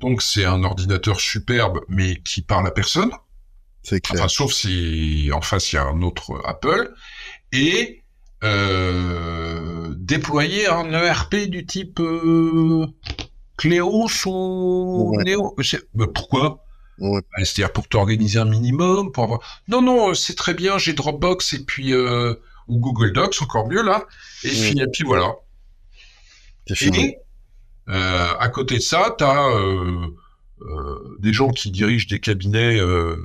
Donc 0.00 0.22
c'est 0.22 0.44
un 0.44 0.62
ordinateur 0.62 1.20
superbe 1.20 1.80
mais 1.88 2.20
qui 2.22 2.42
parle 2.42 2.66
à 2.66 2.70
personne. 2.70 3.10
C'est 3.82 4.00
clair. 4.00 4.20
Enfin, 4.20 4.28
sauf 4.28 4.52
si 4.52 5.30
en 5.32 5.40
face 5.40 5.72
il 5.72 5.76
y 5.76 5.78
a 5.78 5.84
un 5.84 6.02
autre 6.02 6.40
Apple 6.44 6.92
et 7.52 8.02
euh, 8.42 9.94
déployer 9.96 10.66
un 10.66 10.92
ERP 10.92 11.36
du 11.48 11.66
type 11.66 12.00
Cléos 13.56 14.26
ou 14.26 15.20
Néo. 15.22 15.54
Pourquoi? 16.14 16.64
Bah, 16.98 17.20
C'est-à-dire 17.38 17.72
pour 17.72 17.88
t'organiser 17.88 18.38
un 18.38 18.44
minimum, 18.44 19.12
pour 19.12 19.24
avoir. 19.24 19.62
Non, 19.68 19.82
non, 19.82 20.14
c'est 20.14 20.34
très 20.34 20.54
bien. 20.54 20.78
J'ai 20.78 20.92
Dropbox 20.92 21.54
et 21.54 21.64
puis 21.64 21.92
euh, 21.92 22.34
ou 22.68 22.78
Google 22.78 23.12
Docs, 23.12 23.42
encore 23.42 23.68
mieux 23.68 23.82
là. 23.82 24.06
Et, 24.44 24.48
puis, 24.48 24.80
et 24.80 24.86
puis 24.92 25.04
voilà. 25.04 25.34
Et 26.66 26.72
euh, 26.72 27.12
à 27.90 28.48
côté 28.48 28.76
de 28.76 28.82
ça, 28.82 29.14
tu 29.18 29.24
as 29.24 29.48
euh, 29.50 31.16
des 31.18 31.32
gens 31.32 31.50
qui 31.50 31.70
dirigent 31.70 32.06
des 32.08 32.20
cabinets. 32.20 32.80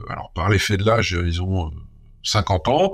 alors 0.09 0.31
par 0.33 0.49
l'effet 0.49 0.77
de 0.77 0.85
l'âge, 0.85 1.17
ils 1.25 1.41
ont 1.41 1.71
50 2.23 2.67
ans. 2.67 2.91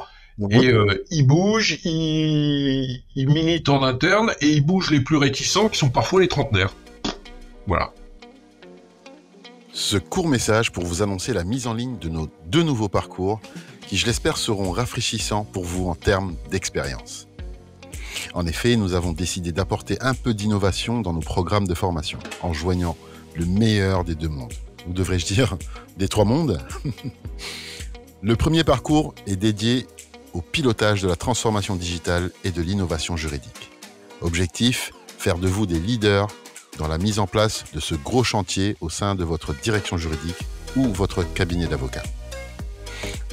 Et 0.49 0.73
ils 1.11 1.27
bougent, 1.27 1.77
ils, 1.83 3.03
ils 3.15 3.29
militent 3.29 3.69
en 3.69 3.83
interne 3.83 4.33
et 4.41 4.47
ils 4.47 4.65
bougent 4.65 4.89
les 4.89 5.01
plus 5.01 5.17
réticents 5.17 5.69
qui 5.69 5.77
sont 5.77 5.89
parfois 5.89 6.21
les 6.21 6.27
trentenaires. 6.27 6.73
Voilà. 7.67 7.91
Ce 9.73 9.95
court 9.95 10.27
message 10.27 10.71
pour 10.71 10.83
vous 10.83 11.01
annoncer 11.01 11.33
la 11.33 11.45
mise 11.45 11.65
en 11.65 11.73
ligne 11.73 11.97
de 11.97 12.09
nos 12.09 12.27
deux 12.47 12.63
nouveaux 12.63 12.89
parcours 12.89 13.39
qui, 13.87 13.95
je 13.97 14.05
l'espère, 14.05 14.37
seront 14.37 14.71
rafraîchissants 14.71 15.45
pour 15.45 15.63
vous 15.63 15.87
en 15.87 15.95
termes 15.95 16.35
d'expérience. 16.49 17.27
En 18.33 18.45
effet, 18.45 18.75
nous 18.75 18.93
avons 18.93 19.11
décidé 19.11 19.51
d'apporter 19.51 19.97
un 20.01 20.13
peu 20.13 20.33
d'innovation 20.33 21.01
dans 21.01 21.13
nos 21.13 21.21
programmes 21.21 21.67
de 21.67 21.73
formation 21.73 22.19
en 22.41 22.53
joignant 22.53 22.97
le 23.35 23.45
meilleur 23.45 24.03
des 24.03 24.15
deux 24.15 24.29
mondes. 24.29 24.53
Ou 24.87 24.93
devrais-je 24.93 25.25
dire 25.25 25.57
des 25.97 26.07
trois 26.07 26.25
mondes 26.25 26.59
Le 28.21 28.35
premier 28.35 28.63
parcours 28.63 29.15
est 29.25 29.35
dédié 29.35 29.87
au 30.33 30.41
pilotage 30.41 31.01
de 31.01 31.07
la 31.07 31.15
transformation 31.15 31.75
digitale 31.75 32.31
et 32.43 32.51
de 32.51 32.61
l'innovation 32.61 33.17
juridique. 33.17 33.71
Objectif, 34.21 34.93
faire 35.17 35.37
de 35.37 35.47
vous 35.47 35.65
des 35.65 35.79
leaders 35.79 36.27
dans 36.77 36.87
la 36.87 36.97
mise 36.97 37.19
en 37.19 37.27
place 37.27 37.65
de 37.73 37.79
ce 37.79 37.95
gros 37.95 38.23
chantier 38.23 38.77
au 38.79 38.89
sein 38.89 39.15
de 39.15 39.23
votre 39.23 39.53
direction 39.53 39.97
juridique 39.97 40.37
ou 40.75 40.87
votre 40.93 41.23
cabinet 41.23 41.67
d'avocat. 41.67 42.03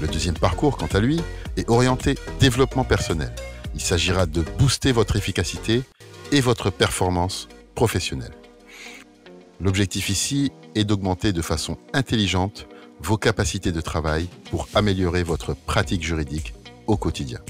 Le 0.01 0.09
deuxième 0.09 0.39
parcours, 0.39 0.77
quant 0.77 0.87
à 0.87 1.01
lui, 1.01 1.21
est 1.57 1.69
orienté 1.69 2.17
développement 2.41 2.85
personnel. 2.85 3.35
Il 3.75 3.81
s'agira 3.81 4.27
de 4.27 4.43
booster 4.59 4.93
votre 4.93 5.17
efficacité 5.17 5.83
et 6.33 6.41
votre 6.41 6.71
performance 6.71 7.49
professionnelle. 7.75 8.35
L'objectif 9.61 10.09
ici 10.09 10.53
est 10.75 10.85
d'augmenter 10.85 11.33
de 11.33 11.43
façon 11.43 11.79
intelligente 11.93 12.67
vos 13.01 13.17
capacités 13.17 13.73
de 13.73 13.81
travail 13.81 14.29
pour 14.51 14.69
améliorer 14.75 15.23
votre 15.23 15.55
pratique 15.55 16.03
juridique 16.03 16.55
au 16.87 16.97
quotidien. 16.97 17.41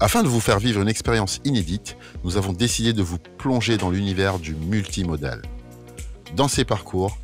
Afin 0.00 0.22
de 0.22 0.28
vous 0.28 0.40
faire 0.40 0.58
vivre 0.58 0.80
une 0.80 0.88
expérience 0.88 1.40
inédite, 1.44 1.96
nous 2.24 2.36
avons 2.36 2.52
décidé 2.52 2.92
de 2.92 3.02
vous 3.02 3.18
plonger 3.18 3.76
dans 3.76 3.90
l'univers 3.90 4.38
du 4.38 4.54
multimodal. 4.54 5.42
Dans 6.34 6.48
ces 6.48 6.64
parcours, 6.64 7.18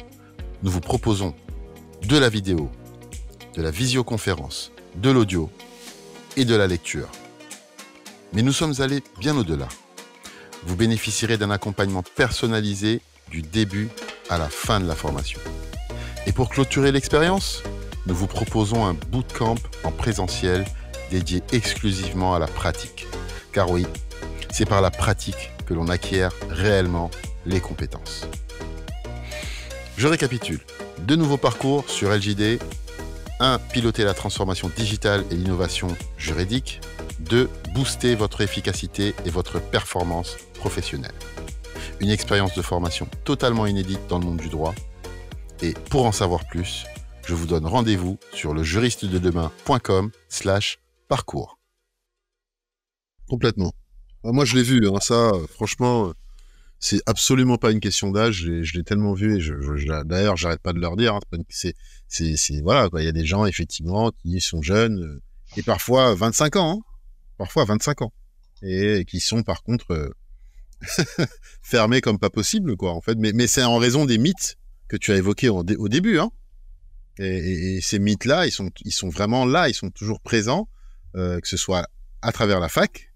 nous 0.62 0.70
vous 0.70 0.80
proposons 0.80 1.34
de 2.02 2.18
la 2.18 2.28
vidéo, 2.28 2.70
de 3.54 3.62
la 3.62 3.70
visioconférence, 3.70 4.72
de 4.96 5.10
l'audio 5.10 5.50
et 6.38 6.44
de 6.44 6.54
la 6.54 6.68
lecture. 6.68 7.08
Mais 8.32 8.42
nous 8.42 8.52
sommes 8.52 8.74
allés 8.78 9.02
bien 9.18 9.36
au-delà. 9.36 9.66
Vous 10.64 10.76
bénéficierez 10.76 11.36
d'un 11.36 11.50
accompagnement 11.50 12.04
personnalisé 12.14 13.00
du 13.28 13.42
début 13.42 13.88
à 14.30 14.38
la 14.38 14.48
fin 14.48 14.78
de 14.78 14.86
la 14.86 14.94
formation. 14.94 15.40
Et 16.26 16.32
pour 16.32 16.48
clôturer 16.48 16.92
l'expérience, 16.92 17.64
nous 18.06 18.14
vous 18.14 18.28
proposons 18.28 18.86
un 18.86 18.94
bootcamp 18.94 19.56
en 19.82 19.90
présentiel 19.90 20.64
dédié 21.10 21.42
exclusivement 21.52 22.36
à 22.36 22.38
la 22.38 22.46
pratique. 22.46 23.08
Car 23.52 23.68
oui, 23.70 23.84
c'est 24.52 24.68
par 24.68 24.80
la 24.80 24.92
pratique 24.92 25.50
que 25.66 25.74
l'on 25.74 25.88
acquiert 25.88 26.30
réellement 26.50 27.10
les 27.46 27.60
compétences. 27.60 28.28
Je 29.96 30.06
récapitule. 30.06 30.60
Deux 31.00 31.16
nouveaux 31.16 31.36
parcours 31.36 31.90
sur 31.90 32.10
LJD. 32.10 32.60
1. 33.40 33.58
Piloter 33.72 34.04
la 34.04 34.14
transformation 34.14 34.70
digitale 34.76 35.24
et 35.30 35.34
l'innovation 35.34 35.88
juridique. 36.16 36.80
2. 37.20 37.48
Booster 37.74 38.14
votre 38.14 38.40
efficacité 38.40 39.14
et 39.24 39.30
votre 39.30 39.60
performance 39.60 40.36
professionnelle. 40.54 41.14
Une 42.00 42.10
expérience 42.10 42.54
de 42.54 42.62
formation 42.62 43.08
totalement 43.24 43.66
inédite 43.66 44.06
dans 44.08 44.18
le 44.18 44.24
monde 44.24 44.38
du 44.38 44.48
droit. 44.48 44.74
Et 45.62 45.74
pour 45.90 46.06
en 46.06 46.12
savoir 46.12 46.46
plus, 46.46 46.84
je 47.26 47.34
vous 47.34 47.46
donne 47.46 47.66
rendez-vous 47.66 48.18
sur 48.32 48.54
le 48.54 48.62
juriste 48.62 49.04
de 49.04 49.18
demain.com 49.18 50.10
slash 50.28 50.78
parcours. 51.08 51.58
Complètement. 53.28 53.72
Moi, 54.24 54.44
je 54.44 54.56
l'ai 54.56 54.62
vu, 54.62 54.88
hein, 54.88 54.98
ça, 55.00 55.32
franchement, 55.52 56.12
c'est 56.80 57.00
absolument 57.06 57.58
pas 57.58 57.72
une 57.72 57.80
question 57.80 58.10
d'âge. 58.10 58.48
Je 58.62 58.76
l'ai 58.76 58.84
tellement 58.84 59.12
vu 59.12 59.36
et 59.36 59.40
je, 59.40 60.02
d'ailleurs, 60.04 60.36
j'arrête 60.36 60.60
pas 60.60 60.72
de 60.72 60.78
leur 60.78 60.96
dire. 60.96 61.14
Hein, 61.14 61.42
c'est, 61.48 61.74
voilà. 62.62 62.88
Il 62.98 63.04
y 63.04 63.08
a 63.08 63.12
des 63.12 63.26
gens, 63.26 63.46
effectivement, 63.46 64.10
qui 64.22 64.40
sont 64.40 64.62
jeunes 64.62 65.02
euh, 65.02 65.22
et 65.56 65.62
parfois 65.62 66.14
25 66.14 66.56
ans, 66.56 66.78
hein, 66.78 66.92
parfois 67.36 67.64
25 67.64 68.02
ans, 68.02 68.12
et 68.62 69.04
qui 69.06 69.20
sont 69.20 69.42
par 69.42 69.62
contre 69.62 69.92
euh, 69.92 70.10
fermés 71.62 72.00
comme 72.00 72.18
pas 72.18 72.30
possible, 72.30 72.76
quoi, 72.76 72.92
en 72.92 73.00
fait. 73.00 73.16
Mais, 73.16 73.46
c'est 73.46 73.64
en 73.64 73.78
raison 73.78 74.04
des 74.04 74.18
mythes 74.18 74.56
que 74.88 74.96
tu 74.96 75.12
as 75.12 75.16
évoqués 75.16 75.48
au 75.48 75.62
début, 75.62 76.18
hein. 76.18 76.30
Et, 77.18 77.76
et, 77.76 77.80
ces 77.80 77.98
mythes-là, 77.98 78.46
ils 78.46 78.52
sont, 78.52 78.70
ils 78.84 78.92
sont 78.92 79.08
vraiment 79.08 79.44
là, 79.44 79.68
ils 79.68 79.74
sont 79.74 79.90
toujours 79.90 80.20
présents, 80.20 80.68
euh, 81.16 81.40
que 81.40 81.48
ce 81.48 81.56
soit 81.56 81.88
à 82.22 82.32
travers 82.32 82.60
la 82.60 82.68
fac, 82.68 83.12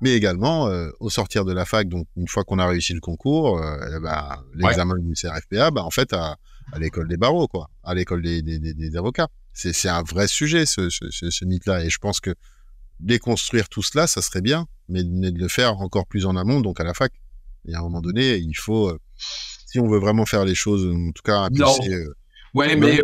mais 0.00 0.14
également 0.14 0.68
euh, 0.68 0.90
au 1.00 1.10
sortir 1.10 1.44
de 1.44 1.52
la 1.52 1.64
fac, 1.64 1.88
donc 1.88 2.06
une 2.16 2.28
fois 2.28 2.44
qu'on 2.44 2.58
a 2.58 2.66
réussi 2.66 2.94
le 2.94 3.00
concours, 3.00 3.58
euh, 3.58 3.96
eh 3.96 4.00
ben, 4.00 4.44
l'examen 4.54 4.96
du 4.98 5.14
CRFPA, 5.14 5.70
bah, 5.70 5.84
en 5.84 5.90
fait, 5.90 6.12
à, 6.12 6.36
à 6.72 6.78
l'école 6.78 7.08
des 7.08 7.16
barreaux, 7.16 7.48
quoi, 7.48 7.70
à 7.82 7.94
l'école 7.94 8.22
des, 8.22 8.42
des, 8.42 8.58
des, 8.58 8.96
avocats. 8.96 9.28
C'est, 9.52 9.88
un 9.88 10.02
vrai 10.02 10.28
sujet, 10.28 10.66
ce, 10.66 10.88
ce, 10.88 11.08
ce, 11.10 11.44
mythe-là, 11.44 11.84
et 11.84 11.90
je 11.90 11.98
pense 11.98 12.20
que 12.20 12.34
déconstruire 13.00 13.68
tout 13.68 13.82
cela, 13.82 14.06
ça 14.06 14.22
serait 14.22 14.40
bien, 14.40 14.66
mais 14.88 15.02
de 15.02 15.38
le 15.38 15.48
faire 15.48 15.78
encore 15.78 16.06
plus 16.06 16.26
en 16.26 16.36
amont, 16.36 16.60
donc 16.60 16.80
à 16.80 16.84
la 16.84 16.94
fac. 16.94 17.12
Et 17.66 17.74
à 17.74 17.80
un 17.80 17.82
moment 17.82 18.00
donné, 18.00 18.36
il 18.36 18.56
faut, 18.56 18.88
euh, 18.88 18.98
si 19.66 19.80
on 19.80 19.88
veut 19.88 19.98
vraiment 19.98 20.26
faire 20.26 20.44
les 20.44 20.54
choses, 20.54 20.86
en 20.86 21.10
tout 21.12 21.22
cas, 21.22 21.48
euh, 21.48 22.14
ouais, 22.54 22.76
mais 22.76 23.00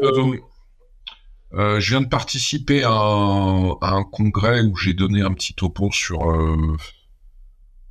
euh, 1.56 1.78
je 1.78 1.90
viens 1.90 2.00
de 2.00 2.08
participer 2.08 2.82
à 2.82 2.90
un, 2.90 3.70
à 3.80 3.92
un 3.92 4.02
congrès 4.02 4.62
où 4.62 4.76
j'ai 4.76 4.92
donné 4.92 5.22
un 5.22 5.32
petit 5.32 5.54
topo 5.54 5.90
sur 5.92 6.30
euh, 6.30 6.76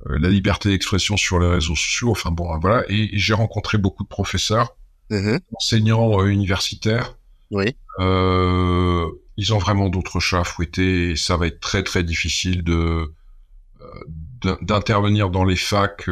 euh 0.06 0.18
la 0.18 0.28
liberté 0.28 0.68
d'expression 0.68 1.16
sur 1.16 1.38
les 1.38 1.48
réseaux 1.48 1.74
sociaux. 1.74 2.10
Enfin 2.10 2.30
bon, 2.30 2.58
voilà. 2.58 2.84
Et, 2.88 3.10
j'ai 3.14 3.32
rencontré 3.32 3.78
beaucoup 3.78 4.02
de 4.02 4.08
professeurs, 4.08 4.76
mmh 5.10 5.38
enseignants 5.54 6.20
euh, 6.20 6.26
universitaires. 6.26 7.16
Oui. 7.50 7.74
Euh, 8.00 9.08
ils 9.36 9.54
ont 9.54 9.58
vraiment 9.58 9.88
d'autres 9.88 10.20
chats 10.20 10.40
à 10.40 10.44
fouetter 10.44 11.12
et 11.12 11.16
ça 11.16 11.36
va 11.36 11.46
être 11.46 11.60
très 11.60 11.82
très 11.82 12.04
difficile 12.04 12.62
de 12.62 13.12
d'intervenir 14.62 15.30
dans 15.30 15.44
les 15.44 15.56
facs. 15.56 16.08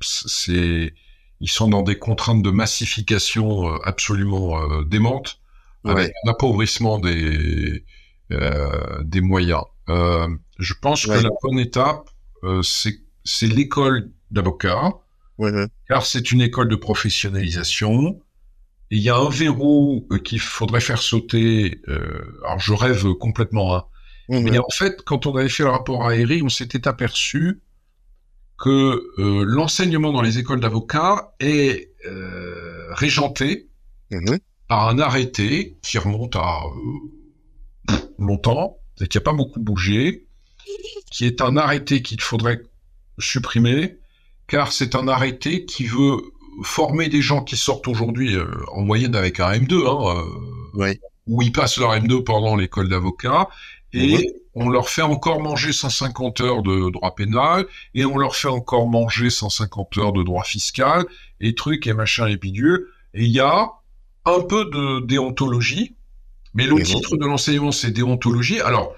c'est 0.00 0.94
ils 1.40 1.48
sont 1.48 1.68
dans 1.68 1.82
des 1.82 1.98
contraintes 1.98 2.42
de 2.42 2.50
massification 2.50 3.74
absolument 3.82 4.82
démentes 4.82 5.39
avec 5.84 6.12
un 6.24 6.30
appauvrissement 6.30 6.98
des 6.98 7.84
euh, 8.32 9.02
des 9.02 9.20
moyens. 9.20 9.64
Euh, 9.88 10.28
je 10.58 10.74
pense 10.80 11.06
que 11.06 11.10
la 11.10 11.30
bonne 11.42 11.58
étape, 11.58 12.08
euh, 12.44 12.62
c'est 12.62 13.46
l'école 13.46 14.10
d'avocat, 14.30 14.92
car 15.88 16.06
c'est 16.06 16.30
une 16.30 16.40
école 16.40 16.68
de 16.68 16.76
professionnalisation. 16.76 18.20
Et 18.92 18.96
il 18.96 19.02
y 19.02 19.08
a 19.08 19.16
un 19.16 19.30
verrou 19.30 20.06
euh, 20.12 20.18
qu'il 20.18 20.38
faudrait 20.38 20.80
faire 20.80 21.02
sauter. 21.02 21.80
Alors 22.44 22.60
je 22.60 22.72
rêve 22.72 23.14
complètement, 23.14 23.74
hein. 23.74 23.84
mais 24.28 24.58
en 24.58 24.70
fait, 24.72 25.02
quand 25.02 25.26
on 25.26 25.34
avait 25.36 25.48
fait 25.48 25.64
le 25.64 25.70
rapport 25.70 26.06
à 26.06 26.14
Eric, 26.14 26.44
on 26.44 26.48
s'était 26.48 26.86
aperçu 26.86 27.60
que 28.58 29.02
l'enseignement 29.16 30.12
dans 30.12 30.22
les 30.22 30.38
écoles 30.38 30.60
d'avocats 30.60 31.32
est 31.40 31.90
régenté. 32.90 33.70
Par 34.70 34.88
un 34.88 35.00
arrêté 35.00 35.76
qui 35.82 35.98
remonte 35.98 36.36
à 36.36 36.60
euh, 36.62 37.96
longtemps, 38.20 38.78
et 39.00 39.08
qui 39.08 39.16
n'a 39.16 39.20
pas 39.20 39.32
beaucoup 39.32 39.58
bougé, 39.58 40.28
qui 41.10 41.26
est 41.26 41.40
un 41.40 41.56
arrêté 41.56 42.02
qu'il 42.02 42.20
faudrait 42.20 42.62
supprimer, 43.18 43.96
car 44.46 44.70
c'est 44.70 44.94
un 44.94 45.08
arrêté 45.08 45.64
qui 45.64 45.86
veut 45.86 46.18
former 46.62 47.08
des 47.08 47.20
gens 47.20 47.42
qui 47.42 47.56
sortent 47.56 47.88
aujourd'hui 47.88 48.36
en 48.68 48.82
moyenne 48.82 49.16
avec 49.16 49.40
un 49.40 49.50
M2, 49.54 49.88
hein, 49.88 50.94
où 51.26 51.42
ils 51.42 51.50
passent 51.50 51.78
leur 51.78 51.92
M2 51.96 52.22
pendant 52.22 52.54
l'école 52.54 52.88
d'avocat, 52.88 53.48
et 53.92 54.24
on 54.54 54.68
leur 54.68 54.88
fait 54.88 55.02
encore 55.02 55.40
manger 55.40 55.72
150 55.72 56.42
heures 56.42 56.62
de 56.62 56.92
droit 56.92 57.16
pénal, 57.16 57.66
et 57.94 58.04
on 58.04 58.16
leur 58.16 58.36
fait 58.36 58.46
encore 58.46 58.88
manger 58.88 59.30
150 59.30 59.98
heures 59.98 60.12
de 60.12 60.22
droit 60.22 60.44
fiscal, 60.44 61.06
et 61.40 61.56
trucs 61.56 61.88
et 61.88 61.92
machin 61.92 62.28
et 62.28 62.36
bidule. 62.36 62.86
Et 63.14 63.24
il 63.24 63.30
y 63.30 63.40
a 63.40 63.72
un 64.34 64.42
peu 64.42 64.64
de 64.66 65.06
déontologie, 65.06 65.96
mais 66.54 66.66
le 66.66 66.82
titre 66.82 67.16
de 67.16 67.26
l'enseignement, 67.26 67.72
c'est 67.72 67.90
déontologie. 67.90 68.60
Alors, 68.60 68.94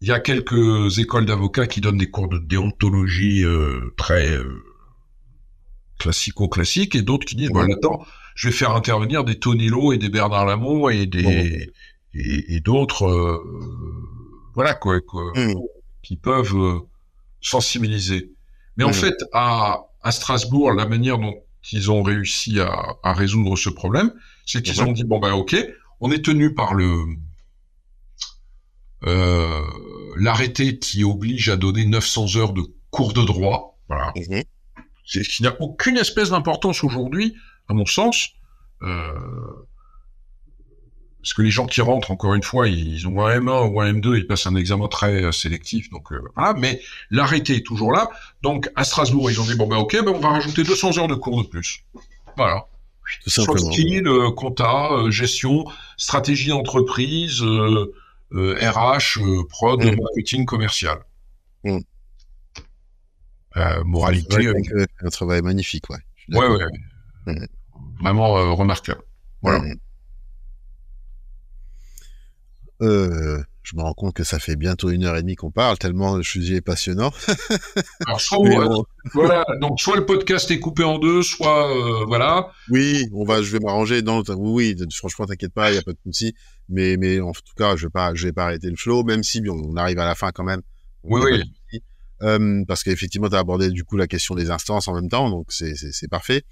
il 0.00 0.08
y 0.08 0.12
a 0.12 0.20
quelques 0.20 0.98
écoles 0.98 1.26
d'avocats 1.26 1.66
qui 1.66 1.80
donnent 1.80 1.98
des 1.98 2.10
cours 2.10 2.28
de 2.28 2.38
déontologie 2.38 3.44
euh, 3.44 3.94
très 3.96 4.30
euh, 4.30 4.64
classico-classiques, 5.98 6.96
et 6.96 7.02
d'autres 7.02 7.24
qui 7.24 7.36
disent, 7.36 7.50
bon, 7.50 7.72
attends, 7.72 8.04
je 8.34 8.48
vais 8.48 8.54
faire 8.54 8.74
intervenir 8.74 9.24
des 9.24 9.38
Tonello 9.38 9.92
et 9.92 9.98
des 9.98 10.08
Bernard 10.08 10.46
Lamont 10.46 10.88
et 10.88 11.06
des... 11.06 11.70
Et, 12.14 12.60
d'autres... 12.60 13.06
Euh, 13.06 13.38
voilà 14.54 14.74
quoi, 14.74 14.98
mmh. 14.98 15.54
qui 16.02 16.16
peuvent 16.16 16.82
sensibiliser. 17.40 18.32
Mais 18.76 18.84
en 18.84 18.90
mmh. 18.90 18.94
fait, 18.94 19.14
à, 19.32 19.84
à 20.02 20.12
Strasbourg, 20.12 20.72
la 20.72 20.86
manière 20.86 21.18
dont 21.18 21.34
ils 21.70 21.90
ont 21.90 22.02
réussi 22.02 22.60
à, 22.60 22.96
à 23.02 23.12
résoudre 23.14 23.56
ce 23.56 23.70
problème, 23.70 24.12
c'est 24.46 24.62
qu'ils 24.62 24.82
ont 24.82 24.92
dit 24.92 25.04
bon 25.04 25.18
ben 25.18 25.32
ok, 25.32 25.56
on 26.00 26.10
est 26.10 26.24
tenu 26.24 26.54
par 26.54 26.74
le 26.74 27.04
euh, 29.04 29.62
l'arrêté 30.16 30.78
qui 30.78 31.04
oblige 31.04 31.48
à 31.48 31.56
donner 31.56 31.84
900 31.84 32.36
heures 32.36 32.52
de 32.52 32.62
cours 32.90 33.12
de 33.12 33.22
droit, 33.22 33.78
voilà, 33.88 34.12
mmh. 34.16 34.42
c'est 35.04 35.22
qui 35.22 35.42
n'a 35.42 35.60
aucune 35.60 35.96
espèce 35.96 36.30
d'importance 36.30 36.84
aujourd'hui, 36.84 37.34
à 37.68 37.74
mon 37.74 37.86
sens. 37.86 38.30
Euh, 38.82 39.12
parce 41.22 41.34
que 41.34 41.42
les 41.42 41.50
gens 41.52 41.66
qui 41.66 41.80
rentrent, 41.80 42.10
encore 42.10 42.34
une 42.34 42.42
fois, 42.42 42.68
ils 42.68 43.06
ont 43.06 43.24
un 43.24 43.38
M1 43.38 43.72
ou 43.72 43.80
un 43.80 43.92
M2, 43.92 44.18
ils 44.18 44.26
passent 44.26 44.48
un 44.48 44.56
examen 44.56 44.88
très 44.88 45.22
euh, 45.22 45.30
sélectif, 45.30 45.88
donc 45.90 46.12
euh, 46.12 46.20
voilà. 46.34 46.52
Mais 46.54 46.82
l'arrêté 47.10 47.56
est 47.56 47.66
toujours 47.66 47.92
là. 47.92 48.10
Donc 48.42 48.68
à 48.74 48.82
Strasbourg, 48.82 49.30
ils 49.30 49.40
ont 49.40 49.44
dit 49.44 49.54
bon 49.54 49.68
ben 49.68 49.76
ok, 49.76 49.92
ben 50.04 50.08
on 50.08 50.18
va 50.18 50.30
rajouter 50.30 50.64
200 50.64 50.98
heures 50.98 51.06
de 51.06 51.14
cours 51.14 51.40
de 51.40 51.48
plus. 51.48 51.84
Voilà. 52.36 52.66
Tout 53.24 53.30
simplement. 53.30 53.70
le 53.70 54.30
compta, 54.30 54.92
euh, 54.92 55.10
gestion, 55.10 55.64
stratégie 55.96 56.48
d'entreprise, 56.48 57.42
RH, 57.42 59.18
prod, 59.48 59.84
mm. 59.84 59.96
marketing, 60.00 60.44
commercial. 60.46 60.98
Mm. 61.64 61.78
moralité. 63.84 64.52
un 65.02 65.08
travail 65.10 65.42
magnifique, 65.42 65.84
ouais. 65.90 65.98
Ouais, 66.28 66.46
ouais. 66.46 66.64
Mm. 67.26 67.46
Vraiment 68.00 68.54
remarquable. 68.54 69.02
Voilà. 69.42 69.62
Euh, 72.82 73.42
je 73.62 73.76
me 73.76 73.82
rends 73.82 73.94
compte 73.94 74.14
que 74.14 74.24
ça 74.24 74.38
fait 74.38 74.56
bientôt 74.56 74.90
une 74.90 75.04
heure 75.04 75.16
et 75.16 75.22
demie 75.22 75.36
qu'on 75.36 75.50
parle, 75.50 75.78
tellement 75.78 76.16
le 76.16 76.22
sujet 76.22 76.56
est 76.56 76.60
passionnant. 76.60 77.12
Alors, 78.06 78.20
soit, 78.20 78.84
voilà, 79.14 79.44
donc 79.60 79.80
soit 79.80 79.96
le 79.96 80.04
podcast 80.04 80.50
est 80.50 80.58
coupé 80.58 80.84
en 80.84 80.98
deux, 80.98 81.22
soit 81.22 81.70
euh, 81.70 82.04
voilà. 82.06 82.50
Oui, 82.70 83.08
on 83.12 83.24
va, 83.24 83.42
je 83.42 83.52
vais 83.52 83.60
m'arranger. 83.60 84.02
dans 84.02 84.22
oui, 84.22 84.74
oui, 84.78 84.86
franchement, 84.94 85.26
t'inquiète 85.26 85.54
pas, 85.54 85.70
il 85.70 85.76
y 85.76 85.78
a 85.78 85.82
pas 85.82 85.92
de 85.92 85.98
souci. 86.04 86.34
Mais, 86.68 86.96
mais 86.96 87.20
en 87.20 87.32
tout 87.32 87.54
cas, 87.56 87.76
je 87.76 87.86
vais 87.86 87.90
pas, 87.90 88.14
je 88.14 88.26
vais 88.26 88.32
pas 88.32 88.46
arrêter 88.46 88.68
le 88.68 88.76
flow, 88.76 89.04
même 89.04 89.22
si 89.22 89.42
on 89.48 89.76
arrive 89.76 89.98
à 89.98 90.06
la 90.06 90.14
fin 90.14 90.32
quand 90.32 90.44
même. 90.44 90.62
Oui, 91.04 91.20
oui. 91.24 91.80
Euh, 92.22 92.64
parce 92.66 92.84
qu'effectivement, 92.84 93.28
tu 93.28 93.34
as 93.34 93.40
abordé 93.40 93.70
du 93.70 93.84
coup 93.84 93.96
la 93.96 94.06
question 94.06 94.34
des 94.34 94.50
instances 94.50 94.86
en 94.88 94.94
même 94.94 95.08
temps, 95.08 95.28
donc 95.30 95.46
c'est 95.50 96.08
parfait. 96.08 96.44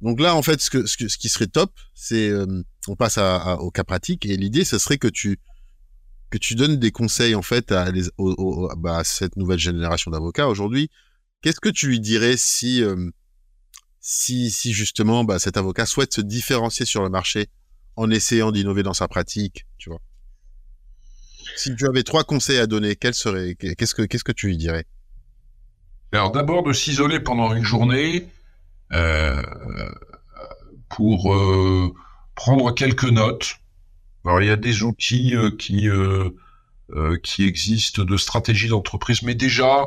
Donc 0.00 0.20
là, 0.20 0.36
en 0.36 0.42
fait, 0.42 0.60
ce, 0.60 0.68
que, 0.70 0.86
ce, 0.86 0.96
que, 0.96 1.08
ce 1.08 1.16
qui 1.16 1.28
serait 1.28 1.46
top, 1.46 1.72
c'est 1.94 2.28
euh, 2.28 2.62
on 2.88 2.96
passe 2.96 3.16
à, 3.16 3.58
au 3.60 3.70
cas 3.70 3.84
pratique 3.84 4.26
et 4.26 4.36
l'idée, 4.36 4.64
ce 4.64 4.78
serait 4.78 4.98
que 4.98 5.08
tu 5.08 5.38
que 6.34 6.38
tu 6.38 6.56
donnes 6.56 6.78
des 6.78 6.90
conseils 6.90 7.36
en 7.36 7.42
fait 7.42 7.70
à, 7.70 7.92
bah, 8.76 9.04
cette 9.04 9.36
nouvelle 9.36 9.60
génération 9.60 10.10
d'avocats 10.10 10.48
aujourd'hui. 10.48 10.90
Qu'est-ce 11.42 11.60
que 11.60 11.68
tu 11.68 11.86
lui 11.86 12.00
dirais 12.00 12.34
si, 12.36 12.82
euh, 12.82 13.10
si 14.00 14.50
justement 14.72 15.22
bah, 15.22 15.38
cet 15.38 15.56
avocat 15.56 15.86
souhaite 15.86 16.12
se 16.12 16.20
différencier 16.20 16.86
sur 16.86 17.04
le 17.04 17.08
marché 17.08 17.46
en 17.94 18.10
essayant 18.10 18.50
d'innover 18.50 18.82
dans 18.82 18.94
sa 18.94 19.06
pratique, 19.06 19.64
tu 19.78 19.90
vois? 19.90 20.00
Si 21.54 21.76
tu 21.76 21.86
avais 21.86 22.02
trois 22.02 22.24
conseils 22.24 22.58
à 22.58 22.66
donner, 22.66 22.96
quels 22.96 23.14
seraient 23.14 23.54
Qu'est-ce 23.54 23.94
que 23.94 24.02
qu'est-ce 24.02 24.24
que 24.24 24.32
tu 24.32 24.48
lui 24.48 24.56
dirais? 24.56 24.86
Alors 26.10 26.32
d'abord 26.32 26.64
de 26.64 26.72
s'isoler 26.72 27.20
pendant 27.20 27.54
une 27.54 27.62
journée 27.62 28.26
euh, 28.92 29.40
pour 30.88 31.32
euh, 31.32 31.94
prendre 32.34 32.74
quelques 32.74 33.04
notes 33.04 33.60
alors 34.24 34.40
il 34.40 34.48
y 34.48 34.50
a 34.50 34.56
des 34.56 34.82
outils 34.82 35.34
euh, 35.34 35.50
qui 35.50 35.88
euh, 35.88 36.30
euh, 36.90 37.18
qui 37.22 37.44
existent 37.44 38.04
de 38.04 38.16
stratégie 38.16 38.68
d'entreprise, 38.68 39.22
mais 39.22 39.34
déjà 39.34 39.86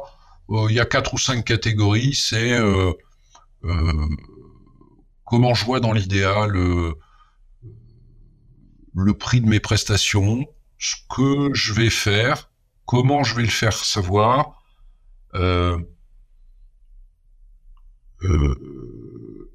il 0.50 0.72
y 0.72 0.80
a 0.80 0.86
quatre 0.86 1.14
ou 1.14 1.18
cinq 1.18 1.44
catégories. 1.44 2.16
C'est 2.16 2.58
comment 5.26 5.54
je 5.54 5.66
vois 5.66 5.82
dans 5.82 5.92
l'idéal 5.92 6.52
le 8.94 9.14
prix 9.14 9.42
de 9.42 9.48
mes 9.48 9.60
prestations, 9.60 10.46
ce 10.80 10.96
que 11.10 11.54
je 11.54 11.74
vais 11.74 11.90
faire, 11.90 12.50
comment 12.86 13.24
je 13.24 13.36
vais 13.36 13.44
le 13.44 13.50
faire 13.50 13.74
savoir. 13.74 14.64
Euh, 15.36 15.78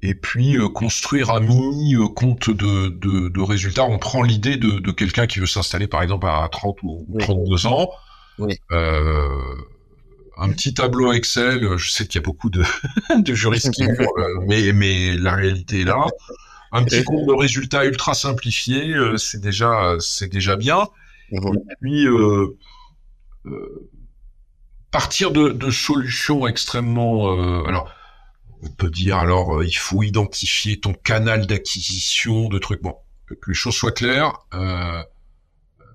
et 0.03 0.15
puis 0.15 0.57
euh, 0.57 0.67
construire 0.67 1.31
un 1.31 1.39
mini 1.39 1.95
euh, 1.95 2.07
compte 2.07 2.49
de, 2.49 2.89
de, 2.89 3.29
de, 3.29 3.41
résultats. 3.41 3.85
On 3.85 3.97
prend 3.97 4.21
l'idée 4.21 4.57
de, 4.57 4.79
de 4.79 4.91
quelqu'un 4.91 5.27
qui 5.27 5.39
veut 5.39 5.47
s'installer 5.47 5.87
par 5.87 6.03
exemple 6.03 6.27
à 6.27 6.47
30 6.51 6.83
ou 6.83 7.07
32 7.19 7.65
ans. 7.67 7.89
Euh, 8.71 9.29
un 10.37 10.49
petit 10.49 10.73
tableau 10.73 11.13
Excel, 11.13 11.77
je 11.77 11.89
sais 11.89 12.05
qu'il 12.05 12.19
y 12.19 12.23
a 12.23 12.25
beaucoup 12.25 12.49
de, 12.49 12.63
de 13.17 13.33
juristes 13.33 13.71
qui 13.71 13.83
mais, 14.45 14.73
mais 14.73 15.15
la 15.15 15.35
réalité 15.35 15.81
est 15.81 15.85
là. 15.85 16.05
Un 16.73 16.83
petit 16.83 17.03
compte 17.03 17.25
de 17.25 17.33
résultats 17.33 17.85
ultra 17.85 18.13
simplifié, 18.13 18.95
c'est 19.17 19.39
déjà, 19.39 19.95
c'est 19.99 20.27
déjà 20.27 20.55
bien. 20.57 20.87
Et 21.31 21.37
puis, 21.79 22.07
partir 24.91 25.31
de, 25.31 25.49
de 25.49 25.69
solutions 25.69 26.47
extrêmement... 26.47 27.63
alors, 27.67 27.93
on 28.63 28.69
peut 28.69 28.89
dire 28.89 29.17
alors 29.17 29.57
euh, 29.57 29.65
il 29.65 29.77
faut 29.77 30.03
identifier 30.03 30.79
ton 30.79 30.93
canal 30.93 31.45
d'acquisition 31.45 32.49
de 32.49 32.59
trucs. 32.59 32.81
Bon, 32.81 32.95
que 33.27 33.35
les 33.47 33.53
choses 33.53 33.75
soient 33.75 33.91
claires. 33.91 34.33
Euh, 34.53 35.01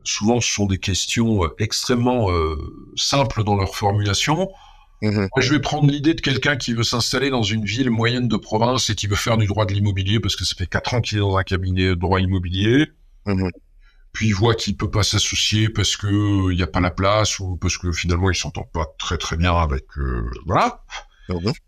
souvent, 0.04 0.40
ce 0.40 0.50
sont 0.50 0.66
des 0.66 0.78
questions 0.78 1.44
euh, 1.44 1.54
extrêmement 1.58 2.28
simples 2.96 3.44
dans 3.44 3.56
leur 3.56 3.76
formulation. 3.76 4.50
Mhm. 5.00 5.28
je 5.38 5.52
vais 5.52 5.60
prendre 5.60 5.88
l'idée 5.88 6.14
de 6.14 6.20
quelqu'un 6.20 6.56
qui 6.56 6.72
veut 6.72 6.82
s'installer 6.82 7.30
dans 7.30 7.44
une 7.44 7.64
ville 7.64 7.88
moyenne 7.88 8.26
de 8.26 8.36
province 8.36 8.90
et 8.90 8.96
qui 8.96 9.06
veut 9.06 9.14
faire 9.14 9.36
du 9.36 9.46
droit 9.46 9.64
de 9.64 9.72
l'immobilier 9.72 10.18
parce 10.18 10.34
que 10.34 10.44
ça 10.44 10.56
fait 10.56 10.66
quatre 10.66 10.92
ans 10.92 11.00
qu'il 11.00 11.18
est 11.18 11.20
dans 11.20 11.36
un 11.36 11.44
cabinet 11.44 11.90
de 11.90 11.94
droit 11.94 12.20
immobilier. 12.20 12.88
Mhm. 13.26 13.50
Puis 14.12 14.26
il 14.26 14.34
voit 14.34 14.56
qu'il 14.56 14.76
peut 14.76 14.90
pas 14.90 15.04
s'associer 15.04 15.68
parce 15.68 15.96
que 15.96 16.50
il 16.50 16.56
n'y 16.56 16.62
a 16.64 16.66
pas 16.66 16.80
la 16.80 16.90
place 16.90 17.38
ou 17.38 17.56
parce 17.56 17.78
que 17.78 17.92
finalement 17.92 18.30
il 18.30 18.34
s'entend 18.34 18.64
pas 18.64 18.86
très 18.98 19.18
très 19.18 19.36
bien 19.36 19.54
avec 19.54 19.84
voilà. 20.46 20.82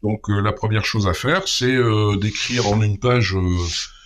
Donc 0.03 0.31
euh, 0.31 0.41
la 0.41 0.53
première 0.53 0.85
chose 0.85 1.07
à 1.07 1.15
faire, 1.15 1.47
c'est 1.47 1.75
euh, 1.75 2.17
d'écrire 2.17 2.67
en 2.69 2.81
une 2.81 2.99
page 2.99 3.35
euh, 3.35 3.57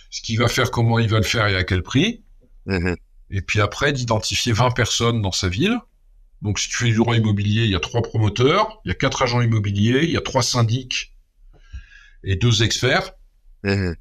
ce 0.09 0.21
qu'il 0.21 0.37
va 0.39 0.47
faire, 0.47 0.71
comment 0.71 0.99
il 0.99 1.09
va 1.09 1.17
le 1.17 1.23
faire 1.23 1.47
et 1.47 1.55
à 1.55 1.63
quel 1.63 1.81
prix. 1.81 2.23
Mhm. 2.65 2.95
Et 3.31 3.41
puis 3.41 3.61
après, 3.61 3.93
d'identifier 3.93 4.53
20 4.53 4.71
personnes 4.71 5.21
dans 5.21 5.31
sa 5.31 5.47
ville. 5.47 5.77
Donc 6.41 6.59
si 6.59 6.69
tu 6.69 6.77
fais 6.77 6.85
du 6.85 6.95
droit 6.95 7.15
immobilier, 7.15 7.63
il 7.63 7.71
y 7.71 7.75
a 7.75 7.79
trois 7.79 8.01
promoteurs, 8.01 8.81
il 8.85 8.89
y 8.89 8.91
a 8.91 8.95
quatre 8.95 9.23
agents 9.23 9.41
immobiliers, 9.41 10.03
il 10.03 10.11
y 10.11 10.17
a 10.17 10.21
trois 10.21 10.43
syndics 10.43 11.15
et 12.23 12.35
deux 12.35 12.63
experts. 12.63 13.13
Mhm. 13.63 13.95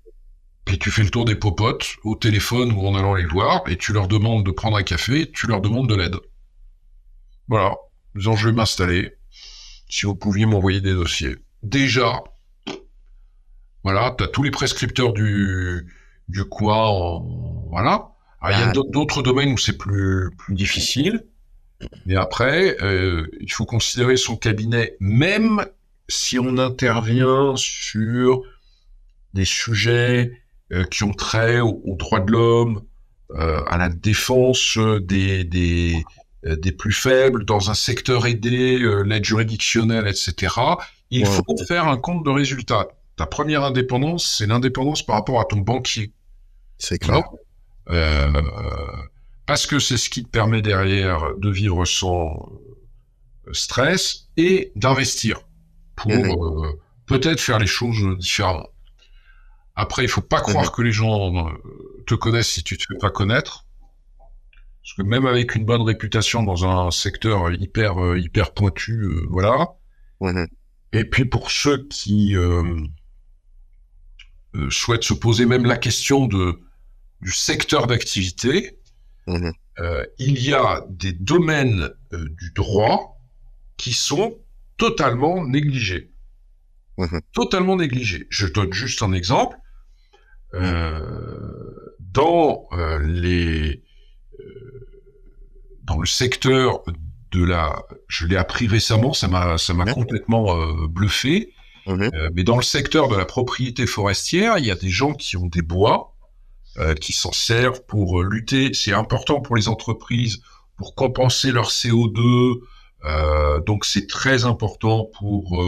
Puis 0.64 0.78
tu 0.78 0.90
fais 0.90 1.02
le 1.02 1.10
tour 1.10 1.24
des 1.24 1.36
popotes 1.36 1.96
au 2.04 2.16
téléphone 2.16 2.72
ou 2.72 2.86
en 2.86 2.94
allant 2.94 3.14
les 3.14 3.26
voir 3.26 3.62
et 3.68 3.76
tu 3.76 3.92
leur 3.92 4.08
demandes 4.08 4.44
de 4.44 4.50
prendre 4.50 4.76
un 4.76 4.82
café, 4.82 5.30
tu 5.30 5.46
leur 5.46 5.60
demandes 5.60 5.88
de 5.88 5.94
l'aide. 5.94 6.16
Voilà. 7.48 7.76
Disons, 8.14 8.36
je 8.36 8.48
vais 8.48 8.54
m'installer. 8.54 9.12
Si 9.88 10.06
vous 10.06 10.14
pouviez 10.14 10.46
m'envoyer 10.46 10.80
des 10.80 10.94
dossiers 10.94 11.36
déjà, 11.64 12.22
voilà, 13.82 14.14
tu 14.16 14.24
as 14.24 14.28
tous 14.28 14.42
les 14.42 14.50
prescripteurs 14.50 15.12
du, 15.12 15.86
du 16.28 16.44
quoi, 16.44 17.20
voilà. 17.70 18.08
il 18.44 18.50
y 18.50 18.62
a 18.62 18.70
ah. 18.70 18.72
d'autres 18.72 19.22
domaines 19.22 19.52
où 19.52 19.58
c'est 19.58 19.76
plus, 19.76 20.30
plus 20.38 20.54
difficile. 20.54 21.24
Mais 22.06 22.16
après, 22.16 22.76
euh, 22.82 23.26
il 23.40 23.52
faut 23.52 23.66
considérer 23.66 24.16
son 24.16 24.36
cabinet, 24.36 24.96
même 25.00 25.64
si 26.08 26.38
on 26.38 26.58
intervient 26.58 27.54
sur 27.56 28.42
des 29.32 29.44
sujets 29.44 30.40
euh, 30.72 30.84
qui 30.84 31.04
ont 31.04 31.12
trait 31.12 31.60
aux, 31.60 31.96
droits 31.98 32.20
de 32.20 32.30
l'homme, 32.30 32.82
euh, 33.32 33.62
à 33.66 33.78
la 33.78 33.88
défense 33.88 34.78
des, 35.02 35.44
des, 35.44 36.04
des 36.44 36.72
plus 36.72 36.92
faibles, 36.92 37.44
dans 37.44 37.70
un 37.70 37.74
secteur 37.74 38.26
aidé, 38.26 38.78
l'aide 39.04 39.24
juridictionnelle, 39.24 40.06
etc., 40.06 40.54
il 41.10 41.26
faut 41.26 41.44
faire 41.66 41.86
un 41.88 41.96
compte 41.96 42.24
de 42.24 42.30
résultat. 42.30 42.88
Ta 43.16 43.26
première 43.26 43.62
indépendance, 43.62 44.36
c'est 44.38 44.46
l'indépendance 44.46 45.04
par 45.04 45.16
rapport 45.16 45.40
à 45.40 45.44
ton 45.44 45.58
banquier. 45.58 46.12
C'est 46.78 46.98
clair. 46.98 47.22
parce 49.46 49.66
que 49.66 49.78
c'est 49.78 49.96
ce 49.96 50.10
qui 50.10 50.24
te 50.24 50.28
permet 50.28 50.62
derrière 50.62 51.36
de 51.38 51.50
vivre 51.50 51.84
sans 51.84 52.50
stress 53.52 54.28
et 54.36 54.72
d'investir 54.74 55.40
pour 55.94 56.10
mmh. 56.10 56.76
peut-être 57.06 57.40
faire 57.40 57.58
les 57.58 57.66
choses 57.66 58.18
différemment. 58.18 58.68
Après, 59.76 60.04
il 60.04 60.08
faut 60.08 60.20
pas 60.20 60.40
croire 60.40 60.66
mhm. 60.66 60.70
que 60.70 60.82
les 60.82 60.92
gens 60.92 61.48
euh, 61.48 61.50
te 62.06 62.14
connaissent 62.14 62.50
si 62.50 62.62
tu 62.62 62.76
te 62.78 62.84
fais 62.86 62.98
pas 62.98 63.10
connaître. 63.10 63.66
Parce 64.82 64.94
que 64.96 65.02
même 65.02 65.26
avec 65.26 65.54
une 65.54 65.64
bonne 65.64 65.82
réputation 65.82 66.42
dans 66.42 66.64
un 66.66 66.90
secteur 66.90 67.50
hyper 67.52 68.02
euh, 68.02 68.18
hyper 68.18 68.52
pointu, 68.52 68.92
euh, 68.92 69.26
voilà. 69.30 69.72
Et 70.94 71.04
puis 71.04 71.26
pour 71.26 71.50
ceux 71.50 71.86
qui 71.88 72.34
souhaitent 74.70 75.04
se 75.04 75.14
poser 75.14 75.44
même 75.44 75.66
la 75.66 75.76
question 75.76 76.26
de 76.26 76.60
du 77.20 77.32
secteur 77.32 77.86
d'activité, 77.86 78.78
mhm. 79.26 79.52
il 80.18 80.42
y 80.42 80.54
a 80.54 80.84
des 80.88 81.12
domaines 81.12 81.90
du 82.12 82.52
droit 82.54 83.20
qui 83.76 83.92
sont 83.92 84.38
totalement 84.76 85.44
négligés. 85.44 86.10
Totalement 87.32 87.76
négligés. 87.76 88.26
Je 88.30 88.46
donne 88.46 88.72
juste 88.72 89.02
un 89.02 89.12
exemple. 89.12 89.56
Euh, 90.54 91.94
dans 91.98 92.68
euh, 92.72 93.00
les 93.00 93.82
euh, 94.38 94.88
dans 95.82 95.98
le 95.98 96.06
secteur 96.06 96.84
de 97.34 97.44
la, 97.44 97.82
je 98.08 98.26
l'ai 98.26 98.36
appris 98.36 98.66
récemment, 98.66 99.12
ça 99.12 99.28
m'a 99.28 99.58
ça 99.58 99.74
m'a 99.74 99.92
complètement 99.92 100.56
bluffé. 100.88 101.52
mais 102.34 102.44
dans 102.44 102.56
le 102.56 102.62
secteur 102.62 103.08
de 103.08 103.16
la 103.16 103.24
propriété 103.24 103.86
forestière, 103.86 104.58
il 104.58 104.66
y 104.66 104.70
a 104.70 104.76
des 104.76 104.90
gens 104.90 105.12
qui 105.12 105.36
ont 105.36 105.46
des 105.46 105.62
bois, 105.62 106.14
qui 107.00 107.12
s'en 107.12 107.32
servent 107.32 107.84
pour 107.86 108.22
lutter. 108.22 108.72
C'est 108.72 108.92
important 108.92 109.40
pour 109.40 109.56
les 109.56 109.68
entreprises 109.68 110.40
pour 110.76 110.94
compenser 110.94 111.52
leur 111.52 111.70
CO2. 111.70 112.60
donc 113.66 113.84
c'est 113.84 114.06
très 114.06 114.44
important 114.44 115.10
pour 115.18 115.62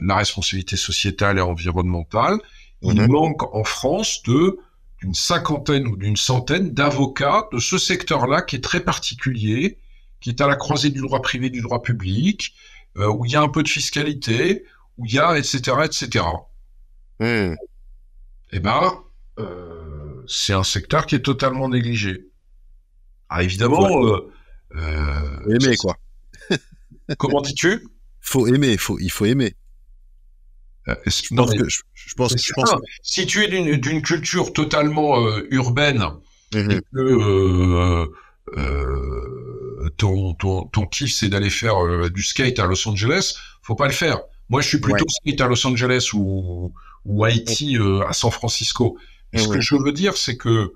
la 0.00 0.16
responsabilité 0.16 0.76
sociétale 0.76 1.38
et 1.38 1.42
environnementale. 1.42 2.38
Il 2.82 3.08
manque 3.08 3.42
en 3.54 3.64
France 3.64 4.22
de 4.24 4.58
d'une 5.00 5.14
cinquantaine 5.14 5.86
ou 5.86 5.96
d'une 5.96 6.16
centaine 6.16 6.72
d'avocats 6.72 7.48
de 7.52 7.58
ce 7.58 7.78
secteur-là 7.78 8.42
qui 8.42 8.56
est 8.56 8.64
très 8.64 8.80
particulier, 8.80 9.78
qui 10.20 10.30
est 10.30 10.40
à 10.40 10.46
la 10.46 10.56
croisée 10.56 10.90
du 10.90 11.00
droit 11.00 11.22
privé 11.22 11.46
et 11.46 11.50
du 11.50 11.60
droit 11.60 11.82
public, 11.82 12.54
euh, 12.96 13.08
où 13.08 13.24
il 13.24 13.32
y 13.32 13.36
a 13.36 13.42
un 13.42 13.48
peu 13.48 13.62
de 13.62 13.68
fiscalité, 13.68 14.64
où 14.96 15.06
il 15.06 15.14
y 15.14 15.18
a 15.18 15.38
etc. 15.38 15.76
etc. 15.84 16.24
Hmm. 17.20 17.54
Eh 18.52 18.60
ben, 18.60 19.02
euh, 19.38 20.22
c'est 20.26 20.52
un 20.52 20.64
secteur 20.64 21.06
qui 21.06 21.14
est 21.14 21.22
totalement 21.22 21.68
négligé. 21.68 22.28
Ah, 23.28 23.42
évidemment. 23.42 24.04
Euh, 24.06 24.32
euh, 24.76 25.54
aimer 25.60 25.76
quoi. 25.76 25.96
Comment 27.18 27.40
dis-tu? 27.40 27.88
Faut 28.20 28.46
aimer, 28.46 28.76
faut, 28.76 28.98
il 28.98 29.10
faut 29.10 29.24
aimer. 29.24 29.54
Euh, 30.88 30.94
je 31.06 31.34
pense 31.34 31.54
que, 31.54 31.68
je, 31.68 32.14
pense, 32.14 32.34
si 33.02 33.26
tu 33.26 33.44
es 33.44 33.76
d'une 33.76 34.02
culture 34.02 34.52
totalement 34.52 35.20
euh, 35.20 35.46
urbaine 35.50 36.04
mhm. 36.54 36.70
et 36.70 36.80
que 36.80 36.98
euh, 36.98 38.06
ton, 39.96 40.34
ton, 40.34 40.64
ton 40.64 40.86
kiff 40.86 41.14
c'est 41.14 41.28
d'aller 41.28 41.50
faire 41.50 41.76
du 42.10 42.22
skate 42.22 42.58
à 42.58 42.66
Los 42.66 42.88
Angeles, 42.88 43.36
faut 43.62 43.74
pas 43.74 43.86
le 43.86 43.92
faire. 43.92 44.20
Moi, 44.48 44.60
je 44.60 44.68
suis 44.68 44.80
plutôt 44.80 45.04
skate 45.08 45.40
à 45.40 45.46
Los 45.46 45.66
Angeles 45.66 46.10
ou, 46.14 46.72
ou 47.04 47.24
Haïti 47.24 47.76
à 48.06 48.12
San 48.12 48.30
Francisco. 48.30 48.98
ce 49.34 49.48
que 49.48 49.60
je 49.60 49.74
veux 49.74 49.92
dire, 49.92 50.16
c'est 50.16 50.36
que 50.36 50.74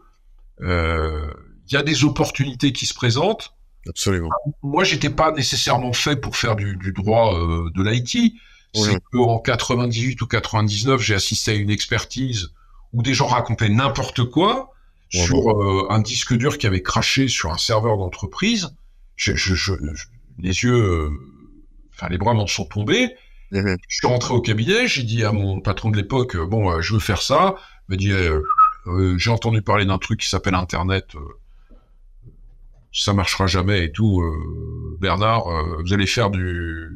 il 0.60 1.72
y 1.72 1.76
a 1.76 1.82
des 1.82 2.04
opportunités 2.04 2.72
qui 2.72 2.86
se 2.86 2.94
présentent. 2.94 3.54
Absolument. 3.88 4.28
Moi, 4.62 4.84
j'étais 4.84 5.10
pas 5.10 5.32
nécessairement 5.32 5.92
fait 5.92 6.16
pour 6.16 6.36
faire 6.36 6.54
du, 6.54 6.76
du 6.76 6.92
droit 6.92 7.34
de 7.34 7.82
l'Haïti 7.82 8.36
c'est 8.74 9.00
qu'en 9.12 9.38
98 9.38 10.20
ou 10.22 10.26
99, 10.26 11.00
j'ai 11.00 11.14
assisté 11.14 11.52
à 11.52 11.54
une 11.54 11.70
expertise 11.70 12.52
où 12.92 13.02
des 13.02 13.14
gens 13.14 13.26
racontaient 13.26 13.68
n'importe 13.68 14.24
quoi 14.24 14.70
sur 15.10 15.50
euh, 15.50 15.86
un 15.90 16.00
disque 16.00 16.34
dur 16.34 16.56
qui 16.56 16.66
avait 16.66 16.82
craché 16.82 17.28
sur 17.28 17.52
un 17.52 17.58
serveur 17.58 17.98
d'entreprise. 17.98 18.74
Je, 19.22 19.36
je, 19.36 19.54
je, 19.54 19.72
les 20.38 20.64
yeux, 20.64 20.74
euh, 20.74 21.10
enfin 21.94 22.08
les 22.08 22.18
bras 22.18 22.34
m'en 22.34 22.48
sont 22.48 22.64
tombés. 22.64 23.10
Mhm. 23.52 23.76
Je 23.86 23.96
suis 23.96 24.06
rentré 24.06 24.34
au 24.34 24.40
cabinet, 24.40 24.88
j'ai 24.88 25.04
dit 25.04 25.22
à 25.24 25.30
mon 25.30 25.60
patron 25.60 25.90
de 25.90 25.96
l'époque, 25.96 26.34
euh, 26.34 26.46
bon, 26.46 26.80
je 26.80 26.94
veux 26.94 27.00
faire 27.00 27.22
ça. 27.22 27.54
Il 27.88 27.92
m'a 27.92 27.96
dit, 27.96 28.12
j'ai 29.18 29.30
entendu 29.30 29.62
parler 29.62 29.84
d'un 29.84 29.98
truc 29.98 30.20
qui 30.20 30.28
s'appelle 30.28 30.54
Internet. 30.54 31.12
ça 32.92 33.12
marchera 33.12 33.46
jamais 33.46 33.84
et 33.84 33.92
tout. 33.92 34.22
Bernard, 35.00 35.44
vous 35.84 35.92
allez 35.92 36.06
faire 36.06 36.30
du 36.30 36.90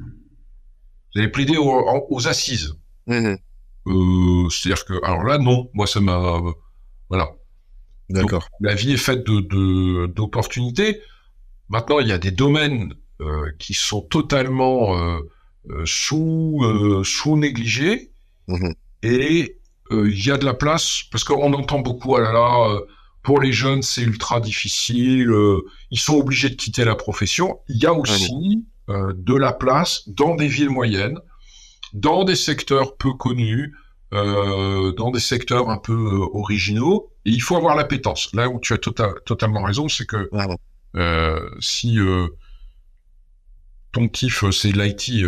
vous 1.16 1.22
avez 1.22 1.30
plaidé 1.30 1.56
aux, 1.56 2.28
assises. 2.28 2.74
Mhm. 3.06 3.38
Euh, 3.86 4.50
c'est-à-dire 4.50 4.84
que, 4.84 5.02
alors 5.02 5.24
là, 5.24 5.38
non, 5.38 5.70
moi, 5.72 5.86
ça 5.86 6.00
m'a, 6.00 6.40
voilà. 7.08 7.30
D'accord. 8.10 8.48
La 8.60 8.74
vie 8.74 8.92
est 8.92 8.98
faite 8.98 9.24
de 9.24 10.06
d'opportunités. 10.06 11.00
Maintenant, 11.68 11.98
il 12.00 12.08
y 12.08 12.12
a 12.12 12.18
des 12.18 12.30
domaines 12.30 12.94
euh, 13.20 13.50
qui 13.58 13.74
sont 13.74 14.02
totalement 14.02 14.96
euh, 14.96 15.18
sous 15.84 16.62
sous 17.02 17.36
négligés 17.36 18.12
mhm. 18.46 18.74
et 19.02 19.58
il 19.90 20.24
y 20.24 20.30
a 20.30 20.36
de 20.36 20.44
la 20.44 20.54
place 20.54 21.02
parce 21.10 21.24
qu'on 21.24 21.52
entend 21.54 21.80
beaucoup 21.80 22.14
ah 22.14 22.20
là 22.20 22.32
là 22.32 22.78
pour 23.24 23.40
les 23.40 23.52
jeunes 23.52 23.82
c'est 23.82 24.02
ultra 24.02 24.38
difficile 24.38 25.32
ils 25.90 25.98
sont 25.98 26.14
obligés 26.14 26.50
de 26.50 26.54
quitter 26.54 26.84
la 26.84 26.94
profession 26.94 27.58
il 27.68 27.82
y 27.82 27.86
a 27.86 27.92
aussi 27.92 28.64
euh, 28.88 29.12
de 29.16 29.34
la 29.34 29.52
place 29.52 30.04
dans 30.06 30.36
des 30.36 30.46
villes 30.46 30.70
moyennes, 30.70 31.18
dans 31.92 32.22
des 32.22 32.36
secteurs 32.36 32.96
peu 32.96 33.12
connus, 33.14 33.74
euh, 34.14 34.92
dans 34.92 35.10
des 35.10 35.18
secteurs 35.18 35.70
un 35.70 35.78
peu 35.78 35.92
euh, 35.92 36.38
originaux. 36.38 37.10
Et 37.24 37.30
il 37.30 37.42
faut 37.42 37.56
avoir 37.56 37.74
l'appétence. 37.74 38.32
Là 38.32 38.48
où 38.48 38.60
tu 38.60 38.74
as 38.74 38.78
tota-, 38.78 39.14
totalement 39.24 39.64
raison, 39.64 39.88
c'est 39.88 40.06
que 40.06 40.30
si 41.60 41.98
ton 43.92 44.08
kiff 44.08 44.44
c'est 44.50 44.72
l'IT, 44.72 45.08
il 45.08 45.24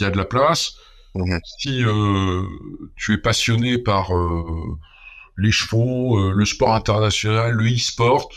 y 0.00 0.04
a 0.04 0.10
de 0.10 0.16
la 0.16 0.24
place. 0.24 0.74
Si 1.58 1.82
tu 2.96 3.12
es 3.12 3.18
passionné 3.18 3.78
par 3.78 4.10
les 5.36 5.52
chevaux, 5.52 6.32
le 6.32 6.44
sport 6.44 6.74
international, 6.74 7.52
le 7.52 7.66
e-sport, 7.66 8.30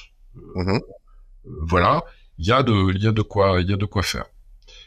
voilà, 1.46 2.04
il 2.38 2.48
y 2.48 2.52
a 2.52 2.64
de, 2.64 2.94
il 2.94 3.04
y 3.04 3.08
a 3.08 3.12
de 3.12 3.22
quoi, 3.22 3.62
il 3.62 3.70
y 3.70 3.74
a 3.74 3.78
de 3.78 3.86
quoi 3.86 4.04
faire. 4.04 4.26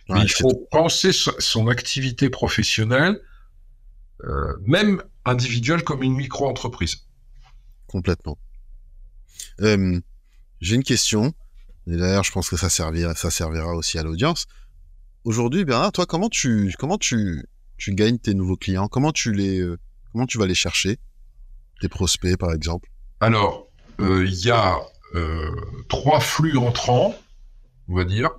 Mais 0.09 0.23
il 0.23 0.31
faut 0.31 0.67
penser 0.71 1.13
son 1.13 1.69
activité 1.69 2.29
professionnelle, 2.29 3.21
euh, 4.25 4.53
même 4.63 5.03
individuelle, 5.25 5.83
comme 5.83 6.03
une 6.03 6.15
micro-entreprise. 6.15 7.07
Complètement. 7.87 8.37
Euh, 9.61 10.01
J'ai 10.65 10.77
une 10.77 10.83
question. 10.83 11.35
Et 11.87 11.95
d'ailleurs, 11.95 12.25
je 12.25 12.33
pense 12.33 12.49
que 12.49 12.57
ça 12.57 12.71
servira, 12.71 13.15
ça 13.15 13.31
servira 13.31 13.75
aussi 13.75 13.99
à 13.99 14.03
l'audience. 14.03 14.47
Aujourd'hui, 15.25 15.67
Bernard, 15.67 15.93
toi, 15.93 16.07
comment 16.07 16.31
tu, 16.31 16.75
comment 16.79 16.97
tu, 16.97 17.45
tu 17.77 17.95
gagnes 17.95 18.17
tes 18.17 18.33
nouveaux 18.33 18.57
clients? 18.57 18.89
Comment 18.89 19.13
tu 19.13 19.35
les, 19.35 19.61
euh, 19.61 19.79
comment 20.11 20.25
tu 20.25 20.39
vas 20.39 20.47
les 20.47 20.55
chercher? 20.55 20.99
Tes 21.83 21.89
prospects, 21.91 22.39
par 22.39 22.51
exemple? 22.55 22.89
Alors, 23.21 23.69
euh, 24.01 24.25
il 24.27 24.43
y 24.43 24.51
a 24.51 24.79
euh, 25.15 25.55
trois 25.91 26.21
flux 26.21 26.57
entrants 26.57 27.15
on 27.89 27.97
va 27.97 28.05
dire. 28.05 28.31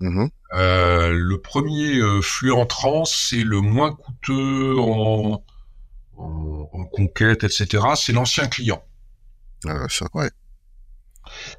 Mm-hmm. 0.00 0.30
Le 0.52 1.36
premier 1.38 2.00
flux 2.22 2.52
entrant, 2.52 3.04
c'est 3.04 3.42
le 3.42 3.60
moins 3.60 3.92
coûteux 3.92 4.78
en, 4.78 5.44
en, 6.16 6.84
conquête, 6.92 7.42
etc. 7.42 7.82
C'est 7.96 8.12
l'ancien 8.12 8.46
client. 8.46 8.84
Ah, 9.66 9.88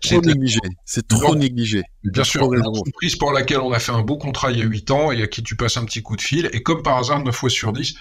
c'est. 0.01 0.15
Trop 0.15 0.21
négligé. 0.21 0.59
C'est 0.85 1.07
trop 1.07 1.35
négligé. 1.35 1.83
Bien 2.03 2.23
sûr, 2.23 2.53
l'entreprise 2.53 3.15
pour 3.15 3.31
laquelle 3.31 3.59
on 3.59 3.71
a 3.71 3.79
fait 3.79 3.91
un 3.91 4.01
beau 4.01 4.17
contrat 4.17 4.51
il 4.51 4.59
y 4.59 4.61
a 4.61 4.65
8 4.65 4.91
ans 4.91 5.11
et 5.11 5.23
à 5.23 5.27
qui 5.27 5.43
tu 5.43 5.55
passes 5.55 5.77
un 5.77 5.85
petit 5.85 6.01
coup 6.01 6.15
de 6.15 6.21
fil, 6.21 6.49
et 6.53 6.63
comme 6.63 6.83
par 6.83 6.97
hasard, 6.97 7.23
9 7.23 7.35
fois 7.35 7.49
sur 7.49 7.73
10, 7.73 7.95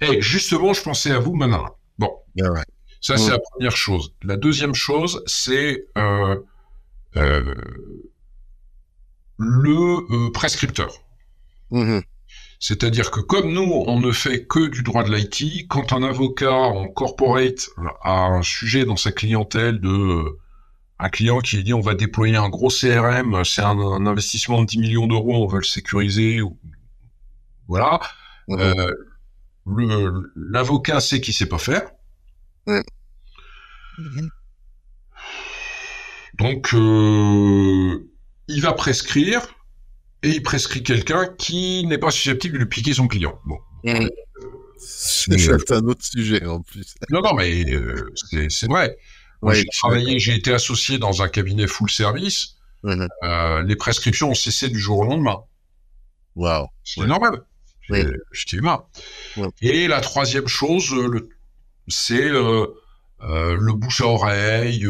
hey, 0.00 0.20
justement, 0.20 0.72
je 0.72 0.82
pensais 0.82 1.10
à 1.10 1.18
vous 1.18 1.34
maintenant. 1.34 1.66
Bon. 1.98 2.10
Ça, 3.00 3.16
c'est 3.16 3.28
mm. 3.28 3.32
la 3.32 3.38
première 3.38 3.76
chose. 3.76 4.14
La 4.22 4.36
deuxième 4.36 4.74
chose, 4.74 5.22
c'est 5.26 5.86
euh, 5.96 6.36
euh, 7.16 7.54
le 9.38 10.26
euh, 10.26 10.30
prescripteur. 10.32 10.92
Mhm. 11.70 12.02
C'est-à-dire 12.60 13.12
que 13.12 13.20
comme 13.20 13.52
nous, 13.52 13.84
on 13.86 14.00
ne 14.00 14.10
fait 14.10 14.44
que 14.44 14.66
du 14.66 14.82
droit 14.82 15.04
de 15.04 15.14
l'IT, 15.14 15.68
quand 15.68 15.92
un 15.92 16.02
avocat 16.02 16.52
en 16.52 16.88
corporate 16.88 17.68
a 18.02 18.26
un 18.26 18.42
sujet 18.42 18.84
dans 18.84 18.96
sa 18.96 19.12
clientèle 19.12 19.80
de 19.80 20.38
un 20.98 21.08
client 21.08 21.38
qui 21.40 21.62
dit 21.62 21.74
on 21.74 21.80
va 21.80 21.94
déployer 21.94 22.36
un 22.36 22.48
gros 22.48 22.68
CRM, 22.68 23.44
c'est 23.44 23.62
un, 23.62 24.06
investissement 24.06 24.62
de 24.62 24.66
10 24.66 24.78
millions 24.78 25.06
d'euros, 25.06 25.44
on 25.44 25.46
veut 25.46 25.58
le 25.58 25.64
sécuriser, 25.64 26.40
voilà. 27.68 28.00
Euh, 28.50 28.92
l'avocat 30.36 31.00
sait 31.00 31.20
qu'il 31.20 31.34
sait 31.34 31.46
pas 31.46 31.58
faire. 31.58 31.90
Donc, 36.38 36.72
euh, 36.72 38.10
il 38.48 38.62
va 38.62 38.72
prescrire 38.72 39.42
et 40.22 40.30
il 40.30 40.42
prescrit 40.42 40.82
quelqu'un 40.82 41.26
qui 41.38 41.86
n'est 41.86 41.98
pas 41.98 42.10
susceptible 42.10 42.54
de 42.54 42.58
lui 42.60 42.68
piquer 42.68 42.94
son 42.94 43.08
client. 43.08 43.40
Bon. 43.44 43.58
c'est 44.78 45.72
un 45.72 45.84
autre 45.84 46.04
sujet 46.04 46.44
en 46.46 46.62
plus. 46.62 46.94
Non, 47.10 47.20
non, 47.22 47.34
mais 47.34 47.64
euh, 47.72 48.12
c'est 48.48 48.68
vrai. 48.68 48.96
J'ai 49.50 49.64
travaillé, 49.66 50.18
j'ai 50.18 50.34
été 50.34 50.52
associé 50.52 50.98
dans 50.98 51.22
un 51.22 51.28
cabinet 51.28 51.66
full 51.66 51.90
service. 51.90 52.56
Euh, 52.84 53.62
les 53.62 53.76
prescriptions 53.76 54.30
ont 54.30 54.34
cessé 54.34 54.68
du 54.68 54.78
jour 54.78 54.98
au 55.00 55.04
lendemain. 55.04 55.42
Waouh. 56.36 56.66
C'est 56.84 57.06
normal. 57.06 57.42
J'étais 58.32 58.56
humain. 58.56 58.84
Et 59.60 59.88
la 59.88 60.00
troisième 60.00 60.48
chose, 60.48 60.94
c'est 61.88 62.28
le 62.28 63.72
bouche 63.72 64.00
à 64.00 64.06
oreille, 64.06 64.86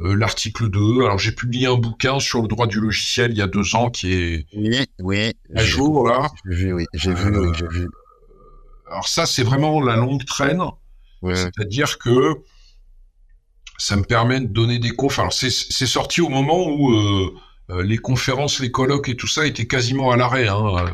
euh, 0.00 0.14
l'article 0.16 0.70
2. 0.70 1.04
Alors 1.04 1.18
j'ai 1.18 1.32
publié 1.32 1.66
un 1.66 1.76
bouquin 1.76 2.20
sur 2.20 2.40
le 2.40 2.48
droit 2.48 2.66
du 2.66 2.80
logiciel 2.80 3.32
il 3.32 3.36
y 3.36 3.42
a 3.42 3.46
deux 3.46 3.74
ans 3.74 3.90
qui 3.90 4.12
est 4.14 4.46
oui, 4.54 4.86
oui, 4.98 5.32
à 5.54 5.62
jour 5.62 6.08
là. 6.08 6.30
J'ai 6.46 6.54
vu, 6.54 6.72
oui, 6.72 6.86
j'ai 6.94 7.12
vu, 7.12 7.38
oui, 7.38 7.52
j'ai 7.58 7.68
vu. 7.68 7.88
Alors 8.90 9.08
ça 9.08 9.26
c'est 9.26 9.42
vraiment 9.42 9.80
la 9.82 9.96
longue 9.96 10.24
traîne. 10.24 10.62
C'est-à-dire 11.22 11.98
que 11.98 12.36
ça 13.80 13.96
me 13.96 14.04
permet 14.04 14.40
de 14.40 14.46
donner 14.46 14.78
des 14.78 14.90
confs. 14.90 15.18
Alors 15.18 15.32
c'est 15.32 15.50
sorti 15.50 16.20
au 16.20 16.28
moment 16.28 16.66
où 16.68 16.92
euh, 16.92 17.34
euh, 17.70 17.82
les 17.82 17.96
conférences, 17.96 18.60
les 18.60 18.70
colloques 18.70 19.08
et 19.08 19.16
tout 19.16 19.26
ça 19.26 19.46
étaient 19.46 19.66
quasiment 19.66 20.10
à 20.10 20.16
l'arrêt. 20.16 20.48
Hein. 20.48 20.84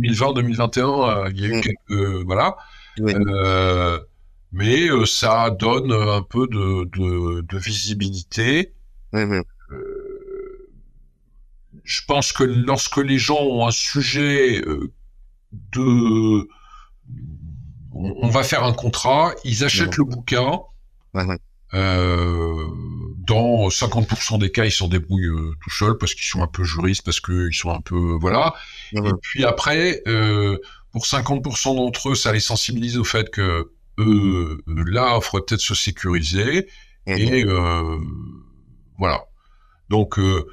2020-2021, 0.00 1.30
il 1.30 1.40
y 1.40 1.44
a 1.44 1.58
eu 1.58 1.60
quelques 1.60 2.24
voilà. 2.26 2.56
Euh, 3.00 4.00
mais 4.50 4.88
euh, 4.88 5.06
ça 5.06 5.50
donne 5.50 5.92
un 5.92 6.22
peu 6.22 6.48
de, 6.48 6.84
de, 6.96 7.42
de 7.42 7.58
visibilité. 7.58 8.72
Euh, 9.14 9.42
je 11.84 12.00
pense 12.08 12.32
que 12.32 12.42
lorsque 12.42 12.96
les 12.96 13.18
gens 13.18 13.40
ont 13.40 13.66
un 13.68 13.70
sujet 13.70 14.60
euh, 14.66 14.92
de... 15.52 16.48
On, 17.92 18.28
va 18.28 18.42
faire 18.42 18.64
un 18.64 18.72
contrat, 18.72 19.32
ils 19.44 19.64
achètent 19.64 19.96
le 19.96 20.04
bouquin. 20.04 20.60
Euh, 21.74 22.64
dans 23.18 23.68
50% 23.68 24.38
des 24.38 24.50
cas, 24.50 24.64
ils 24.64 24.72
s'en 24.72 24.88
débrouillent 24.88 25.54
tout 25.60 25.70
seuls 25.70 25.98
parce 25.98 26.14
qu'ils 26.14 26.26
sont 26.26 26.42
un 26.42 26.46
peu 26.46 26.64
juristes, 26.64 27.04
parce 27.04 27.20
qu'ils 27.20 27.54
sont 27.54 27.70
un 27.70 27.80
peu 27.80 28.16
voilà. 28.20 28.54
Et 28.92 29.12
puis 29.20 29.44
après, 29.44 30.02
euh, 30.06 30.58
pour 30.92 31.04
50% 31.04 31.76
d'entre 31.76 32.10
eux, 32.10 32.14
ça 32.14 32.32
les 32.32 32.40
sensibilise 32.40 32.98
au 32.98 33.04
fait 33.04 33.30
que 33.30 33.70
euh, 33.98 34.62
là, 34.66 35.16
il 35.16 35.22
faudrait 35.22 35.44
peut-être 35.46 35.60
se 35.60 35.74
sécuriser. 35.74 36.68
Mhm. 37.06 37.18
Et 37.18 37.44
euh, 37.44 37.98
voilà. 38.98 39.24
Donc, 39.88 40.18
euh, 40.18 40.46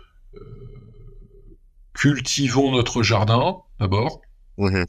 cultivons 1.94 2.72
notre 2.72 3.04
jardin 3.04 3.58
d'abord, 3.80 4.22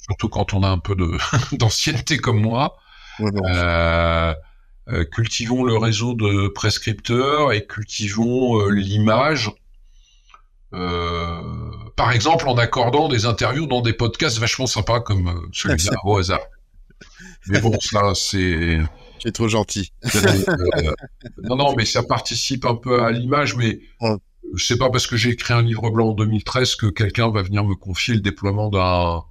surtout 0.00 0.28
quand 0.28 0.54
on 0.54 0.62
a 0.62 0.68
un 0.68 0.78
peu 0.78 0.94
de 0.94 1.16
d'ancienneté 1.56 2.18
comme 2.18 2.40
moi. 2.40 2.76
Cultivons 5.12 5.64
le 5.64 5.76
réseau 5.76 6.14
de 6.14 6.48
prescripteurs 6.48 7.52
et 7.52 7.66
cultivons 7.66 8.68
l'image. 8.68 9.50
par 10.70 12.12
exemple, 12.12 12.48
en 12.48 12.56
accordant 12.58 13.08
des 13.08 13.26
interviews 13.26 13.66
dans 13.66 13.80
des 13.80 13.94
podcasts 13.94 14.38
vachement 14.38 14.66
sympas 14.66 15.00
comme 15.00 15.48
celui-là 15.52 15.96
au 16.04 16.18
hasard. 16.18 16.40
Mais 17.48 17.60
bon, 17.60 17.78
ça, 17.80 18.12
c'est. 18.14 18.78
Tu 19.18 19.28
es 19.28 19.32
trop 19.32 19.48
gentil. 19.48 19.92
Euh, 20.76 20.92
non, 21.42 21.56
non, 21.56 21.74
mais 21.76 21.84
ça 21.84 22.02
participe 22.02 22.64
un 22.64 22.74
peu 22.74 23.02
à 23.02 23.10
l'image, 23.10 23.56
mais 23.56 23.80
c'est 24.56 24.78
pas 24.78 24.90
parce 24.90 25.06
que 25.06 25.16
j'ai 25.16 25.30
écrit 25.30 25.54
un 25.54 25.62
livre 25.62 25.90
blanc 25.90 26.08
en 26.08 26.12
2013 26.12 26.74
que 26.76 26.86
quelqu'un 26.86 27.30
va 27.30 27.42
venir 27.42 27.64
me 27.64 27.74
confier 27.74 28.14
le 28.14 28.20
déploiement 28.20 28.70
d'un 28.70 29.22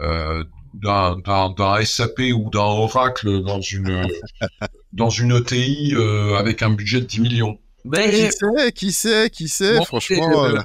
euh, 0.00 0.44
d'un 0.74 1.84
SAP 1.84 2.20
ou 2.34 2.50
d'un 2.50 2.60
Oracle 2.60 3.42
dans 3.42 3.60
une 3.60 4.06
dans 4.92 5.10
une 5.10 5.32
ETI 5.36 5.94
euh, 5.94 6.36
avec 6.36 6.62
un 6.62 6.70
budget 6.70 7.00
de 7.00 7.06
10 7.06 7.20
millions. 7.20 7.58
Mais 7.84 8.10
qui 8.10 8.32
sait, 8.32 8.72
qui 8.72 8.92
sait, 8.92 9.30
qui 9.30 9.48
sait, 9.48 9.84
franchement. 9.84 10.54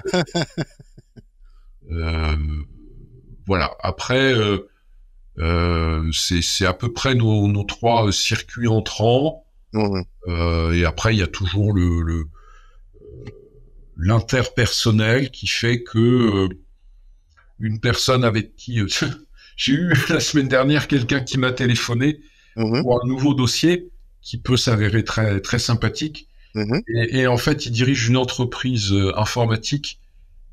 Euh, 1.91 2.36
voilà. 3.47 3.76
Après, 3.82 4.32
euh, 5.39 6.12
c'est 6.12 6.66
à 6.66 6.74
peu 6.74 6.93
près 6.93 7.16
nos, 7.16 7.47
nos, 7.47 7.64
trois 7.64 8.12
circuits 8.12 8.68
entrants. 8.68 9.45
Euh, 10.28 10.72
et 10.74 10.86
après, 10.86 11.16
il 11.16 11.20
y 11.20 11.24
a 11.24 11.28
toujours 11.28 11.74
le, 11.74 12.01
le 12.01 12.26
l'interpersonnel 13.97 15.30
qui 15.30 15.47
fait 15.47 15.84
que 15.84 15.97
euh, 15.99 16.49
une 17.60 17.80
personne 17.80 18.24
avec 18.24 18.55
qui 18.55 18.80
j'ai 19.60 19.74
eu 19.74 19.93
la 20.10 20.20
semaine 20.20 20.47
dernière 20.47 20.88
quelqu'un 20.88 21.20
qui 21.20 21.38
m'a 21.38 21.51
téléphoné 21.51 22.22
pour 22.55 23.03
un 23.03 23.07
nouveau 23.07 23.34
dossier 23.34 23.89
qui 24.22 24.38
peut 24.38 24.57
s'avérer 24.57 25.03
très 25.03 25.39
très 25.41 25.60
sympathique. 25.60 26.28
Et, 26.55 27.20
et, 27.20 27.28
en 27.28 27.38
fait, 27.38 27.68
il 27.68 27.72
dirige 27.72 28.10
une 28.10 28.18
entreprise 28.18 28.93
informatique 29.16 29.99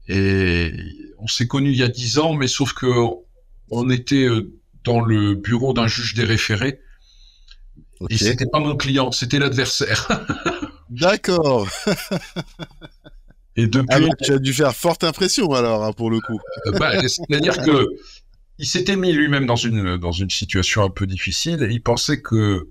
et 0.09 0.73
on 1.19 1.27
s'est 1.27 1.47
connus 1.47 1.73
il 1.73 1.79
y 1.79 1.83
a 1.83 1.89
dix 1.89 2.19
ans, 2.19 2.35
mais 2.35 2.49
sauf 2.49 2.75
que 2.75 2.87
on 3.71 3.91
était 3.91 4.29
dans 4.85 5.01
le 5.01 5.35
bureau 5.35 5.73
d'un 5.73 5.87
juge 5.87 6.15
des 6.15 6.25
référés. 6.25 6.81
Et 8.11 8.19
c'était 8.19 8.47
pas 8.47 8.61
mon 8.61 8.77
client, 8.77 9.11
c'était 9.11 9.39
l'adversaire. 9.39 10.07
D'accord. 10.91 11.67
Et 13.57 13.67
depuis, 13.67 14.09
ah, 14.11 14.17
tu 14.23 14.33
as 14.33 14.39
dû 14.39 14.53
faire 14.53 14.75
forte 14.75 15.03
impression 15.03 15.51
alors 15.53 15.83
hein, 15.83 15.93
pour 15.93 16.11
le 16.11 16.21
coup. 16.21 16.39
Euh, 16.67 16.73
bah, 16.73 16.93
c'est-à-dire 17.09 17.57
que 17.63 17.87
il 18.59 18.67
s'était 18.67 18.97
mis 18.97 19.13
lui-même 19.13 19.47
dans 19.47 19.57
une 19.57 19.97
dans 19.97 20.13
une 20.13 20.31
situation 20.31 20.83
un 20.83 20.91
peu 20.91 21.07
difficile 21.07 21.63
et 21.63 21.73
il 21.73 21.83
pensait 21.83 22.21
que 22.21 22.69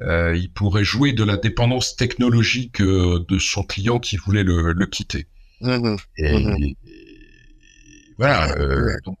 euh, 0.00 0.36
il 0.36 0.50
pourrait 0.50 0.84
jouer 0.84 1.12
de 1.12 1.24
la 1.24 1.36
dépendance 1.36 1.96
technologique 1.96 2.80
euh, 2.80 3.24
de 3.28 3.38
son 3.38 3.62
client 3.62 3.98
qui 3.98 4.16
voulait 4.16 4.44
le, 4.44 4.72
le 4.72 4.86
quitter. 4.86 5.26
Mmh 5.60 5.96
et, 6.16 6.38
mmh 6.38 6.74
voilà. 8.16 8.54
donc 9.04 9.18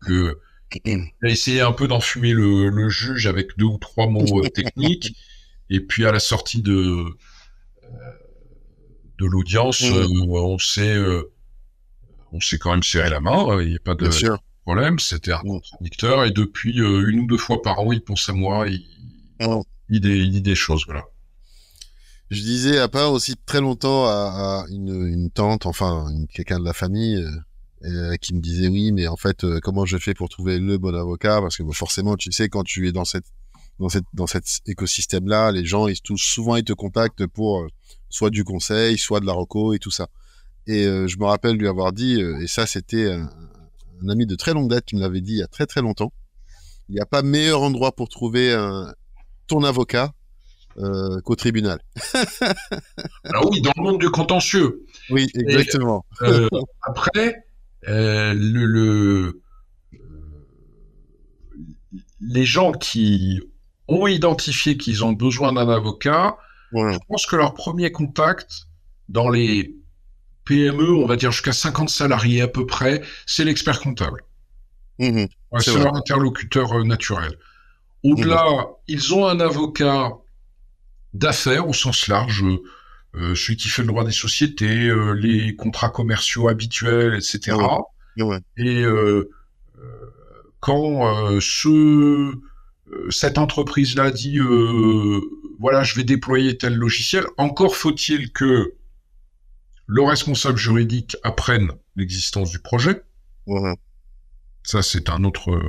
il 0.84 1.10
a 1.22 1.28
essayé 1.28 1.60
un 1.60 1.72
peu 1.72 1.88
d'enfumer 1.88 2.32
le, 2.32 2.88
juge 2.88 3.26
avec 3.26 3.56
deux 3.56 3.64
ou 3.64 3.78
trois 3.78 4.08
mots 4.08 4.44
euh, 4.44 4.48
techniques. 4.48 5.16
Et 5.72 5.80
puis 5.80 6.04
à 6.04 6.10
la 6.10 6.18
sortie 6.18 6.62
de 6.62 6.74
euh, 6.74 7.16
de 9.18 9.26
l'audience, 9.26 9.82
mmh. 9.82 9.94
euh, 9.94 10.06
on 10.24 10.58
s'est 10.58 10.98
on 12.32 12.40
s'est 12.40 12.58
quand 12.58 12.72
même 12.72 12.82
serré 12.82 13.08
la 13.08 13.20
main. 13.20 13.46
Hein, 13.50 13.62
il 13.62 13.70
n'y 13.70 13.76
a 13.76 13.80
pas 13.80 13.94
de 13.94 14.10
problème. 14.62 14.98
C'était 14.98 15.32
un 15.32 15.40
contradicteur. 15.40 16.24
Et 16.24 16.30
depuis 16.30 16.76
une 16.78 17.20
ou 17.20 17.26
deux 17.26 17.38
fois 17.38 17.62
par 17.62 17.80
an, 17.80 17.92
il 17.92 18.02
pense 18.02 18.28
à 18.28 18.32
moi. 18.32 18.66
Il, 18.68 18.84
mmh. 19.40 19.60
il, 19.88 20.00
dit, 20.00 20.42
des 20.42 20.54
choses. 20.54 20.84
Voilà. 20.86 21.04
Je 22.30 22.40
disais 22.40 22.78
à 22.78 22.88
part 22.88 23.12
aussi 23.12 23.34
très 23.44 23.60
longtemps 23.60 24.06
à, 24.06 24.64
une, 24.70 25.06
une, 25.06 25.30
tante, 25.30 25.66
enfin 25.66 26.06
quelqu'un 26.32 26.60
de 26.60 26.64
la 26.64 26.72
famille, 26.72 27.26
euh, 27.82 28.16
qui 28.16 28.34
me 28.34 28.40
disait 28.40 28.68
oui, 28.68 28.92
mais 28.92 29.06
en 29.06 29.16
fait, 29.16 29.42
euh, 29.42 29.58
comment 29.62 29.86
je 29.86 29.96
fais 29.96 30.12
pour 30.12 30.28
trouver 30.28 30.58
le 30.58 30.76
bon 30.76 30.94
avocat? 30.94 31.40
Parce 31.40 31.56
que 31.56 31.62
forcément, 31.72 32.14
tu 32.16 32.30
sais, 32.30 32.50
quand 32.50 32.62
tu 32.62 32.86
es 32.86 32.92
dans 32.92 33.06
cette 33.06 33.24
dans 33.78 33.88
cette 33.88 34.04
dans 34.12 34.26
cet 34.26 34.60
écosystème-là, 34.66 35.50
les 35.50 35.64
gens, 35.64 35.88
ils 35.88 35.96
souvent 36.16 36.56
ils 36.56 36.64
te 36.64 36.74
contactent 36.74 37.26
pour 37.26 37.60
euh, 37.60 37.68
soit 38.10 38.28
du 38.28 38.44
conseil, 38.44 38.98
soit 38.98 39.20
de 39.20 39.26
la 39.26 39.32
reco 39.32 39.72
et 39.72 39.78
tout 39.78 39.90
ça. 39.90 40.08
Et 40.66 40.84
je 40.84 41.18
me 41.18 41.24
rappelle 41.24 41.56
lui 41.56 41.66
avoir 41.66 41.92
dit, 41.92 42.20
et 42.20 42.46
ça 42.46 42.64
c'était 42.66 43.10
un, 43.10 43.28
ami 44.08 44.26
de 44.26 44.34
très 44.34 44.54
longue 44.54 44.68
date 44.68 44.84
qui 44.86 44.96
me 44.96 45.00
l'avait 45.00 45.20
dit 45.20 45.32
il 45.32 45.38
y 45.38 45.42
a 45.42 45.48
très 45.48 45.66
très 45.66 45.82
longtemps. 45.82 46.12
Il 46.88 46.94
n'y 46.94 47.00
a 47.00 47.06
pas 47.06 47.22
meilleur 47.22 47.62
endroit 47.62 47.92
pour 47.92 48.08
trouver 48.08 48.52
un, 48.52 48.92
ton 49.46 49.64
avocat 49.64 50.12
euh, 50.78 51.20
qu'au 51.20 51.36
tribunal. 51.36 51.80
Alors 53.24 53.50
oui, 53.50 53.60
dans 53.60 53.72
le 53.76 53.82
monde 53.82 54.00
du 54.00 54.10
contentieux. 54.10 54.86
Oui, 55.10 55.28
exactement. 55.34 56.04
euh, 56.22 56.48
après, 56.82 57.44
euh, 57.88 58.32
le, 58.36 59.40
les 62.20 62.44
gens 62.44 62.72
qui 62.72 63.40
ont 63.88 64.06
identifié 64.06 64.76
qu'ils 64.76 65.04
ont 65.04 65.12
besoin 65.12 65.52
d'un 65.52 65.68
avocat, 65.68 66.36
je 66.72 66.98
pense 67.08 67.26
que 67.26 67.36
leur 67.36 67.54
premier 67.54 67.90
contact 67.90 68.66
dans 69.08 69.28
les 69.28 69.79
PME, 70.50 70.90
on 70.90 71.06
va 71.06 71.14
dire 71.14 71.30
jusqu'à 71.30 71.52
50 71.52 71.88
salariés 71.88 72.42
à 72.42 72.48
peu 72.48 72.66
près, 72.66 73.02
c'est 73.24 73.44
l'expert 73.44 73.78
comptable. 73.80 74.24
Mmh 74.98 75.26
c'est 75.58 75.74
leur 75.74 75.96
interlocuteur 75.96 76.84
naturel. 76.84 77.36
Au-delà, 78.04 78.44
mmh. 78.44 78.66
ils 78.86 79.14
ont 79.14 79.26
un 79.26 79.40
avocat 79.40 80.12
d'affaires 81.12 81.68
au 81.68 81.72
sens 81.72 82.06
large, 82.06 82.44
euh, 83.16 83.34
celui 83.34 83.56
qui 83.56 83.68
fait 83.68 83.82
le 83.82 83.88
droit 83.88 84.04
des 84.04 84.12
sociétés, 84.12 84.86
euh, 84.86 85.12
les 85.12 85.56
contrats 85.56 85.88
commerciaux 85.88 86.48
habituels, 86.48 87.14
etc. 87.14 87.56
Et 88.56 88.82
euh, 88.82 89.28
quand 90.60 91.40
ce, 91.40 92.32
cette 93.08 93.38
entreprise-là 93.38 94.12
dit 94.12 94.38
voilà, 95.58 95.82
je 95.82 95.96
vais 95.96 96.04
déployer 96.04 96.56
tel 96.58 96.74
logiciel, 96.74 97.24
encore 97.38 97.74
faut-il 97.74 98.30
que 98.32 98.74
le 99.92 100.02
responsable 100.04 100.56
juridique 100.56 101.16
apprenne 101.24 101.72
l'existence 101.96 102.52
du 102.52 102.60
projet. 102.60 103.02
Ça, 104.62 104.82
c'est 104.82 105.08
un 105.10 105.24
autre, 105.24 105.60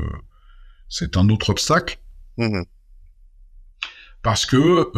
c'est 0.89 1.17
un 1.17 1.27
autre 1.29 1.49
obstacle. 1.49 1.99
Mmh 2.37 2.61
Parce 4.21 4.45
que 4.45 4.91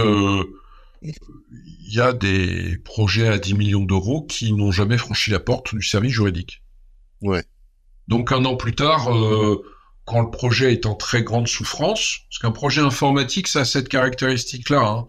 il 1.01 1.93
y 1.93 2.01
a 2.01 2.11
des 2.11 2.77
projets 2.79 3.29
à 3.29 3.37
10 3.37 3.53
millions 3.53 3.85
d'euros 3.85 4.25
qui 4.25 4.51
n'ont 4.51 4.71
jamais 4.71 4.97
franchi 4.97 5.31
la 5.31 5.39
porte 5.39 5.73
du 5.73 5.83
service 5.83 6.11
juridique. 6.11 6.61
Ouais. 7.21 7.45
Donc 8.09 8.33
un 8.33 8.43
an 8.43 8.57
plus 8.57 8.75
tard, 8.75 9.15
euh, 9.15 9.63
quand 10.03 10.21
le 10.21 10.31
projet 10.31 10.73
est 10.73 10.85
en 10.85 10.95
très 10.95 11.23
grande 11.23 11.47
souffrance, 11.47 12.19
parce 12.29 12.39
qu'un 12.39 12.51
projet 12.51 12.81
informatique, 12.81 13.47
ça 13.47 13.61
a 13.61 13.65
cette 13.65 13.87
caractéristique-là, 13.87 14.85
hein, 14.85 15.07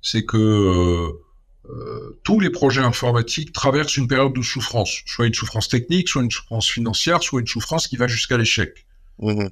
c'est 0.00 0.24
que 0.24 0.38
euh, 0.38 1.22
euh, 1.72 2.20
tous 2.22 2.38
les 2.38 2.50
projets 2.50 2.82
informatiques 2.82 3.52
traversent 3.52 3.96
une 3.96 4.06
période 4.06 4.34
de 4.34 4.42
souffrance, 4.42 5.02
soit 5.06 5.26
une 5.26 5.34
souffrance 5.34 5.68
technique, 5.68 6.08
soit 6.08 6.22
une 6.22 6.30
souffrance 6.30 6.68
financière, 6.68 7.22
soit 7.22 7.40
une 7.40 7.46
souffrance 7.46 7.88
qui 7.88 7.96
va 7.96 8.06
jusqu'à 8.06 8.36
l'échec. 8.36 8.86
Mmh 9.18 9.46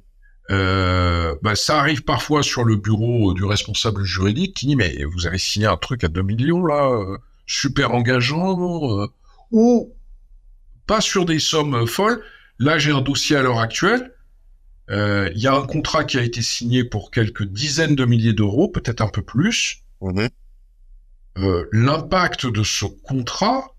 euh, 0.49 1.35
bah, 1.43 1.55
ça 1.55 1.79
arrive 1.79 2.03
parfois 2.03 2.43
sur 2.43 2.65
le 2.65 2.75
bureau 2.75 3.33
du 3.33 3.45
responsable 3.45 4.03
juridique 4.03 4.57
qui 4.57 4.65
dit 4.65 4.75
mais 4.75 5.05
vous 5.05 5.25
avez 5.25 5.37
signé 5.37 5.67
un 5.67 5.77
truc 5.77 6.03
à 6.03 6.09
2 6.09 6.23
millions 6.23 6.65
là, 6.65 6.89
euh, 6.89 7.17
super 7.45 7.91
engageant, 7.91 9.07
ou 9.51 9.93
pas 10.87 10.99
sur 10.99 11.23
des 11.23 11.39
sommes 11.39 11.87
folles. 11.87 12.21
Là 12.59 12.79
j'ai 12.79 12.91
un 12.91 12.99
dossier 13.01 13.37
à 13.37 13.43
l'heure 13.43 13.59
actuelle, 13.59 14.13
il 14.89 15.31
y 15.35 15.47
a 15.47 15.55
un 15.55 15.65
contrat 15.65 16.03
qui 16.03 16.17
a 16.17 16.23
été 16.23 16.41
signé 16.41 16.83
pour 16.83 17.11
quelques 17.11 17.45
dizaines 17.45 17.95
de 17.95 18.03
milliers 18.03 18.33
d'euros, 18.33 18.67
peut-être 18.67 19.01
un 19.01 19.09
peu 19.09 19.21
plus. 19.21 19.83
L'impact 21.35 22.45
de 22.45 22.63
ce 22.63 22.85
contrat 22.85 23.73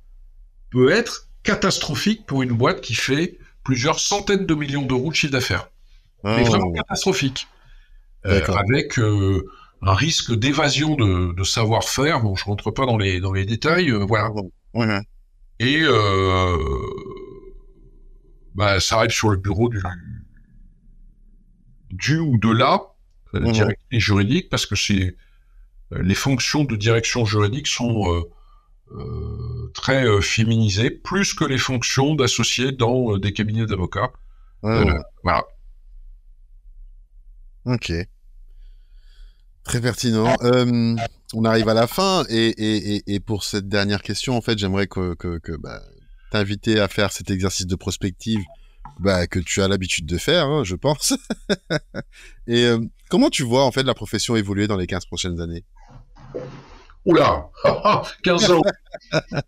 peut 0.71 0.91
être 0.91 1.29
catastrophique 1.43 2.25
pour 2.27 2.43
une 2.43 2.53
boîte 2.53 2.81
qui 2.81 2.95
fait 2.95 3.39
plusieurs 3.63 4.01
centaines 4.01 4.47
de 4.47 4.55
millions 4.55 4.83
d'euros 4.83 5.11
de 5.11 5.15
chiffre 5.15 5.33
d'affaires 5.33 5.69
mais 6.25 6.45
vraiment 6.45 6.69
oh. 6.69 6.73
catastrophique. 6.73 7.49
Euh, 8.25 8.41
avec 8.47 8.99
euh, 8.99 9.45
un 9.83 9.95
risque 9.95 10.33
d'évasion 10.33 10.95
de, 10.95 11.33
de 11.33 11.45
savoir-faire. 11.45 12.21
Bon, 12.21 12.37
je 12.37 12.45
rentre 12.45 12.71
pas 12.71 12.87
dans 12.87 12.97
les 12.97 13.21
dans 13.21 13.33
les 13.33 13.45
détails, 13.45 13.91
euh, 13.91 14.05
voilà. 14.05 14.31
Et 15.59 15.81
euh, 15.83 16.57
bah, 18.55 18.79
ça 18.79 18.99
arrive 18.99 19.11
sur 19.11 19.31
le 19.31 19.39
bureau 19.39 19.69
du 19.69 19.83
du 21.91 22.19
ou 22.19 22.39
de 22.39 22.51
la 22.51 22.81
direction 23.33 23.77
juridique 23.91 24.49
parce 24.49 24.67
que 24.67 24.77
c'est 24.77 25.17
les 26.01 26.14
fonctions 26.14 26.64
de 26.64 26.76
direction 26.76 27.24
juridique 27.24 27.66
sont 27.66 28.24
très 29.74 30.20
féminisées, 30.20 30.90
plus 30.90 31.34
que 31.34 31.45
les 31.45 31.59
fonctions 31.59 32.14
d'associés 32.14 32.72
dans 32.72 33.18
des 33.18 33.32
cabinets 33.32 33.66
d'avocats. 33.66 34.12
voilà. 34.62 35.45
Ok. 37.64 37.93
Très 39.64 39.80
pertinent. 39.80 40.34
Euh, 40.43 40.97
on 41.34 41.45
arrive 41.45 41.68
à 41.68 41.74
la 41.74 41.86
fin 41.86 42.24
et, 42.28 42.49
et, 42.49 43.03
et, 43.07 43.20
pour 43.20 43.45
cette 43.45 43.68
dernière 43.68 44.03
question, 44.03 44.36
en 44.36 44.40
fait, 44.40 44.59
j'aimerais 44.59 44.88
que, 44.88 45.14
que, 45.14 45.38
que 45.38 45.53
bah, 45.53 45.80
t'inviter 46.30 46.80
à 46.80 46.88
faire 46.88 47.12
cet 47.12 47.30
exercice 47.30 47.66
de 47.66 47.76
prospective 47.76 48.43
bah, 48.99 49.26
que 49.26 49.38
tu 49.38 49.62
as 49.62 49.68
l'habitude 49.68 50.07
de 50.07 50.18
faire, 50.18 50.47
hein, 50.47 50.64
je 50.64 50.74
pense. 50.74 51.14
et 52.49 52.64
euh, 52.64 52.80
comment 53.09 53.30
tu 53.30 53.45
vois 53.45 53.64
en 53.64 53.70
fait 53.70 53.84
la 53.84 53.95
profession 53.95 54.34
évoluer 54.34 54.66
dans 54.66 54.76
les 54.76 54.86
15 54.88 55.07
prochaines 55.07 55.40
années? 55.40 55.64
Oula, 57.05 57.51
15 58.22 58.51
ans. 58.53 58.62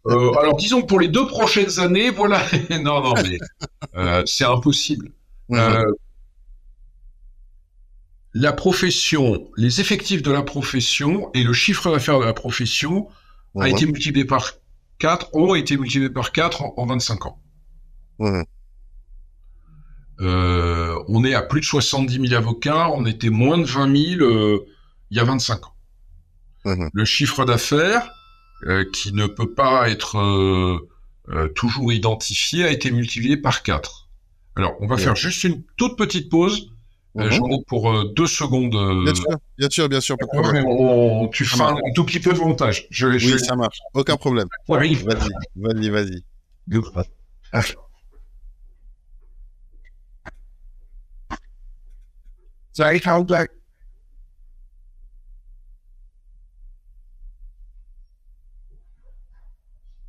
euh, 0.06 0.32
alors 0.40 0.56
disons 0.56 0.82
que 0.82 0.86
pour 0.86 1.00
les 1.00 1.08
deux 1.08 1.26
prochaines 1.26 1.78
années, 1.78 2.10
voilà. 2.10 2.42
non, 2.70 3.02
non, 3.02 3.14
mais 3.22 3.38
euh, 3.96 4.22
c'est 4.26 4.44
impossible. 4.44 5.12
Euh, 5.52 5.84
la 8.32 8.52
profession, 8.52 9.48
les 9.56 9.80
effectifs 9.80 10.22
de 10.22 10.32
la 10.32 10.42
profession 10.42 11.30
et 11.34 11.44
le 11.44 11.52
chiffre 11.52 11.92
d'affaires 11.92 12.18
de 12.18 12.24
la 12.24 12.32
profession 12.32 13.08
a 13.60 13.68
été 13.68 13.86
multiplié 13.86 14.24
par 14.24 14.50
4, 14.98 15.30
ont 15.34 15.54
été 15.54 15.76
multipliés 15.76 16.10
par 16.10 16.32
4 16.32 16.62
en, 16.76 16.86
25 16.86 17.26
ans. 17.26 17.40
Euh, 20.20 20.98
on 21.08 21.24
est 21.24 21.34
à 21.34 21.42
plus 21.42 21.60
de 21.60 21.64
70 21.64 22.28
000 22.28 22.34
avocats, 22.34 22.90
on 22.90 23.04
était 23.04 23.30
moins 23.30 23.58
de 23.58 23.64
20 23.64 24.16
000 24.18 24.22
euh, 24.22 24.66
il 25.10 25.16
y 25.16 25.20
a 25.20 25.24
25 25.24 25.66
ans. 25.66 25.73
Le 26.64 27.04
chiffre 27.04 27.44
d'affaires, 27.44 28.10
euh, 28.66 28.84
qui 28.92 29.12
ne 29.12 29.26
peut 29.26 29.52
pas 29.52 29.88
être 29.90 30.80
toujours 31.54 31.92
identifié, 31.92 32.64
a 32.64 32.70
été 32.70 32.90
multiplié 32.90 33.36
par 33.36 33.62
4. 33.62 34.08
Alors, 34.56 34.76
on 34.80 34.86
va 34.86 34.96
faire 34.96 35.16
juste 35.16 35.44
une 35.44 35.62
toute 35.76 35.98
petite 35.98 36.30
pause 36.30 36.74
euh, 37.16 37.30
je 37.30 37.40
-hmm. 37.40 37.64
pour 37.66 37.92
euh, 37.92 38.12
deux 38.16 38.26
secondes. 38.26 38.74
Euh, 38.74 39.04
bien 39.04 39.14
sûr, 39.14 39.38
bien 39.56 39.70
sûr, 39.70 39.88
bien 39.88 40.00
sûr. 40.00 40.16
On, 40.66 41.28
tu 41.28 41.44
fais 41.44 41.62
un, 41.62 41.76
tout 41.94 42.04
petit 42.04 42.18
peu 42.18 42.32
de 42.32 42.38
montage. 42.38 42.88
Je, 42.90 43.06
oui, 43.06 43.38
ça 43.38 43.54
marche. 43.54 43.78
Aucun 43.94 44.16
problème. 44.16 44.48
Vas-y, 44.68 44.96
vas-y, 45.54 45.90
vas-y. 45.90 46.24
Sorry, 52.72 53.00
how 53.06 53.22
black. 53.22 53.50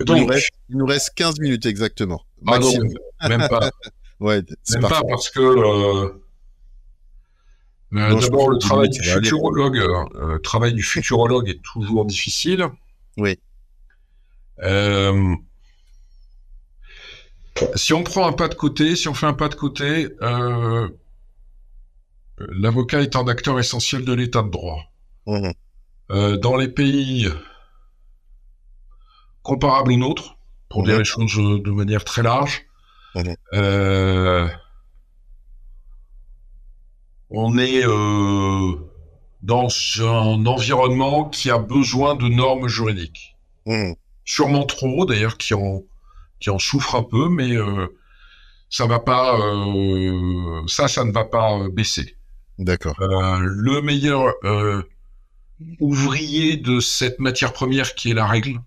Donc, 0.00 0.16
il, 0.18 0.22
nous 0.22 0.26
reste, 0.26 0.50
il 0.68 0.76
nous 0.76 0.86
reste 0.86 1.12
15 1.14 1.40
minutes 1.40 1.66
exactement. 1.66 2.24
Ah 2.46 2.58
non, 2.58 2.72
même 3.28 3.48
pas. 3.48 3.70
ouais, 4.20 4.42
même 4.70 4.82
parfait. 4.82 4.94
pas 4.94 5.02
parce 5.08 5.30
que 5.30 5.40
euh, 5.40 6.08
euh, 7.94 8.20
d'abord, 8.20 8.50
le 8.50 8.58
travail 8.58 8.90
du 8.90 9.02
futurologue, 9.02 9.78
euh, 9.78 10.38
travail 10.38 10.74
du 10.74 10.82
futurologue 10.82 11.48
est 11.48 11.62
toujours 11.62 12.04
difficile. 12.04 12.68
Oui. 13.16 13.38
Euh, 14.62 15.34
si 17.74 17.92
on 17.92 18.02
prend 18.04 18.26
un 18.26 18.32
pas 18.32 18.48
de 18.48 18.54
côté, 18.54 18.94
si 18.94 19.08
on 19.08 19.14
fait 19.14 19.26
un 19.26 19.32
pas 19.32 19.48
de 19.48 19.54
côté, 19.54 20.08
l'avocat 22.38 23.02
est 23.02 23.16
un 23.16 23.26
acteur 23.26 23.58
essentiel 23.58 24.04
de 24.04 24.12
l'état 24.12 24.42
de 24.42 24.50
droit. 24.50 24.84
Mmh. 25.26 25.50
Euh, 26.10 26.38
dans 26.38 26.56
les 26.56 26.68
pays 26.68 27.28
comparables 29.48 29.92
aux 29.92 29.96
nôtres, 29.96 30.36
pour 30.68 30.82
dire 30.84 30.98
les 30.98 31.04
choses 31.04 31.34
de 31.34 31.70
manière 31.70 32.04
très 32.04 32.22
large, 32.22 32.66
euh, 33.54 34.46
on 37.30 37.56
est 37.56 37.82
euh, 37.86 38.72
dans 39.42 39.68
un 40.00 40.44
environnement 40.44 41.24
qui 41.24 41.50
a 41.50 41.58
besoin 41.58 42.14
de 42.14 42.28
normes 42.28 42.68
juridiques. 42.68 43.36
Mmh. 43.64 43.92
Sûrement 44.26 44.66
trop, 44.66 45.06
d'ailleurs, 45.06 45.38
qui 45.38 45.54
en, 45.54 45.82
qui 46.40 46.50
en 46.50 46.58
souffre 46.58 46.94
un 46.94 47.02
peu, 47.02 47.30
mais 47.30 47.56
euh, 47.56 47.86
ça 48.68 48.86
va 48.86 48.98
pas, 48.98 49.40
euh, 49.40 50.60
ça, 50.66 50.88
ça 50.88 51.04
ne 51.04 51.12
va 51.12 51.24
pas 51.24 51.68
baisser. 51.70 52.16
D'accord. 52.58 52.96
le 52.98 53.80
meilleur 53.82 54.34
ouvrier 55.80 56.56
de 56.56 56.80
cette 56.80 57.20
matière 57.20 57.52
première 57.52 57.94
qui 57.94 58.10
est 58.10 58.14
la 58.14 58.26
règle, 58.26 58.60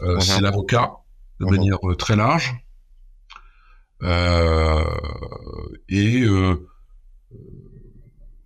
mmh. 0.00 0.20
c'est 0.20 0.40
l'avocat, 0.40 0.92
de 1.40 1.46
mmh. 1.46 1.50
manière 1.50 1.78
très 1.98 2.16
large. 2.16 2.54
et 5.88 6.24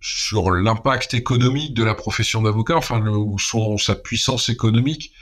sur 0.01 0.51
l'impact 0.51 1.13
économique 1.13 1.73
de 1.73 1.83
la 1.83 1.95
profession 1.95 2.41
d'avocat, 2.41 2.75
enfin 2.75 3.01
ou 3.07 3.39
son 3.39 3.77
sa 3.77 3.95
puissance 3.95 4.49
économique, 4.49 5.13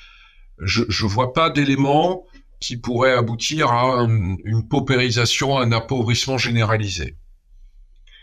je 0.59 0.83
je 0.89 1.05
vois 1.05 1.33
pas 1.33 1.49
d'éléments 1.49 2.25
qui 2.61 2.77
pourraient 2.77 3.13
aboutir 3.13 3.71
à 3.71 4.03
une 4.03 4.67
paupérisation, 4.67 5.57
un 5.57 5.71
appauvrissement 5.71 6.37
généralisé. 6.37 7.17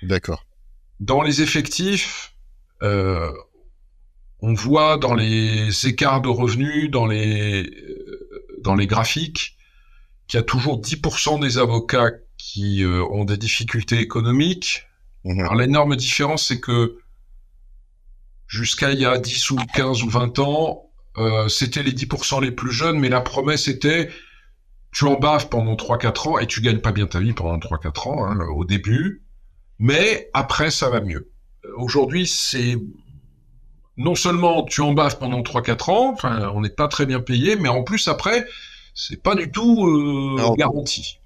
D'accord. 0.02 0.44
Dans 1.00 1.22
les 1.22 1.42
effectifs, 1.42 2.34
euh, 2.82 3.32
on 4.40 4.54
voit 4.54 4.98
dans 4.98 5.14
les 5.14 5.86
écarts 5.86 6.20
de 6.20 6.28
revenus, 6.28 6.90
dans 6.90 7.06
les 7.06 7.64
euh, 7.64 8.56
dans 8.60 8.74
les 8.74 8.86
graphiques, 8.86 9.56
qu'il 10.26 10.38
y 10.38 10.40
a 10.40 10.44
toujours 10.44 10.80
10% 10.80 11.40
des 11.40 11.58
avocats 11.58 12.10
qui 12.36 12.84
euh, 12.84 13.04
ont 13.10 13.24
des 13.24 13.36
difficultés 13.36 13.98
économiques. 13.98 14.84
Mhm. 15.24 15.40
Alors 15.40 15.54
l'énorme 15.54 15.96
différence, 15.96 16.48
c'est 16.48 16.60
que 16.60 16.98
jusqu'à 18.46 18.92
il 18.92 19.00
y 19.00 19.06
a 19.06 19.18
10 19.18 19.50
ou 19.50 19.56
15 19.74 20.02
ou 20.02 20.08
20 20.08 20.38
ans, 20.38 20.90
euh, 21.18 21.48
c'était 21.48 21.82
les 21.82 21.92
10% 21.92 22.40
les 22.42 22.52
plus 22.52 22.72
jeunes, 22.72 22.98
mais 22.98 23.08
la 23.08 23.20
promesse 23.20 23.68
était 23.68 24.10
tu 24.92 25.04
en 25.04 25.18
baves 25.18 25.48
pendant 25.48 25.74
3-4 25.74 26.28
ans 26.28 26.38
et 26.38 26.46
tu 26.46 26.60
gagnes 26.60 26.80
pas 26.80 26.92
bien 26.92 27.06
ta 27.06 27.20
vie 27.20 27.32
pendant 27.32 27.58
3-4 27.58 28.08
ans 28.08 28.24
hein, 28.24 28.38
au 28.54 28.64
début, 28.64 29.22
mais 29.78 30.30
après 30.32 30.70
ça 30.70 30.88
va 30.88 31.00
mieux. 31.00 31.30
Aujourd'hui, 31.76 32.26
c'est 32.26 32.76
non 33.98 34.14
seulement 34.14 34.64
tu 34.64 34.80
en 34.80 34.92
baves 34.92 35.18
pendant 35.18 35.42
3-4 35.42 35.90
ans, 35.90 36.12
enfin 36.12 36.50
on 36.54 36.60
n'est 36.60 36.70
pas 36.70 36.88
très 36.88 37.04
bien 37.04 37.20
payé, 37.20 37.56
mais 37.56 37.68
en 37.68 37.82
plus 37.82 38.08
après, 38.08 38.46
c'est 38.94 39.22
pas 39.22 39.34
du 39.34 39.50
tout 39.50 39.86
euh, 39.86 40.54
garanti. 40.56 41.18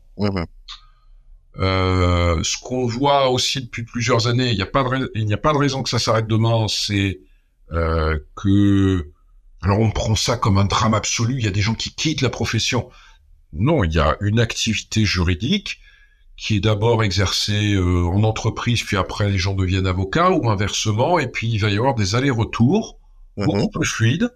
Euh, 1.59 2.43
ce 2.43 2.57
qu'on 2.57 2.87
voit 2.87 3.29
aussi 3.29 3.61
depuis 3.61 3.85
plusieurs 3.85 4.27
années, 4.27 4.51
il 4.51 4.57
n'y 4.57 4.63
a 4.63 4.67
pas 4.67 4.83
de 4.83 5.13
il 5.15 5.27
n'y 5.27 5.35
a 5.35 5.39
pas 5.39 5.53
de 5.53 5.59
raison 5.59 5.83
que 5.83 5.91
ça 5.91 5.99
s'arrête 5.99 6.27
demain, 6.27 6.67
c'est 6.69 7.21
euh, 7.73 8.19
que 8.35 9.11
alors 9.61 9.79
on 9.79 9.91
prend 9.91 10.17
ça 10.17 10.39
comme 10.39 10.57
un 10.57 10.65
drame 10.65 10.95
absolu, 10.95 11.37
il 11.39 11.45
y 11.45 11.49
a 11.49 11.53
des 11.53 11.61
gens 11.61 11.75
qui 11.75 11.95
quittent 11.95 12.23
la 12.23 12.31
profession. 12.31 12.89
Non, 13.53 13.85
il 13.85 13.93
y 13.93 13.99
a 13.99 14.17
une 14.23 14.41
activité 14.41 15.05
juridique 15.05 15.79
qui 16.37 16.57
est 16.57 16.61
d'abord 16.61 17.05
exercée 17.05 17.75
euh, 17.75 18.05
en 18.07 18.25
entreprise, 18.25 18.83
puis 18.83 18.97
après 18.97 19.31
les 19.31 19.39
gens 19.39 19.55
deviennent 19.55 19.87
avocats, 19.87 20.31
ou 20.31 20.51
inversement, 20.51 21.19
et 21.19 21.29
puis 21.29 21.49
il 21.49 21.59
va 21.59 21.71
y 21.71 21.77
avoir 21.77 21.95
des 21.95 22.15
allers-retours 22.15 22.99
mhm. 23.37 23.47
beaucoup 23.47 23.69
plus 23.69 23.87
fluides. 23.87 24.31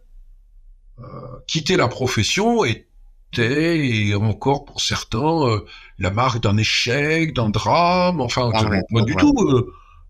Euh, 0.99 1.05
quitter 1.47 1.77
la 1.77 1.89
profession 1.89 2.65
était, 2.65 3.87
et 3.87 4.15
encore 4.15 4.65
pour 4.65 4.81
certains, 4.81 5.47
euh, 5.47 5.65
la 5.99 6.11
marque 6.11 6.41
d'un 6.41 6.57
échec, 6.57 7.35
d'un 7.35 7.51
drame, 7.51 8.21
enfin, 8.21 8.51
ah 8.55 8.65
pas 8.93 9.03
du 9.03 9.15
tout. 9.17 9.35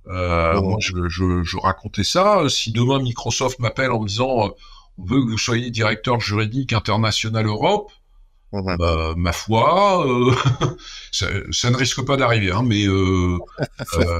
Euh, 0.08 0.60
moi, 0.60 0.76
je, 0.80 1.08
je, 1.08 1.42
je, 1.42 1.56
racontais 1.56 2.04
ça. 2.04 2.48
Si 2.48 2.70
demain 2.70 3.00
Microsoft 3.00 3.58
m'appelle 3.58 3.90
en 3.90 4.00
me 4.00 4.06
disant 4.06 4.54
on 4.98 5.04
veut 5.04 5.20
que 5.24 5.30
vous 5.30 5.38
soyez 5.38 5.70
directeur 5.70 6.20
juridique 6.20 6.72
international 6.72 7.46
Europe, 7.46 7.90
bah, 8.52 9.14
ma 9.16 9.32
foi, 9.32 10.06
euh, 10.06 10.32
ça, 11.12 11.70
ne 11.70 11.76
risque 11.76 12.04
pas 12.04 12.16
d'arriver, 12.16 12.52
hein, 12.52 12.62
mais 12.64 12.86
euh, 12.86 13.38
euh, 13.94 14.18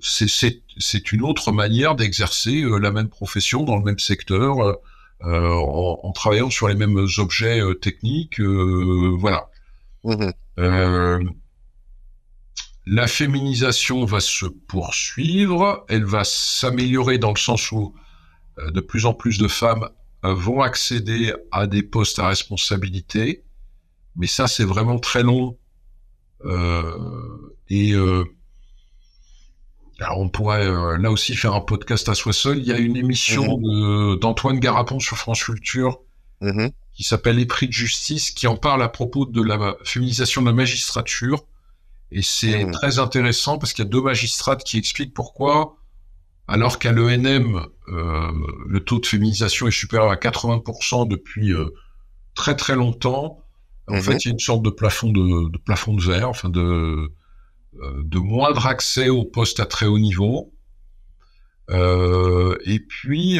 c'est 0.00 1.12
une 1.12 1.22
autre 1.22 1.52
manière 1.52 1.94
d'exercer 1.94 2.62
la 2.62 2.90
même 2.90 3.08
profession 3.08 3.64
dans 3.64 3.76
le 3.76 3.84
même 3.84 3.98
secteur, 3.98 4.78
en, 5.22 6.12
travaillant 6.14 6.50
sur 6.50 6.68
les 6.68 6.74
mêmes 6.74 7.06
objets 7.18 7.60
techniques, 7.80 8.40
voilà. 8.40 9.48
la 12.86 13.06
féminisation 13.06 14.04
va 14.04 14.20
se 14.20 14.46
poursuivre, 14.46 15.84
elle 15.88 16.04
va 16.04 16.24
s'améliorer 16.24 17.18
dans 17.18 17.32
le 17.32 17.38
sens 17.38 17.72
où 17.72 17.94
de 18.58 18.80
plus 18.80 19.06
en 19.06 19.14
plus 19.14 19.38
de 19.38 19.48
femmes 19.48 19.88
vont 20.22 20.60
accéder 20.60 21.32
à 21.50 21.66
des 21.66 21.82
postes 21.82 22.18
à 22.18 22.28
responsabilité, 22.28 23.42
mais 24.16 24.26
ça 24.26 24.46
c'est 24.46 24.64
vraiment 24.64 24.98
très 24.98 25.22
long. 25.22 25.56
Euh, 26.44 26.96
et 27.68 27.92
euh, 27.92 28.24
alors 29.98 30.18
on 30.18 30.28
pourrait 30.28 30.66
euh, 30.66 30.96
là 30.96 31.10
aussi 31.10 31.36
faire 31.36 31.54
un 31.54 31.60
podcast 31.60 32.08
à 32.08 32.14
soi 32.14 32.32
seul. 32.32 32.58
Il 32.58 32.64
y 32.64 32.72
a 32.72 32.78
une 32.78 32.96
émission 32.96 33.58
mhm. 33.58 34.18
d'Antoine 34.18 34.58
Garapon 34.58 34.98
sur 34.98 35.16
France 35.16 35.44
Culture 35.44 36.00
mhm. 36.40 36.70
qui 36.92 37.04
s'appelle 37.04 37.36
Les 37.36 37.46
prix 37.46 37.68
de 37.68 37.72
justice, 37.72 38.30
qui 38.30 38.46
en 38.46 38.56
parle 38.56 38.82
à 38.82 38.88
propos 38.88 39.26
de 39.26 39.42
la 39.42 39.76
féminisation 39.84 40.42
de 40.42 40.46
la 40.46 40.52
magistrature. 40.52 41.44
Et 42.12 42.22
c'est 42.22 42.64
mhm. 42.64 42.72
très 42.72 42.98
intéressant 42.98 43.58
parce 43.58 43.72
qu'il 43.72 43.84
y 43.84 43.88
a 43.88 43.90
deux 43.90 44.02
magistrates 44.02 44.64
qui 44.64 44.78
expliquent 44.78 45.14
pourquoi 45.14 45.76
alors 46.50 46.80
qu'à 46.80 46.90
l'ENM, 46.90 47.64
euh, 47.88 48.32
le 48.66 48.80
taux 48.80 48.98
de 48.98 49.06
féminisation 49.06 49.68
est 49.68 49.70
supérieur 49.70 50.10
à 50.10 50.16
80% 50.16 51.06
depuis 51.06 51.52
euh, 51.52 51.66
très 52.34 52.56
très 52.56 52.74
longtemps. 52.74 53.38
En 53.86 53.94
mhm. 53.94 54.02
fait, 54.02 54.24
il 54.24 54.28
y 54.28 54.30
a 54.30 54.32
une 54.32 54.40
sorte 54.40 54.62
de 54.62 54.70
plafond 54.70 55.12
de, 55.12 55.56
plafond 55.58 55.94
de 55.94 56.02
verre, 56.02 56.28
enfin 56.28 56.48
de, 56.48 56.60
euh, 56.60 58.02
de 58.02 58.18
moindre 58.18 58.66
accès 58.66 59.08
aux 59.08 59.24
postes 59.24 59.60
à 59.60 59.66
très 59.66 59.86
haut 59.86 60.00
niveau. 60.00 60.52
et 61.70 62.80
puis, 62.88 63.36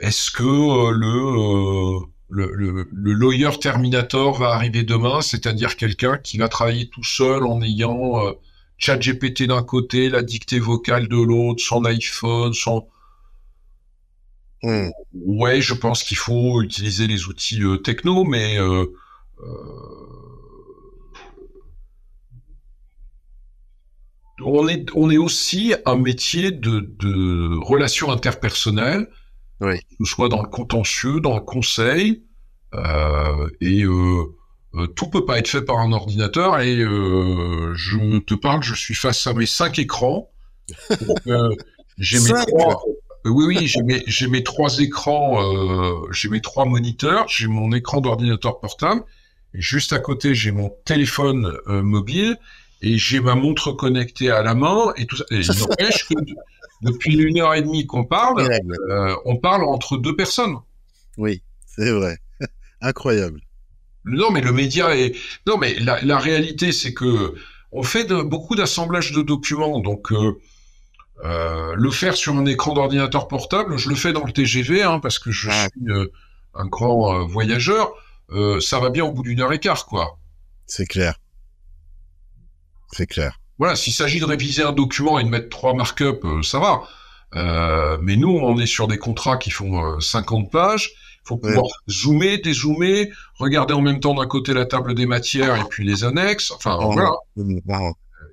est-ce 0.00 0.30
que 0.30 0.90
le, 0.92 2.06
le, 2.30 2.86
le, 2.90 3.12
lawyer 3.12 3.50
terminator 3.60 4.38
va 4.38 4.54
arriver 4.54 4.82
demain, 4.82 5.20
c'est-à-dire 5.20 5.76
quelqu'un 5.76 6.16
qui 6.16 6.38
va 6.38 6.48
travailler 6.48 6.88
tout 6.88 7.04
seul 7.04 7.44
en 7.44 7.60
ayant 7.60 8.34
chat 8.78 8.96
GPT 8.96 9.44
d'un 9.44 9.62
côté, 9.62 10.08
la 10.08 10.22
dictée 10.22 10.58
vocale 10.58 11.08
de 11.08 11.16
l'autre, 11.16 11.62
son 11.62 11.84
iPhone, 11.84 12.52
son... 12.52 12.86
Hmm. 14.62 14.88
Ouais, 15.12 15.60
je 15.60 15.74
pense 15.74 16.02
qu'il 16.02 16.16
faut 16.16 16.62
utiliser 16.62 17.06
les 17.06 17.26
outils 17.26 17.62
euh, 17.62 17.76
techno, 17.76 18.24
mais 18.24 18.58
euh, 18.58 18.86
euh, 19.40 19.46
on, 24.42 24.66
est, 24.68 24.86
on 24.94 25.10
est 25.10 25.18
aussi 25.18 25.74
un 25.84 25.96
métier 25.96 26.50
de, 26.50 26.80
de 26.80 27.58
relations 27.62 28.10
interpersonnelles, 28.10 29.10
oui. 29.60 29.78
que 29.80 30.04
ce 30.04 30.14
soit 30.14 30.30
dans 30.30 30.42
le 30.42 30.48
contentieux, 30.48 31.20
dans 31.20 31.34
le 31.34 31.42
conseil, 31.42 32.24
et 33.60 33.84
euh, 34.76 34.86
tout 34.88 35.06
peut 35.08 35.24
pas 35.24 35.38
être 35.38 35.48
fait 35.48 35.62
par 35.62 35.78
un 35.78 35.92
ordinateur 35.92 36.58
et 36.60 36.78
euh, 36.78 37.72
je 37.74 38.18
te 38.18 38.34
parle, 38.34 38.62
je 38.62 38.74
suis 38.74 38.94
face 38.94 39.26
à 39.26 39.32
mes 39.32 39.46
cinq 39.46 39.78
écrans. 39.78 40.30
Euh, 41.26 41.50
j'ai 41.98 42.18
mes 42.20 42.32
trois. 42.46 42.82
oui, 43.26 43.44
oui, 43.46 43.66
j'ai 43.66 43.82
mes, 43.82 44.02
j'ai 44.06 44.26
mes 44.26 44.42
trois 44.42 44.78
écrans, 44.78 45.38
j'ai 46.10 46.28
mes 46.28 46.40
trois 46.40 46.64
moniteurs, 46.64 47.28
j'ai 47.28 47.46
mon 47.46 47.72
écran 47.72 48.00
d'ordinateur 48.00 48.58
portable, 48.58 49.02
et 49.52 49.60
juste 49.60 49.92
à 49.92 49.98
côté 49.98 50.34
j'ai 50.34 50.50
mon 50.50 50.70
téléphone 50.84 51.56
mobile 51.66 52.36
et 52.82 52.98
j'ai 52.98 53.20
ma 53.20 53.34
montre 53.34 53.72
connectée 53.72 54.30
à 54.30 54.42
la 54.42 54.54
main 54.54 54.92
et 54.96 55.06
tout 55.06 55.16
ça. 55.16 55.24
Et 55.30 55.40
il 55.40 55.58
n'empêche 55.58 56.08
que 56.08 56.14
depuis 56.82 57.14
une 57.16 57.40
heure 57.40 57.54
et 57.54 57.62
demie 57.62 57.86
qu'on 57.86 58.04
parle, 58.04 58.48
on 59.24 59.36
parle 59.36 59.64
entre 59.64 59.98
deux 59.98 60.16
personnes. 60.16 60.56
Oui, 61.18 61.42
c'est 61.66 61.90
vrai. 61.90 62.18
Incroyable. 62.80 63.43
Non, 64.04 64.30
mais 64.30 64.40
le 64.40 64.52
média 64.52 64.96
est. 64.96 65.14
Non, 65.46 65.56
mais 65.56 65.76
la, 65.78 66.18
réalité, 66.18 66.72
c'est 66.72 66.92
que 66.92 67.34
on 67.72 67.82
fait 67.82 68.04
de, 68.04 68.22
beaucoup 68.22 68.54
d'assemblage 68.54 69.12
de 69.12 69.22
documents, 69.22 69.80
donc 69.80 70.12
euh, 70.12 70.38
euh, 71.24 71.74
le 71.74 71.90
faire 71.90 72.14
sur 72.14 72.34
un 72.34 72.46
écran 72.46 72.74
d'ordinateur 72.74 73.28
portable, 73.28 73.78
je 73.78 73.88
le 73.88 73.94
fais 73.94 74.12
dans 74.12 74.24
le 74.24 74.32
TGV, 74.32 74.82
hein, 74.82 75.00
parce 75.00 75.18
que 75.18 75.30
je 75.30 75.48
ah. 75.50 75.68
suis 75.70 75.90
euh, 75.90 76.12
un 76.54 76.66
grand 76.66 77.26
voyageur. 77.26 77.92
ça 78.60 78.78
va 78.78 78.90
bien 78.90 79.04
au 79.04 79.12
bout 79.12 79.22
d'une 79.22 79.40
heure 79.40 79.52
et 79.52 79.58
quart, 79.58 79.86
quoi. 79.86 80.18
C'est 80.66 80.86
clair. 80.86 81.18
C'est 82.92 83.06
clair. 83.06 83.40
Voilà, 83.58 83.76
s'il 83.76 83.92
s'agit 83.92 84.20
de 84.20 84.24
réviser 84.24 84.62
un 84.62 84.72
document 84.72 85.18
et 85.18 85.24
de 85.24 85.28
mettre 85.28 85.48
trois 85.48 85.74
markups, 85.74 86.26
ça 86.42 86.58
va. 86.60 87.98
mais 88.02 88.16
nous, 88.16 88.30
on 88.30 88.58
est 88.58 88.66
sur 88.66 88.86
des 88.86 88.98
contrats 88.98 89.38
qui 89.38 89.50
font 89.50 89.98
50 89.98 90.50
pages 90.50 90.92
faut 91.24 91.38
pouvoir 91.38 91.64
zoomer, 91.88 92.38
dézoomer, 92.38 93.10
regarder 93.38 93.74
en 93.74 93.80
même 93.80 94.00
temps 94.00 94.14
d'un 94.14 94.26
côté 94.26 94.52
la 94.52 94.66
table 94.66 94.94
des 94.94 95.06
matières 95.06 95.56
et 95.56 95.64
puis 95.68 95.84
les 95.84 96.04
annexes. 96.04 96.50
Enfin, 96.52 96.78
oh, 96.80 96.92
voilà. 96.92 97.12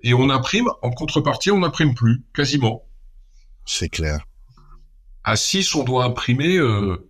Et 0.04 0.14
on 0.14 0.30
imprime, 0.30 0.68
en 0.82 0.92
contrepartie, 0.92 1.52
on 1.52 1.60
n'imprime 1.60 1.94
plus, 1.94 2.24
quasiment. 2.34 2.84
C'est 3.66 3.90
clair. 3.90 4.26
À 5.24 5.36
6, 5.36 5.76
on 5.76 5.84
doit 5.84 6.06
imprimer 6.06 6.58
euh, 6.58 7.10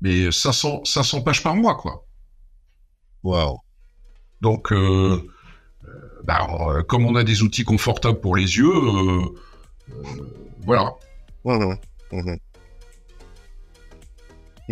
mais 0.00 0.30
500, 0.30 0.84
500 0.84 1.22
pages 1.22 1.42
par 1.42 1.54
mois, 1.54 1.76
quoi. 1.76 2.04
Waouh. 3.22 3.58
Donc, 4.40 4.72
euh, 4.72 5.22
euh 5.84 6.22
bah, 6.24 6.48
euh, 6.68 6.82
comme 6.82 7.06
on 7.06 7.14
a 7.14 7.24
des 7.24 7.42
outils 7.42 7.64
confortables 7.64 8.20
pour 8.20 8.36
les 8.36 8.56
yeux, 8.56 8.72
voilà. 10.64 10.94
Ouais, 11.44 11.56
ouais. 12.12 12.40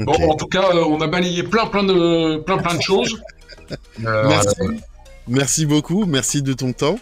Bon, 0.04 0.30
en 0.30 0.34
tout 0.34 0.46
cas, 0.46 0.70
euh, 0.74 0.84
on 0.84 1.00
a 1.00 1.06
balayé 1.06 1.42
plein, 1.42 1.66
plein 1.66 1.82
de, 1.82 2.38
plein, 2.38 2.58
plein 2.58 2.74
de 2.76 2.82
choses. 2.82 3.20
Euh, 4.04 4.26
merci. 4.26 4.56
merci 5.28 5.66
beaucoup, 5.66 6.04
merci 6.04 6.42
de 6.42 6.52
ton 6.54 6.72
temps. 6.72 6.98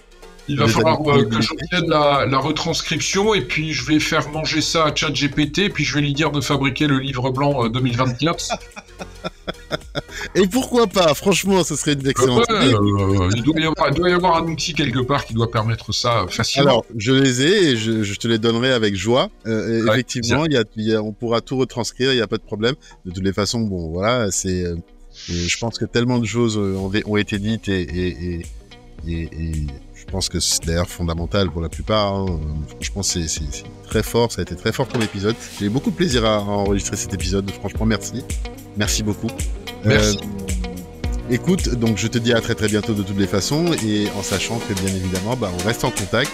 Il 0.49 0.59
va 0.59 0.67
falloir 0.67 1.01
euh, 1.07 1.25
que 1.25 1.41
j'obtienne 1.41 1.89
la, 1.89 2.27
la, 2.27 2.39
retranscription 2.39 3.35
et 3.35 3.43
puis 3.43 3.73
je 3.73 3.85
vais 3.85 4.01
faire 4.01 4.29
manger 4.31 4.61
ça 4.61 4.87
à 4.87 4.95
ChatGPT 4.95 5.73
puis 5.73 5.85
je 5.85 5.95
vais 5.95 6.01
lui 6.01 6.15
dire 6.15 6.31
de 6.31 6.41
fabriquer 6.41 6.87
le 6.87 6.99
livre 6.99 7.31
blanc 7.31 7.69
2024. 7.69 8.59
et 10.35 10.47
pourquoi 10.47 10.87
pas? 10.87 11.15
Franchement, 11.15 11.63
ce 11.65 11.77
serait 11.77 11.93
une 11.93 12.07
excellente 12.07 12.47
idée. 12.49 12.75
il, 13.37 13.43
doit 13.43 13.61
y 13.61 13.65
avoir, 13.65 13.89
il, 13.89 13.95
doit 13.95 14.11
y 14.11 14.13
avoir, 14.13 14.37
un 14.37 14.49
outil 14.49 14.75
quelque 14.75 15.01
part 15.01 15.25
qui 15.25 15.35
doit 15.35 15.51
permettre 15.51 15.93
ça 15.93 16.27
facilement. 16.29 16.69
Alors, 16.69 16.85
je 16.97 17.13
les 17.13 17.43
ai 17.43 17.71
et 17.71 17.77
je, 17.77 18.03
je 18.03 18.15
te 18.15 18.27
les 18.29 18.39
donnerai 18.39 18.73
avec 18.73 18.97
joie. 18.97 19.31
effectivement, 19.47 20.45
il 20.47 20.53
y 20.77 20.95
a, 20.95 21.03
on 21.03 21.13
pourra 21.13 21.41
tout 21.41 21.57
retranscrire, 21.57 22.13
il 22.13 22.17
n'y 22.17 22.23
a 22.23 22.27
pas 22.27 22.39
de 22.39 22.43
problème. 22.43 22.75
De 23.05 23.11
toutes 23.11 23.25
les 23.25 23.33
façons, 23.33 23.61
bon, 23.61 23.91
voilà, 23.91 24.31
c'est 24.31 24.65
je 25.27 25.59
pense 25.59 25.79
que 25.79 25.85
tellement 25.85 26.19
de 26.19 26.27
choses 26.27 26.57
euh, 26.59 27.03
ont, 27.05 27.17
été 27.17 27.39
dites 27.39 27.69
et, 27.69 28.43
pense 30.11 30.29
que 30.29 30.41
c'est 30.41 30.65
d'ailleurs 30.65 30.89
fondamental 30.89 31.51
pour 31.51 31.61
la 31.61 31.69
plupart. 31.69 32.15
Hein. 32.15 32.41
Franchement, 32.69 33.03
c'est 33.03 33.27
très 33.87 34.03
fort. 34.03 34.33
Ça 34.33 34.41
a 34.41 34.43
été 34.43 34.57
très 34.57 34.73
fort 34.73 34.89
comme 34.89 35.03
épisode. 35.03 35.37
J'ai 35.59 35.67
eu 35.67 35.71
beaucoup 35.71 35.91
de 35.91 35.97
plaisir 35.97 36.25
à, 36.25 36.41
enregistrer 36.41 36.97
cet 36.97 37.15
épisode. 37.15 37.51
Franchement, 37.51 37.87
merci. 37.87 38.25
Merci 38.77 39.03
beaucoup. 39.03 39.29
Merci. 39.85 40.19
Euh, 40.19 41.35
écoute, 41.35 41.69
donc 41.75 41.99
je 41.99 42.09
te 42.09 42.19
dis 42.19 42.33
à 42.33 42.41
très 42.41 42.55
très 42.55 42.69
bientôt 42.69 42.95
de 42.95 43.03
toutes 43.03 43.19
les 43.19 43.27
façons 43.27 43.73
et 43.85 44.09
en 44.19 44.23
sachant 44.23 44.59
que 44.59 44.73
bien 44.75 44.95
évidemment, 44.95 45.37
bah, 45.37 45.51
on 45.53 45.67
reste 45.67 45.85
en 45.85 45.91
contact 45.91 46.31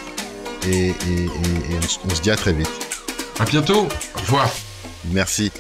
et, 0.69 0.93
on, 1.11 2.11
on 2.11 2.15
se 2.15 2.23
dit 2.23 2.31
à 2.31 2.37
très 2.37 2.53
vite. 2.53 2.71
À 3.39 3.45
bientôt. 3.45 3.87
Au 4.17 4.21
revoir. 4.21 4.51
Merci. 5.13 5.51